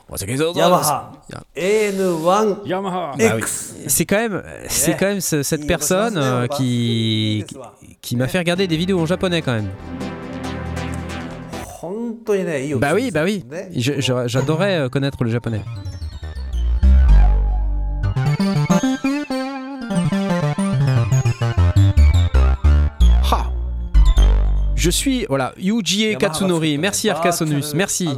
[0.56, 1.12] ヤマハ
[1.56, 2.68] AN1X。
[2.68, 3.44] Yamaha Bah oui.
[3.88, 7.44] C'est quand même, c'est quand même ce- cette personne euh, qui,
[8.02, 9.70] qui m'a fait regarder des vidéos en japonais quand même.
[11.82, 13.44] 本当にね、いい音 Bah です oui, bah oui.
[13.50, 15.62] ね Je- je- J'adorais euh, connaître le japonais.
[24.79, 26.79] Je suis, voilà, Yujie Katsunori.
[26.79, 27.75] Merci Arkasonus.
[27.75, 28.09] Merci.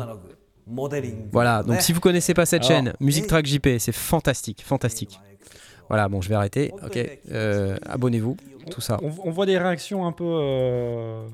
[1.32, 5.18] Voilà, donc si vous connaissez pas cette chaîne, Music Track JP, c'est fantastique, fantastique.
[5.88, 6.70] Voilà, bon, je vais arrêter.
[6.84, 6.98] Ok,
[7.32, 8.36] euh, abonnez-vous,
[8.70, 9.00] tout ça.
[9.02, 10.24] On, voit des réactions un peu.
[10.24, 11.26] Euh,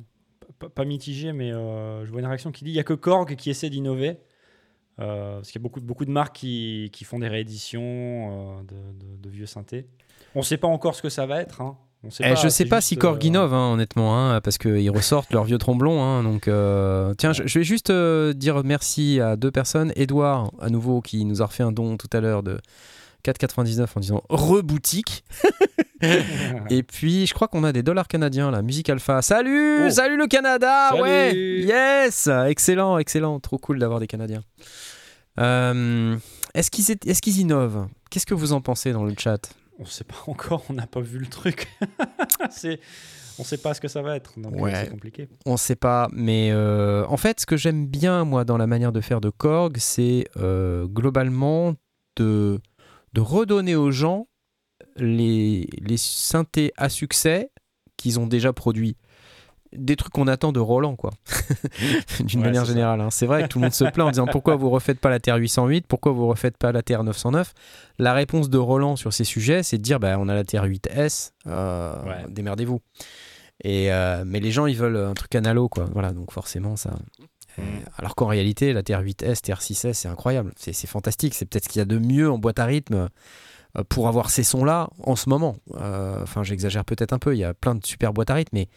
[0.74, 3.34] pas mitigées, mais euh, je vois une réaction qui dit il n'y a que Korg
[3.34, 4.18] qui essaie d'innover.
[4.96, 8.76] parce qu'il y a beaucoup, beaucoup de marques qui, qui font des rééditions de,
[9.18, 9.88] de, vieux synthés.
[10.36, 11.60] On ne sait pas encore ce que ça va être.
[11.60, 11.76] Hein.
[12.06, 14.90] On sait Eh, je sais pas si Korg euh, innove, hein, honnêtement, hein, parce qu'ils
[14.90, 16.02] ressortent leur vieux tromblon.
[16.02, 19.92] hein, donc, euh, tiens, je, je vais juste euh, dire merci à deux personnes.
[19.96, 22.58] Edouard, à nouveau, qui nous a refait un don tout à l'heure de
[23.24, 25.24] 4,99 en disant reboutique.
[26.70, 28.60] Et puis, je crois qu'on a des dollars canadiens là.
[28.62, 29.22] Musique Alpha.
[29.22, 29.90] Salut, Oh.
[29.90, 30.90] salut le Canada.
[30.90, 31.02] Salut.
[31.02, 34.42] Ouais, yes, excellent, excellent, trop cool d'avoir des Canadiens.
[35.40, 36.16] Euh,
[36.54, 37.86] est-ce qu'ils est- est-ce qu'ils innovent?
[38.10, 39.50] Qu'est-ce que vous en pensez dans le chat?
[39.78, 41.68] On ne sait pas encore, on n'a pas vu le truc.
[42.50, 42.80] c'est,
[43.38, 44.38] on ne sait pas ce que ça va être.
[44.38, 44.74] Donc Ouais.
[44.74, 45.28] c'est compliqué.
[45.44, 48.66] On ne sait pas, mais euh, en fait, ce que j'aime bien, moi, dans la
[48.66, 51.74] manière de faire de Korg, c'est euh, globalement
[52.16, 52.60] de,
[53.12, 54.28] de redonner aux gens
[54.96, 57.50] les, les synthés à succès
[57.98, 58.96] qu'ils ont déjà produits.
[59.72, 61.10] des trucs qu'on attend de Roland, quoi.
[62.20, 63.00] D'une Ouais, manière générale.
[63.00, 63.08] hein.
[63.10, 65.20] C'est vrai que tout le monde se plaint en disant pourquoi vous refaites pas la
[65.20, 67.52] TR 808, pourquoi vous refaites pas la TR 909.
[67.98, 70.64] La réponse de Roland sur ces sujets, c'est de dire bah, on a la TR
[70.64, 72.24] 8S, euh, Ouais.
[72.28, 72.80] démerdez-vous.
[73.64, 75.86] Et euh, mais les gens ils veulent un truc analo, quoi.
[75.92, 76.90] Voilà, donc forcément ça.
[76.90, 77.24] Mm.
[77.58, 77.62] Euh,
[77.96, 80.52] Alors qu'en réalité, la TR8S, TR6S, c'est incroyable.
[80.56, 81.34] C'est fantastique.
[81.34, 83.08] C'est peut-être ce qu'il y a de mieux en boîte à rythme
[83.88, 85.56] pour avoir ces sons-là en ce moment.
[85.80, 87.34] Euh, Enfin, j'exagère peut-être un peu.
[87.34, 88.68] Il y a plein de super boîtes à rythme, mais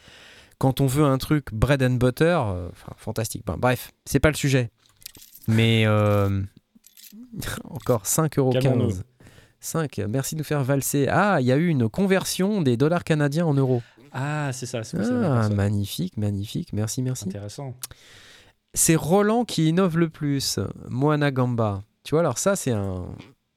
[0.59, 3.43] quand on veut un truc bread and butter, euh, enfin, fantastique.
[3.45, 4.69] Ben, bref, c'est pas le sujet.
[5.47, 6.41] Mais euh,
[7.63, 8.61] encore 5,15€.
[8.61, 8.93] Calmons-nous.
[9.61, 11.07] 5, merci de nous faire valser.
[11.09, 13.81] Ah, il y a eu une conversion des dollars canadiens en euros.
[14.13, 14.81] Ah, c'est ça.
[14.97, 16.71] Ah, magnifique, magnifique.
[16.71, 17.25] Merci, merci.
[17.27, 17.73] Intéressant.
[18.73, 20.59] C'est Roland qui innove le plus.
[20.87, 21.83] Moana Gamba.
[22.03, 23.07] Tu vois, alors ça, c'est un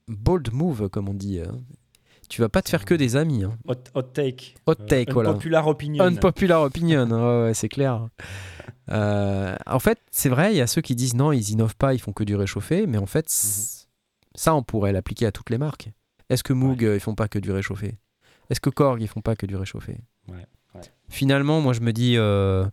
[0.09, 1.41] bold move, comme on dit.
[2.33, 2.37] Hein.
[2.37, 3.45] Tu vas pas te faire que des amis.
[3.45, 3.57] hein.
[3.67, 4.55] Hot, hot take.
[4.67, 5.31] Hot take, Euh, voilà.
[5.31, 6.05] Unpopular opinion.
[6.05, 8.09] Unpopular opinion, ouais, ouais, c'est clair.
[8.91, 11.95] Euh, en fait, c'est vrai, il y a ceux qui disent non, ils innovent pas,
[11.95, 13.87] ils font que du réchauffé, mais en fait, c-
[14.35, 15.91] ça, on pourrait l'appliquer à toutes les marques.
[16.31, 17.99] Est-ce que Moog, euh, ils font pas que du réchauffé?
[18.51, 19.99] Est-ce que Korg, ils font pas que du réchauffé?
[20.29, 20.81] Ouais, ouais.
[21.09, 22.65] Finalement, moi, je me dis, euh,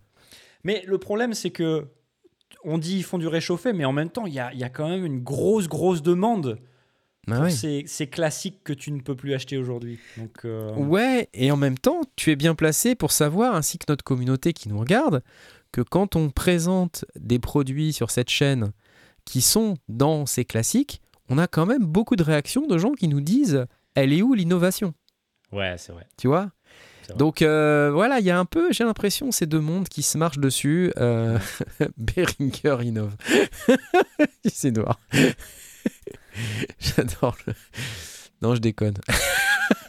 [0.64, 1.88] Mais le problème, c'est que
[2.66, 4.64] on dit ils font du réchauffé, mais en même temps, il y a, il y
[4.64, 6.60] a quand même une grosse, grosse demande
[7.28, 7.52] pour ouais.
[7.52, 10.00] ces, ces classiques que tu ne peux plus acheter aujourd'hui.
[10.46, 14.04] Euh, Ouais, et en même temps, tu es bien placé pour savoir, ainsi que notre
[14.04, 15.22] communauté qui nous regarde,
[15.72, 18.72] que quand on présente des produits sur cette chaîne
[19.26, 23.08] qui sont dans ces classiques, on a quand même beaucoup de réactions de gens qui
[23.08, 23.66] nous disent
[23.96, 24.94] elle est où l'innovation?
[25.52, 26.08] Ouais, c'est vrai.
[26.18, 26.52] Tu vois?
[27.16, 30.18] Donc euh, voilà, il y a un peu, j'ai l'impression, ces deux mondes qui se
[30.18, 30.92] marchent dessus.
[30.98, 31.40] Euh,
[31.98, 33.16] Behringer innove.
[34.46, 35.00] C'est noir.
[36.80, 37.54] J'adore le.
[38.42, 38.96] Non, je déconne.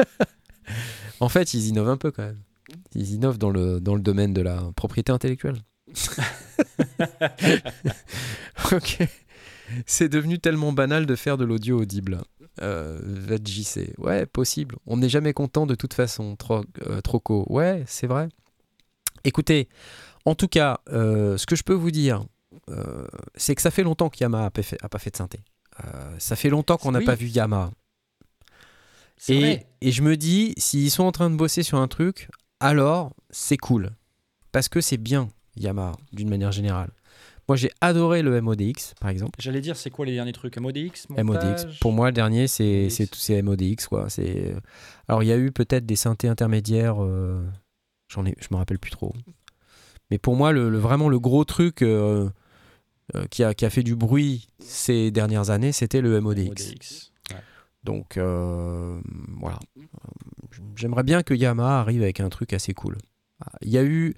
[1.20, 2.40] en fait, ils innovent un peu quand même.
[2.94, 5.56] Ils innovent dans le, dans le domaine de la propriété intellectuelle.
[8.72, 8.98] ok.
[9.86, 12.22] C'est devenu tellement banal de faire de l'audio audible.
[12.62, 12.98] Euh.
[13.98, 14.76] Ouais, possible.
[14.86, 16.36] On n'est jamais content de toute façon.
[16.36, 17.46] Tro- euh, Troco.
[17.48, 18.28] Ouais, c'est vrai.
[19.24, 19.68] Écoutez,
[20.24, 22.24] en tout cas, euh, ce que je peux vous dire,
[22.70, 23.06] euh,
[23.36, 25.40] c'est que ça fait longtemps qu'Yamaha n'a pas fait de synthé.
[25.86, 27.04] Euh, ça fait longtemps qu'on n'a Oui.
[27.04, 27.70] pas vu Yamaha.
[29.16, 32.28] C'est Et, je me dis, s'ils sont en train de bosser sur un truc,
[32.58, 33.90] alors c'est cool.
[34.52, 36.90] Parce que c'est bien, Yamaha, d'une manière générale.
[37.48, 39.38] Moi, j'ai adoré le MODX, par exemple.
[39.42, 40.56] J'allais dire, c'est quoi les derniers trucs?
[40.56, 41.22] MODX MODX.
[41.24, 41.80] montage?
[41.80, 42.90] Pour moi, le dernier, c'est MODX.
[42.94, 43.86] c'est tout- c'est MODX.
[43.88, 44.08] Quoi.
[44.08, 44.54] C'est-
[45.08, 47.02] Alors, il y a eu peut-être des synthés intermédiaires.
[47.02, 47.44] euh,
[48.08, 49.14] J'en ai, je me rappelle plus trop.
[50.10, 52.28] Mais pour moi, le, le- vraiment le gros truc euh,
[53.16, 56.46] euh, qui, a, qui a fait du bruit ces dernières années, c'était le MODX.
[56.48, 57.12] MODX.
[57.30, 57.36] Ouais.
[57.84, 59.00] Donc euh,
[59.40, 59.58] voilà.
[60.76, 62.96] J'aimerais bien que Yamaha arrive avec un truc assez cool.
[63.62, 64.14] Il y a eu.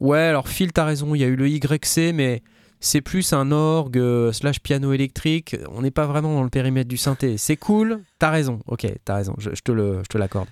[0.00, 2.42] Ouais, alors Phil, t'as raison, il y a eu le YC, mais
[2.80, 5.56] c'est plus un orgue euh, slash piano électrique.
[5.70, 7.36] On n'est pas vraiment dans le périmètre du synthé.
[7.38, 8.60] C'est cool, t'as raison.
[8.66, 10.48] Ok, t'as raison, je, je te le- je te l'accorde.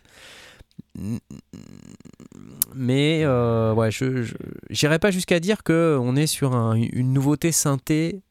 [2.75, 4.33] Mais euh, ouais, je
[4.71, 8.23] j'irais pas jusqu'à dire que on est sur un- une nouveauté synthé.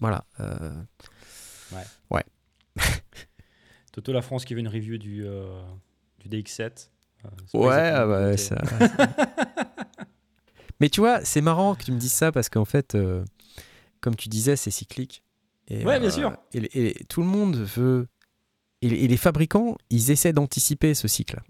[0.00, 0.24] Voilà.
[0.40, 0.72] euh,
[3.92, 5.62] Toto La France qui veut une review du, euh,
[6.18, 6.90] du DX7.
[7.24, 8.60] Euh, Ouais, ah bah, ça.
[10.80, 12.96] Mais tu vois, c'est marrant que tu me dises ça parce qu'en fait,
[14.00, 15.22] comme tu disais, c'est cyclique.
[15.68, 16.36] Et, Ouais, bien sûr.
[16.52, 18.08] Et, et tout le monde veut.
[18.82, 21.40] Et, et les fabricants, ils essaient d'anticiper ce cycle.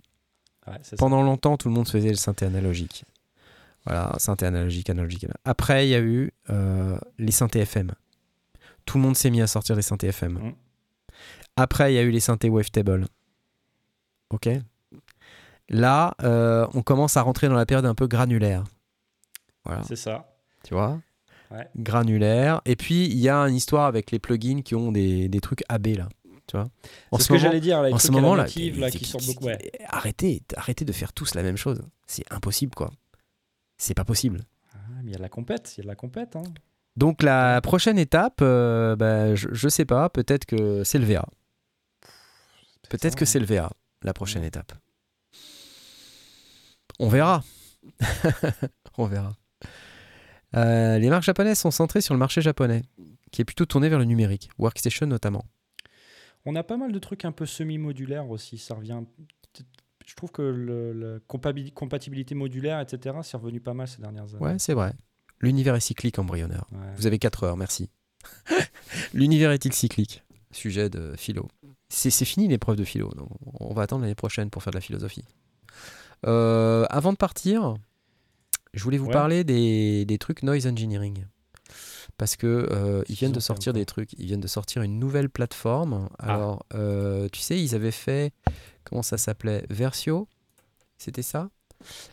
[0.67, 0.97] Ouais, c'est ça.
[0.97, 3.05] Pendant longtemps, tout le monde faisait le synthé analogique.
[3.85, 5.27] Voilà, synthé analogique, analogique.
[5.45, 7.93] Après, il y a eu euh, les synthés FM.
[8.87, 10.33] Tout le monde s'est mis à sortir des synthés FM.
[10.33, 10.55] Mm.
[11.57, 13.07] Après, il y a eu les synthés wavetable.
[14.31, 14.49] Ok?
[15.69, 18.65] Là, euh, on commence à rentrer dans la période un peu granulaire.
[19.65, 20.35] Voilà, C'est ça.
[20.63, 21.01] tu vois?
[21.51, 21.69] Ouais.
[21.77, 22.61] Granulaire.
[22.65, 25.63] Et puis, il y a une histoire avec les plugins qui ont des, des trucs
[25.69, 26.09] AB, là.
[26.47, 26.69] Tu vois
[27.11, 29.05] En C'est ce ce que moment, j'allais dire, là, les en ce moment là, qui
[29.05, 29.47] sortent beaucoup.
[29.47, 29.59] Ouais.
[29.89, 31.83] arrêtez, arrêtez de faire tous la même chose.
[32.07, 32.91] C'est impossible, quoi.
[33.79, 34.41] C'est pas possible.
[34.75, 36.37] Ah, mais il y a de la compète, il y a de la compète.
[36.37, 36.45] Hein.
[36.97, 41.27] Donc la prochaine étape, euh, bah, je, je sais pas, peut-être que c'est le VA.
[42.89, 43.73] Peut-être que c'est le VA,
[44.03, 44.73] la prochaine étape.
[47.01, 47.43] On verra.
[48.99, 49.33] On verra.
[50.57, 52.83] Euh, les marques japonaises sont centrées sur le marché japonais,
[53.33, 55.45] qui est plutôt tourné vers le numérique, Workstation notamment.
[56.47, 58.59] On a pas mal de trucs un peu semi-modulaires aussi.
[58.59, 59.01] Ça revient.
[60.07, 61.19] Je trouve que la
[61.75, 64.45] compatibilité modulaire, etc., c'est revenu pas mal ces dernières années.
[64.45, 64.93] Ouais, c'est vrai.
[65.41, 66.67] L'univers est cyclique, embryonneur.
[66.73, 66.79] Ouais.
[66.97, 67.89] Vous avez 4 heures, merci.
[69.15, 70.23] L'univers est-il cyclique?
[70.53, 71.49] Sujet de philo.
[71.89, 73.11] C'est fini l'épreuve de philo.
[73.61, 75.25] On va attendre l'année prochaine pour faire de la philosophie.
[76.27, 77.75] Euh, avant de partir,
[78.73, 79.13] je voulais vous Ouais.
[79.13, 81.25] parler des, des trucs noise engineering.
[82.17, 85.29] Parce que euh, ils viennent de sortir des trucs, ils viennent de sortir une nouvelle
[85.29, 86.09] plateforme.
[86.19, 86.35] Ah.
[86.35, 88.33] Alors, euh, tu sais, ils avaient fait,
[88.85, 90.29] comment ça s'appelait Versio
[90.97, 91.51] C'était ça?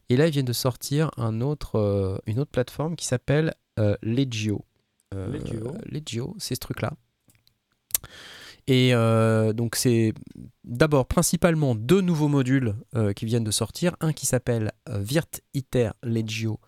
[0.09, 3.53] Et là, ils viennent de sortir un autre, euh, une autre plateforme qui s'appelle
[4.03, 4.63] Legio.
[5.11, 5.73] Legio.
[5.85, 6.93] Legio, c'est ce truc-là.
[8.67, 8.91] Et
[9.55, 10.13] donc c'est
[10.63, 12.75] d'abord principalement deux nouveaux modules
[13.15, 16.59] qui viennent de sortir, un qui s'appelle Virt Iter Legio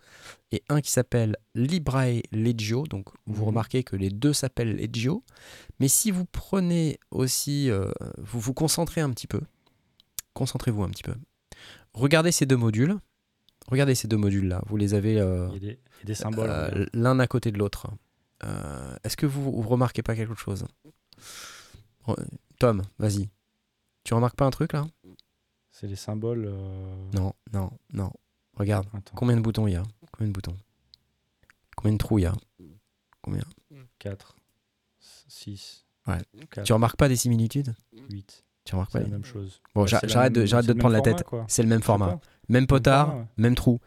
[0.54, 2.84] et un qui s'appelle Librae Legio.
[2.86, 3.48] Donc vous Mhm.
[3.48, 5.22] remarquez que les deux s'appellent Legio,
[5.80, 9.40] mais si vous prenez aussi, euh, vous vous concentrez un petit peu,
[10.32, 11.14] concentrez-vous un petit peu.
[11.92, 12.96] Regardez ces deux modules.
[13.68, 16.02] Regardez ces deux modules là, vous les avez euh, Il y a des, il y
[16.02, 16.50] a des symboles.
[16.50, 17.86] euh, l'un à côté de l'autre.
[19.04, 20.66] Est-ce que vous, vous remarquez pas quelque chose?
[22.06, 22.16] Re-
[22.58, 23.30] Tom, vas-y.
[24.04, 24.86] Tu remarques pas un truc là?
[25.70, 26.52] C'est les symboles.
[27.14, 28.12] Non, non, non.
[28.56, 29.82] Regarde, Attends, combien de boutons il y a
[30.12, 30.56] Combien de boutons
[31.76, 32.32] Combien de trous il y a
[33.22, 33.42] Combien
[33.98, 34.36] 4,
[35.28, 36.18] 6, Ouais.
[36.50, 37.74] 4, Tu remarques pas des similitudes
[38.10, 38.44] 8.
[38.64, 39.60] Tu remarques pas la même chose.
[39.74, 41.22] Bon, la j'arrête de, j'arrête de te prendre la tête.
[41.48, 42.18] C'est le même format.
[42.48, 43.26] Même potard, format, ouais.
[43.38, 43.80] même trou.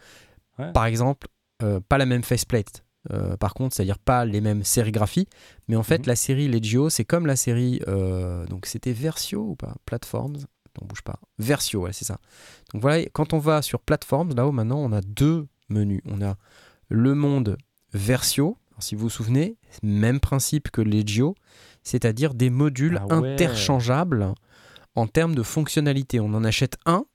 [0.59, 0.71] Ouais.
[0.73, 1.27] Par exemple,
[1.63, 2.83] euh, pas la même faceplate.
[3.11, 5.27] Euh, par contre, c'est-à-dire pas les mêmes sérigraphies,
[5.67, 6.07] mais en fait, Mhm.
[6.07, 7.79] la série Legio, c'est comme la série.
[7.87, 10.37] euh, donc, c'était Versio ou pas Platforms
[10.81, 11.19] On bouge pas.
[11.39, 12.17] Versio, ouais, c'est ça.
[12.73, 16.01] Donc voilà, quand on va sur Platforms, là-haut, maintenant, on a deux menus.
[16.05, 16.35] On a
[16.89, 17.57] le monde
[17.93, 18.57] Versio.
[18.79, 21.35] Si vous vous souvenez, même principe que Legio,
[21.83, 23.33] c'est-à-dire des modules Ah ouais.
[23.33, 24.33] interchangeables
[24.95, 26.19] en termes de fonctionnalité.
[26.19, 27.05] On en achète un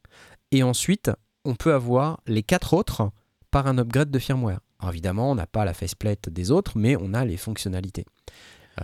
[0.51, 1.11] et ensuite,
[1.45, 3.11] on peut avoir les quatre autres
[3.51, 4.61] par un upgrade de firmware.
[4.81, 8.05] Alors évidemment, on n'a pas la faceplate des autres, mais on a les fonctionnalités.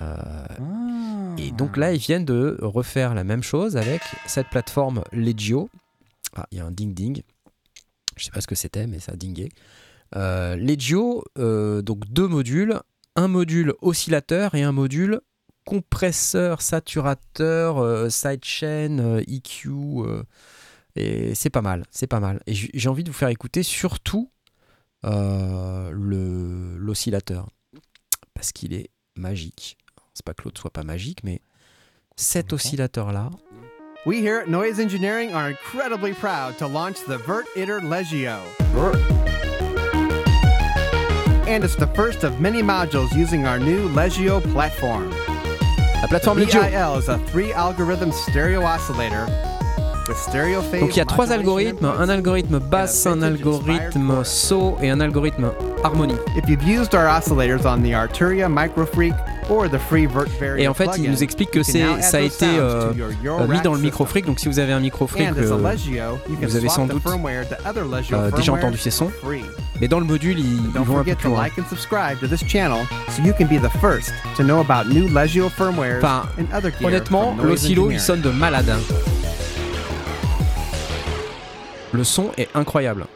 [0.01, 1.35] Euh, Ah.
[1.39, 5.71] et donc là, ils viennent de refaire la même chose avec cette plateforme Legio.
[6.37, 7.23] Ah, il y a un ding-ding.
[8.17, 9.49] Je sais pas ce que c'était, mais ça a dingé.
[10.17, 12.81] Euh, Legio, euh, donc deux modules.
[13.17, 15.21] Un module oscillateur et un module
[15.65, 19.69] compresseur, saturateur, euh, sidechain, EQ.
[19.71, 20.23] euh,
[20.97, 22.43] et c'est pas mal, c'est pas mal.
[22.47, 24.31] Et j'ai envie de vous faire écouter surtout
[25.03, 27.49] le- l'oscillateur.
[28.35, 29.78] Parce qu'il est magique.
[30.19, 31.41] C'est pas que l'autre soit pas magique, mais
[32.17, 33.31] cet oscillateur-là,
[34.05, 38.41] We here at Noise Engineering are incredibly proud to launch the Vert Iter Legio.
[41.47, 45.09] And it's the first of many modules using our new Legio platform.
[45.11, 46.69] la The plateforme Legio.
[46.69, 49.58] VIL is a three algorithm stereo oscillator with stereo phase
[50.81, 55.51] Donc il y a trois algorithmes, un algorithme basse, un algorithme saut et un algorithme
[55.85, 56.15] harmonie.
[60.59, 62.93] Et en fait, il nous explique que c'est ça a été euh,
[63.41, 64.27] euh, mis dans le microfreak.
[64.27, 65.57] Donc si vous avez un microfreak, euh,
[66.47, 67.03] vous avez sans doute,
[68.17, 69.11] euh, déjà entendu ces sons.
[69.81, 71.41] mais dans le module, ils, ils vont un peu plus loin.
[76.03, 76.23] Enfin,
[76.89, 78.73] Honnêtement, l'oscillo, il sonne de malade.
[81.99, 83.09] Le son est incroyable.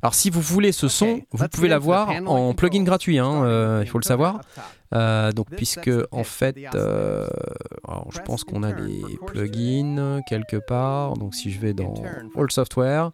[0.00, 3.82] Alors si vous voulez ce son, Okay, vous pouvez l'avoir en plugin gratuit, hein, euh,
[3.84, 4.40] il faut le savoir.
[4.94, 7.28] Euh, donc puisque en fait, euh,
[7.86, 11.18] alors, je pense qu'on a chord plugins quelque part.
[11.18, 11.92] Donc si je vais dans
[12.34, 13.10] All Software,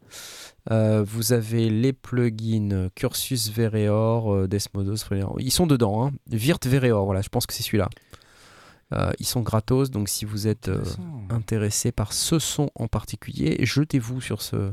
[0.70, 5.04] vous avez les plugins Cursus Vereor, Desmodos,
[5.40, 6.06] ils sont dedans.
[6.06, 6.12] Hein.
[6.30, 7.88] Virt Vereor, voilà, je pense que c'est celui-là.
[8.92, 10.82] Euh, ils sont gratos, donc si vous êtes euh,
[11.28, 14.72] intéressé par ce son en particulier, jetez-vous sur ce,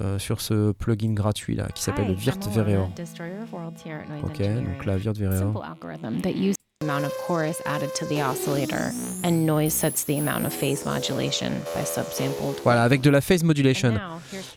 [0.00, 2.88] euh, sur ce plugin gratuit là qui s'appelle Virt Vereor.
[2.96, 5.38] Destroyer of Worlds here at Noise Ok, donc là, Virt Vereor.
[5.38, 8.90] Simple algorithm that uses the amount of chorus added to the oscillator,
[9.22, 12.56] and noise sets the amount of phase modulation by subsampled.
[12.64, 14.00] Voilà, avec de la phase modulation.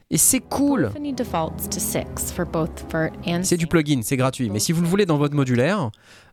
[0.10, 4.16] Et c'est cool Polyphony defaults to 6 for both vert and C'est du plugin, c'est
[4.16, 4.50] gratuit.
[4.50, 5.92] Mais si vous le voulez dans votre modulaire,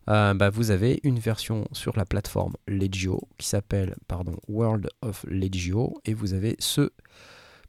[0.09, 5.25] euh, bah, vous avez une version sur la plateforme Legio qui s'appelle pardon World of
[5.27, 6.91] Legio et vous avez ce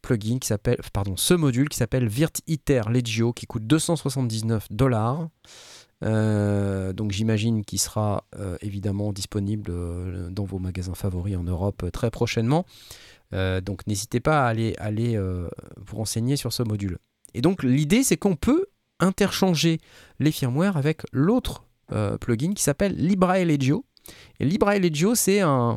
[0.01, 5.29] plugin qui s'appelle pardon ce module qui s'appelle Virt Iter Legio qui coûte 279 dollars.
[6.05, 9.71] Euh, donc j'imagine qu'il sera euh, évidemment disponible
[10.33, 12.65] dans vos magasins favoris en Europe très prochainement.
[13.33, 15.19] Donc n'hésitez pas à aller, aller
[15.79, 16.99] vous renseigner sur ce module.
[17.33, 18.67] Et donc l'idée c'est qu'on peut
[19.01, 19.81] interchanger
[20.19, 21.65] les firmware avec l'autre
[22.21, 23.85] plugin qui s'appelle Librae Legio.
[24.41, 25.77] Et Librae Legio c'est un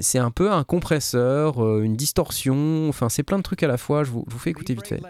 [0.00, 3.78] c'est un peu un compresseur, euh, une distorsion, enfin c'est plein de trucs à la
[3.78, 5.00] fois, je vous, je vous fais écouter vite fait.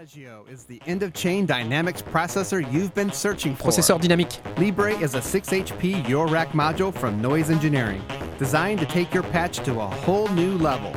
[3.59, 4.41] Processeur dynamique.
[4.59, 8.01] Libre is a 6 HP Eurorack module from Noise Engineering,
[8.39, 10.93] designed to take your patch to a whole new level.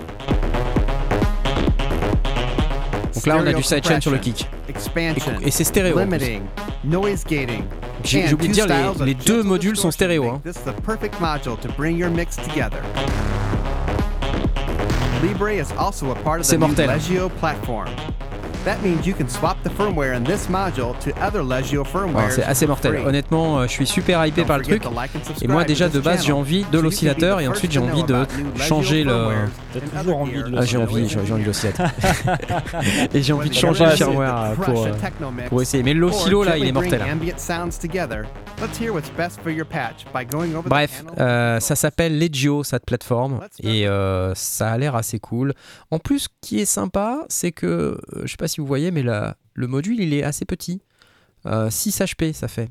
[3.14, 4.48] Donc là, on a du sidechain sur le kick.
[5.48, 5.96] Et c'est stéréo.
[8.04, 10.28] J'ai oublié de dire, les, les deux modules sont stéréo.
[10.30, 10.42] hein.
[16.44, 16.90] C'est mortel.
[18.64, 18.66] Legio platform.
[18.66, 22.32] That means you can swap the firmware in this module to other Legio Ouais, firmware.
[22.32, 22.98] c'est assez mortel.
[23.06, 24.84] Honnêtement, euh, je suis super hypé par le truc.
[25.42, 28.26] Et moi, déjà, de base, j'ai envie de l'oscillateur et ensuite, j'ai envie de
[28.58, 29.28] changer le.
[29.74, 31.90] T'as toujours envie de Ah, j'ai envie, j'ai envie de l'oscillateur.
[33.14, 34.92] et j'ai envie de changer le firmware euh, pour, euh,
[35.48, 35.84] pour essayer.
[35.84, 37.02] Mais l'oscillo, là, il est mortel.
[37.02, 37.18] hein.
[40.66, 45.54] Bref, euh, ça s'appelle Legio, cette plateforme, et euh, ça a l'air assez cool.
[45.90, 49.04] En plus, ce qui est sympa, c'est que, je sais pas si vous voyez, mais
[49.04, 50.82] la- le module, il est assez petit.
[51.46, 52.70] Euh, 6 HP, ça fait.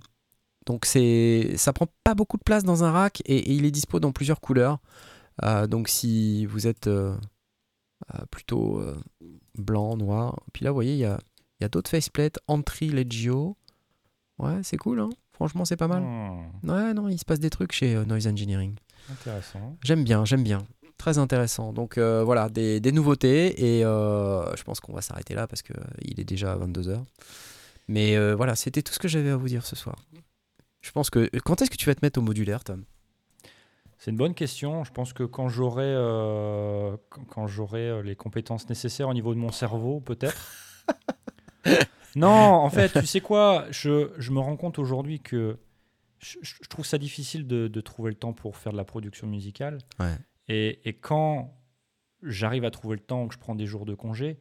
[0.67, 3.71] Donc c'est, ça prend pas beaucoup de place dans un rack, et, et il est
[3.71, 4.79] dispo dans plusieurs couleurs.
[5.43, 7.17] Euh, donc si vous êtes euh,
[8.15, 8.97] euh, plutôt euh,
[9.59, 11.19] blanc, noir, puis là, vous voyez, il y a,
[11.59, 13.57] il y a d'autres faceplates, Entry Legio.
[14.39, 16.03] Ouais, c'est cool, hein Franchement, c'est pas mal.
[16.03, 18.75] Hmm, Ouais, non, il se passe des trucs chez euh, Noise Engineering.
[19.11, 19.77] intéressant.
[19.83, 20.59] J'aime bien, j'aime bien.
[21.01, 21.73] Très intéressant.
[21.73, 25.63] Donc euh, voilà, des, des nouveautés et euh, je pense qu'on va s'arrêter là parce
[25.63, 27.03] qu'il est déjà 22h.
[27.89, 29.97] Mais euh, voilà, c'était tout ce que j'avais à vous dire ce soir.
[30.83, 31.31] Je pense que...
[31.39, 32.85] Quand est-ce que tu vas te mettre au modulaire, Tom?
[33.97, 34.85] C'est une bonne question.
[34.85, 36.95] Je pense que quand j'aurai euh,
[37.31, 40.53] quand, j'aurai euh, les compétences nécessaires au niveau de mon cerveau, peut-être.
[42.15, 43.65] non, en fait, tu sais quoi?
[43.71, 45.57] Je, je me rends compte aujourd'hui que
[46.19, 49.79] je trouve ça difficile de, de trouver le temps pour faire de la production musicale.
[49.99, 50.19] Ouais.
[50.53, 51.57] Et, et quand
[52.25, 54.41] j'arrive à trouver le temps, que je prends des jours de congé,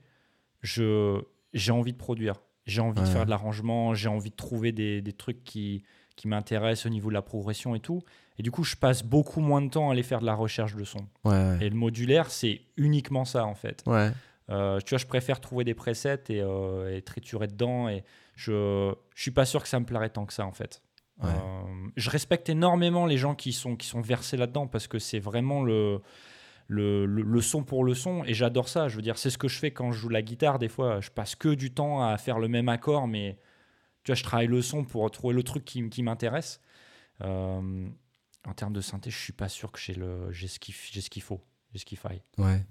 [0.63, 2.41] j'ai envie de produire.
[2.65, 5.83] J'ai envie de faire de l'arrangement, j'ai envie de trouver des, des trucs qui,
[6.15, 8.01] qui m'intéressent au niveau de la progression et tout.
[8.37, 10.75] Et du coup, je passe beaucoup moins de temps à aller faire de la recherche
[10.75, 10.99] de son.
[11.25, 11.57] Ouais, ouais.
[11.61, 13.83] Et le modulaire, c'est uniquement ça, en fait.
[13.85, 14.11] Ouais.
[14.49, 17.87] Euh, tu vois, je préfère trouver des presets et, euh, et triturer dedans.
[17.87, 18.03] Et
[18.35, 20.81] je je suis pas sûr que ça me plairait tant que ça, en fait.
[21.21, 21.29] Ouais.
[21.29, 21.63] Euh,
[21.95, 25.61] je respecte énormément les gens qui sont, qui sont versés là-dedans parce que c'est vraiment
[25.63, 26.01] le,
[26.67, 28.87] le, le, le son pour le son et j'adore ça.
[28.87, 30.59] Je veux dire, c'est ce que je fais quand je joue la guitare.
[30.59, 33.37] Des fois, je passe que du temps à faire le même accord, mais
[34.03, 36.61] tu vois, je travaille le son pour trouver le truc qui, qui m'intéresse.
[37.21, 37.87] Euh,
[38.47, 40.89] en termes de synthé, je suis pas sûr que j'ai le- j'ai ce qu'il f-
[40.91, 41.41] j'ai ce qu'il faut,
[41.73, 42.21] j'ai ce qu'il faille.
[42.37, 42.65] Ouais.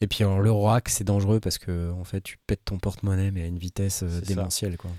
[0.00, 3.30] Et puis alors, le rack, c'est dangereux parce que en fait, tu pètes ton porte-monnaie
[3.30, 4.26] mais à une vitesse euh, ça.
[4.26, 4.76] démentielle.
[4.78, 4.90] Quoi.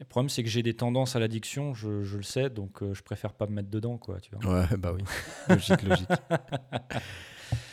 [0.00, 2.94] Le problème, c'est que j'ai des tendances à l'addiction, je, je le sais, donc euh,
[2.94, 4.18] je préfère pas me mettre dedans, quoi.
[4.20, 4.60] Tu vois.
[4.62, 5.02] Ouais, bah oui.
[5.48, 6.08] logique, logique.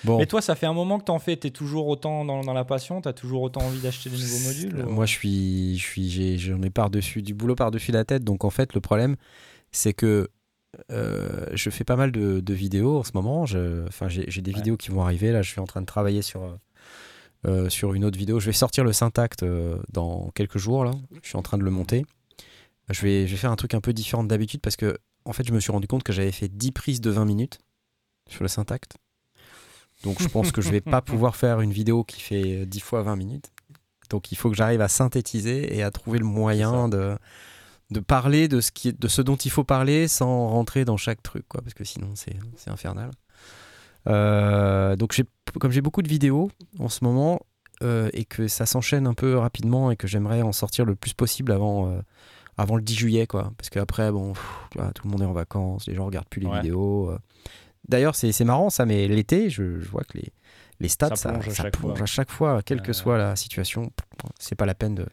[0.03, 0.17] Bon.
[0.17, 2.65] Mais toi, ça fait un moment que t'en fais, t'es toujours autant dans, dans la
[2.65, 5.83] passion, t'as toujours autant envie d'acheter des nouveaux modules Euh, ou- Moi, je suis, je
[5.83, 8.23] suis, j'en ai par-dessus du boulot par-dessus la tête.
[8.23, 9.15] Donc, en fait, le problème,
[9.71, 10.29] c'est que
[10.91, 13.45] euh, je fais pas mal de, de vidéos en ce moment.
[13.45, 14.57] Je- Enfin, j'ai j'ai des Ouais.
[14.57, 15.31] vidéos qui vont arriver.
[15.31, 16.57] Là, je suis en train de travailler sur,
[17.45, 18.39] euh, euh, sur une autre vidéo.
[18.39, 20.85] Je vais sortir le Syntact euh, dans quelques jours.
[20.85, 20.91] Là,
[21.21, 22.05] je suis en train de le monter.
[22.89, 25.47] Je vais, je vais faire un truc un peu différent d'habitude parce que, en fait,
[25.47, 27.59] je me suis rendu compte que j'avais fait 10 prises de 20 minutes
[28.29, 28.97] sur le Syntact.
[30.03, 33.03] Donc, je pense que je vais pas pouvoir faire une vidéo qui fait 10 fois
[33.03, 33.51] 20 minutes.
[34.11, 37.17] Donc il faut que j'arrive à synthétiser et à trouver le moyen de,
[37.91, 41.23] de parler de ce, qui de ce dont il faut parler sans rentrer dans chaque
[41.23, 43.09] truc, quoi, parce que sinon c'est c'est infernal.
[44.07, 45.19] Euh, donc
[45.59, 46.49] comme j'ai beaucoup de vidéos
[46.79, 47.39] en ce moment
[47.83, 51.13] euh, et que ça s'enchaîne un peu rapidement et que j'aimerais en sortir le plus
[51.13, 51.99] possible avant, euh,
[52.57, 55.87] avant le 10 juillet, quoi, parce qu'après, bon, pff, tout le monde est en vacances,
[55.87, 56.57] les gens regardent plus les Ouais.
[56.61, 57.11] vidéos.
[57.87, 60.31] D'ailleurs, c'est marrant ça, mais l'été, je, je vois que les,
[60.79, 63.17] les stats, Ça ça, plonge à ça chaque plonge à chaque fois, quelle que soit
[63.17, 63.91] la situation.
[64.39, 65.05] C'est pas la peine de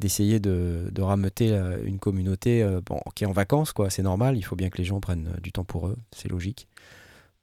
[0.00, 3.90] d'essayer de, de rameuter une communauté bon, qui est en vacances, quoi.
[3.90, 6.68] C'est normal, il faut bien que les gens prennent du temps pour eux, c'est logique.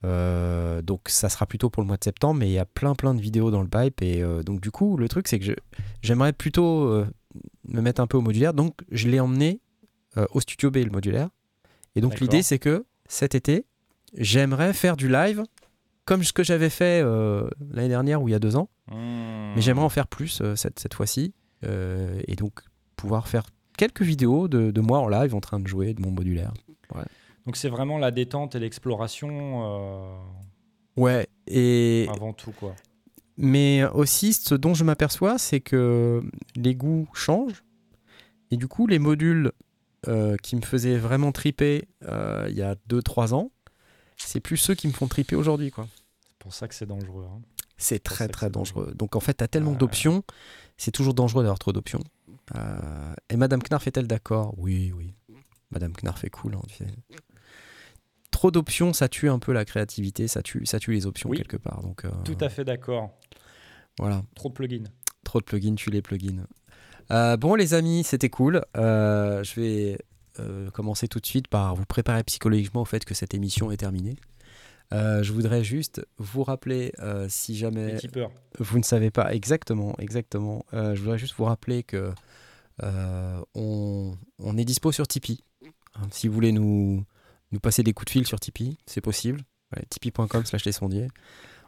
[0.06, 2.94] Euh, donc ça sera plutôt pour le mois de septembre, mais il y a plein
[2.96, 5.56] plein de vidéos dans le pipe et euh, donc du coup le truc c'est que
[6.02, 7.08] j'aimerais plutôt euh,
[7.68, 9.62] me mettre un peu au modulaire, donc je l'ai emmené
[10.18, 11.30] euh, au studio B le modulaire.
[11.96, 13.66] Et donc l'idée c'est que cet été
[14.18, 15.44] j'aimerais faire du live
[16.06, 19.54] comme ce que j'avais fait euh, l'année dernière ou il y a deux ans, Hmm.
[19.56, 21.34] mais j'aimerais en faire plus euh, cette, cette fois-ci.
[21.64, 22.60] Euh, et donc
[22.96, 23.46] pouvoir faire
[23.78, 26.54] quelques vidéos de, de moi en live en train de jouer de mon modulaire.
[27.46, 30.18] Donc c'est vraiment la détente et l'exploration euh,
[30.98, 32.74] Ouais, et avant tout, quoi.
[33.38, 36.24] mais aussi ce dont je m'aperçois, c'est que
[36.56, 37.64] les goûts changent
[38.52, 39.52] et du coup les modules
[40.08, 43.52] euh, qui me faisaient vraiment triper euh, il y a 2-3 ans,
[44.18, 45.88] c'est plus ceux qui me font triper aujourd'hui quoi.
[46.30, 47.26] C'est pour ça que c'est dangereux.
[47.30, 47.42] hein.
[47.78, 48.94] C'est très très dangereux.
[48.96, 49.78] Donc en fait, t'as tellement Ouais.
[49.78, 50.24] d'options,
[50.78, 52.00] c'est toujours dangereux d'avoir trop d'options.
[52.56, 54.54] Euh, et Madame Knarf est-elle d'accord?
[54.58, 55.14] Oui, oui.
[55.72, 56.56] Madame Knarf est cool.
[56.56, 56.86] hein, tu.
[58.36, 61.38] Trop d'options, ça tue un peu la créativité, ça tue, ça tue les options Oui.
[61.38, 61.82] quelque part.
[61.82, 63.12] Donc euh, Tout à fait d'accord.
[63.98, 64.24] voilà.
[64.36, 64.84] Trop de plugins.
[65.24, 66.46] Trop de plugins, tu les plugins.
[67.12, 68.62] Euh, bon, les amis, c'était cool.
[68.76, 69.98] Euh, je vais
[70.74, 74.18] commencer tout de suite par vous préparer psychologiquement au fait que cette émission est terminée.
[74.92, 77.96] Euh, je voudrais juste vous rappeler, euh, si jamais
[78.60, 82.12] vous ne savez pas exactement, exactement, euh, je voudrais juste vous rappeler que
[82.84, 85.42] on, on est dispo sur Tipeee.
[85.96, 87.06] Hein, si vous voulez nous,
[87.56, 89.42] nous passer des coups de fil sur Tipeee, c'est possible.
[89.90, 91.08] Tipeee.com slash les sondiers.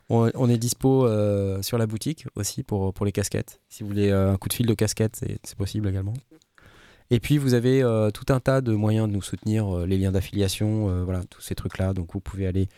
[0.09, 3.59] On, est dispo euh, sur la boutique aussi pour, pour les casquettes.
[3.68, 6.14] Si vous voulez euh, un coup de fil de casquette, c'est possible également.
[7.09, 10.14] Et puis vous avez euh, tout un tas de moyens de nous soutenir, les liens
[10.14, 11.93] d'affiliation, voilà, tous ces trucs-là.
[11.93, 12.69] Donc vous pouvez aller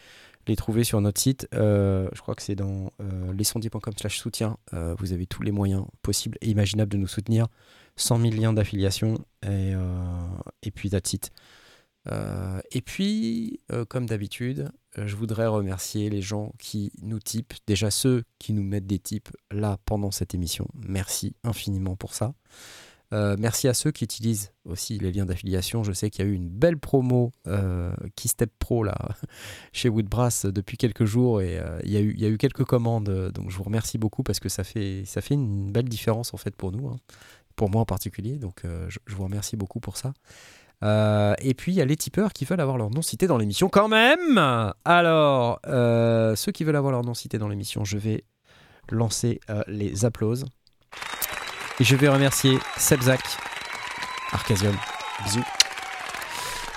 [0.48, 1.48] les trouver sur notre site.
[1.52, 2.92] Je crois que c'est dans
[3.32, 4.58] lesondiers.com slash soutien.
[4.98, 7.48] Vous avez tous les moyens possibles et imaginables de nous soutenir.
[7.96, 9.74] 100 000 liens d'affiliation et,
[10.64, 11.32] et puis that's it.
[12.08, 17.54] Euh, et puis, euh, comme d'habitude, euh, je voudrais remercier les gens qui nous typent.
[17.68, 20.68] Déjà ceux qui nous mettent des tips là pendant cette émission.
[20.74, 22.34] Merci infiniment pour ça.
[23.12, 25.84] Merci à ceux qui utilisent aussi les liens d'affiliation.
[25.84, 28.96] Je sais qu'il y a eu une belle promo euh, Keystep Pro là,
[29.74, 33.32] chez Woodbrass depuis quelques jours et il, y a eu, quelques commandes.
[33.34, 36.38] Donc je vous remercie beaucoup parce que ça fait, ça fait une belle différence en
[36.38, 36.98] fait pour nous, hein,
[37.56, 38.38] pour moi en particulier.
[38.38, 40.14] Donc je vous remercie beaucoup pour ça.
[40.82, 43.38] Euh, et puis il y a les tipeurs qui veulent avoir leur nom cité dans
[43.38, 44.42] l'émission quand même.
[44.86, 48.24] Alors, euh, ceux qui veulent avoir leur nom cité dans l'émission, je vais
[48.90, 50.46] lancer euh, les applauses.
[51.80, 53.22] Et je vais remercier Sebzak,
[54.32, 54.76] Arcasium,
[55.24, 55.46] bisous.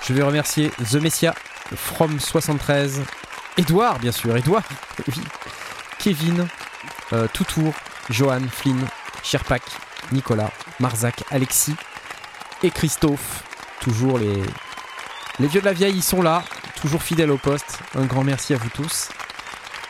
[0.05, 1.33] Je vais remercier The Messia,
[1.73, 3.01] From73,
[3.57, 4.63] Edouard, bien sûr, Edouard.
[5.99, 6.47] Kevin,
[7.33, 7.73] Toutour,
[8.09, 8.85] Johan, Flynn,
[9.23, 9.61] Sherpak,
[10.11, 11.75] Nicolas, Marzac, Alexis
[12.61, 13.43] et Christophe.
[13.83, 14.41] Toujours les,
[15.39, 16.43] les vieux de la vieille, ils sont là,
[16.81, 17.79] toujours fidèles au poste.
[17.95, 19.09] Un grand merci à vous tous.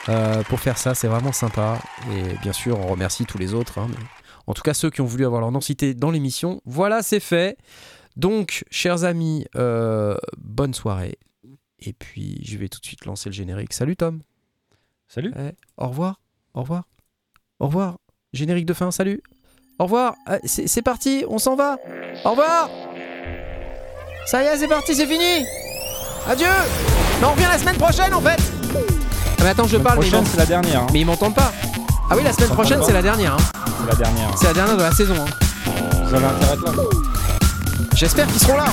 [0.10, 1.80] Euh, pour faire ça, c'est vraiment sympa.
[2.12, 3.78] Et bien sûr, on remercie tous les autres.
[3.78, 4.04] hein, mais
[4.48, 6.60] en tout cas, ceux qui ont voulu avoir leur nom cité dans l'émission.
[6.66, 7.58] Voilà, c'est fait.
[8.18, 11.18] Donc, chers amis, euh, bonne soirée.
[11.80, 13.74] Et puis, je vais tout de suite lancer le générique.
[13.74, 14.22] Salut Tom.
[15.08, 15.32] Salut.
[15.38, 16.20] Eh, au revoir.
[16.54, 16.84] Au revoir.
[17.60, 17.98] Au revoir.
[18.34, 19.22] Générique de fin, salut.
[19.80, 20.16] Au revoir.
[20.46, 21.78] C'est c'est parti, on s'en va.
[22.26, 22.70] Au revoir.
[24.26, 25.46] Ça y est, c'est parti, c'est fini.
[26.30, 26.48] Adieu.
[27.22, 28.38] Mais on revient la semaine prochaine en fait.
[29.40, 30.82] Ah, mais attends, je parle, mais ils c'est la dernière.
[30.82, 30.88] hein.
[30.94, 31.52] mais ils m'entendent pas.
[32.10, 33.34] Ah oui, la semaine prochaine, c'est la dernière.
[33.34, 33.62] hein.
[33.82, 34.30] C'est la dernière.
[34.38, 35.16] C'est la dernière de la saison.
[35.20, 35.72] hein.
[36.06, 36.84] Vous avez intérêt là.
[37.96, 38.66] J'espère qu'ils seront là.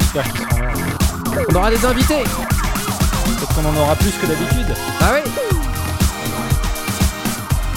[0.00, 1.44] J'espère qu'ils seront là.
[1.50, 2.24] On aura des invités.
[2.24, 4.74] Peut-être qu'on en aura plus que d'habitude.
[5.00, 5.30] Ah oui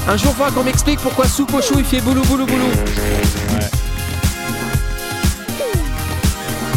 [0.08, 2.70] Un jour, il faudra qu'on m'explique pourquoi Soupe au chou il fait boulou boulou boulou.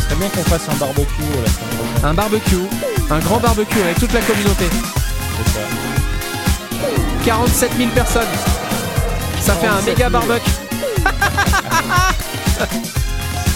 [0.09, 2.05] Serait bien qu'on fasse un barbecue euh, la semaine prochaine.
[2.05, 2.67] Un barbecue,
[3.11, 4.67] un grand barbecue avec toute la communauté.
[5.37, 5.61] C'est ça.
[7.25, 8.23] 47 000 personnes.
[9.41, 10.21] Ça fait un 47 méga 000.
[10.21, 10.51] barbecue.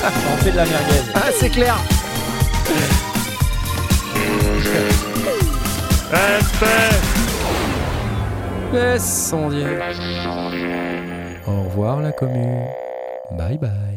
[0.04, 1.02] On fait de la merguez.
[1.14, 1.76] Ah, c'est clair.
[6.10, 6.98] Respect.
[8.98, 9.80] son Dieu.
[11.46, 12.64] Au revoir la commune.
[13.32, 13.91] Bye bye.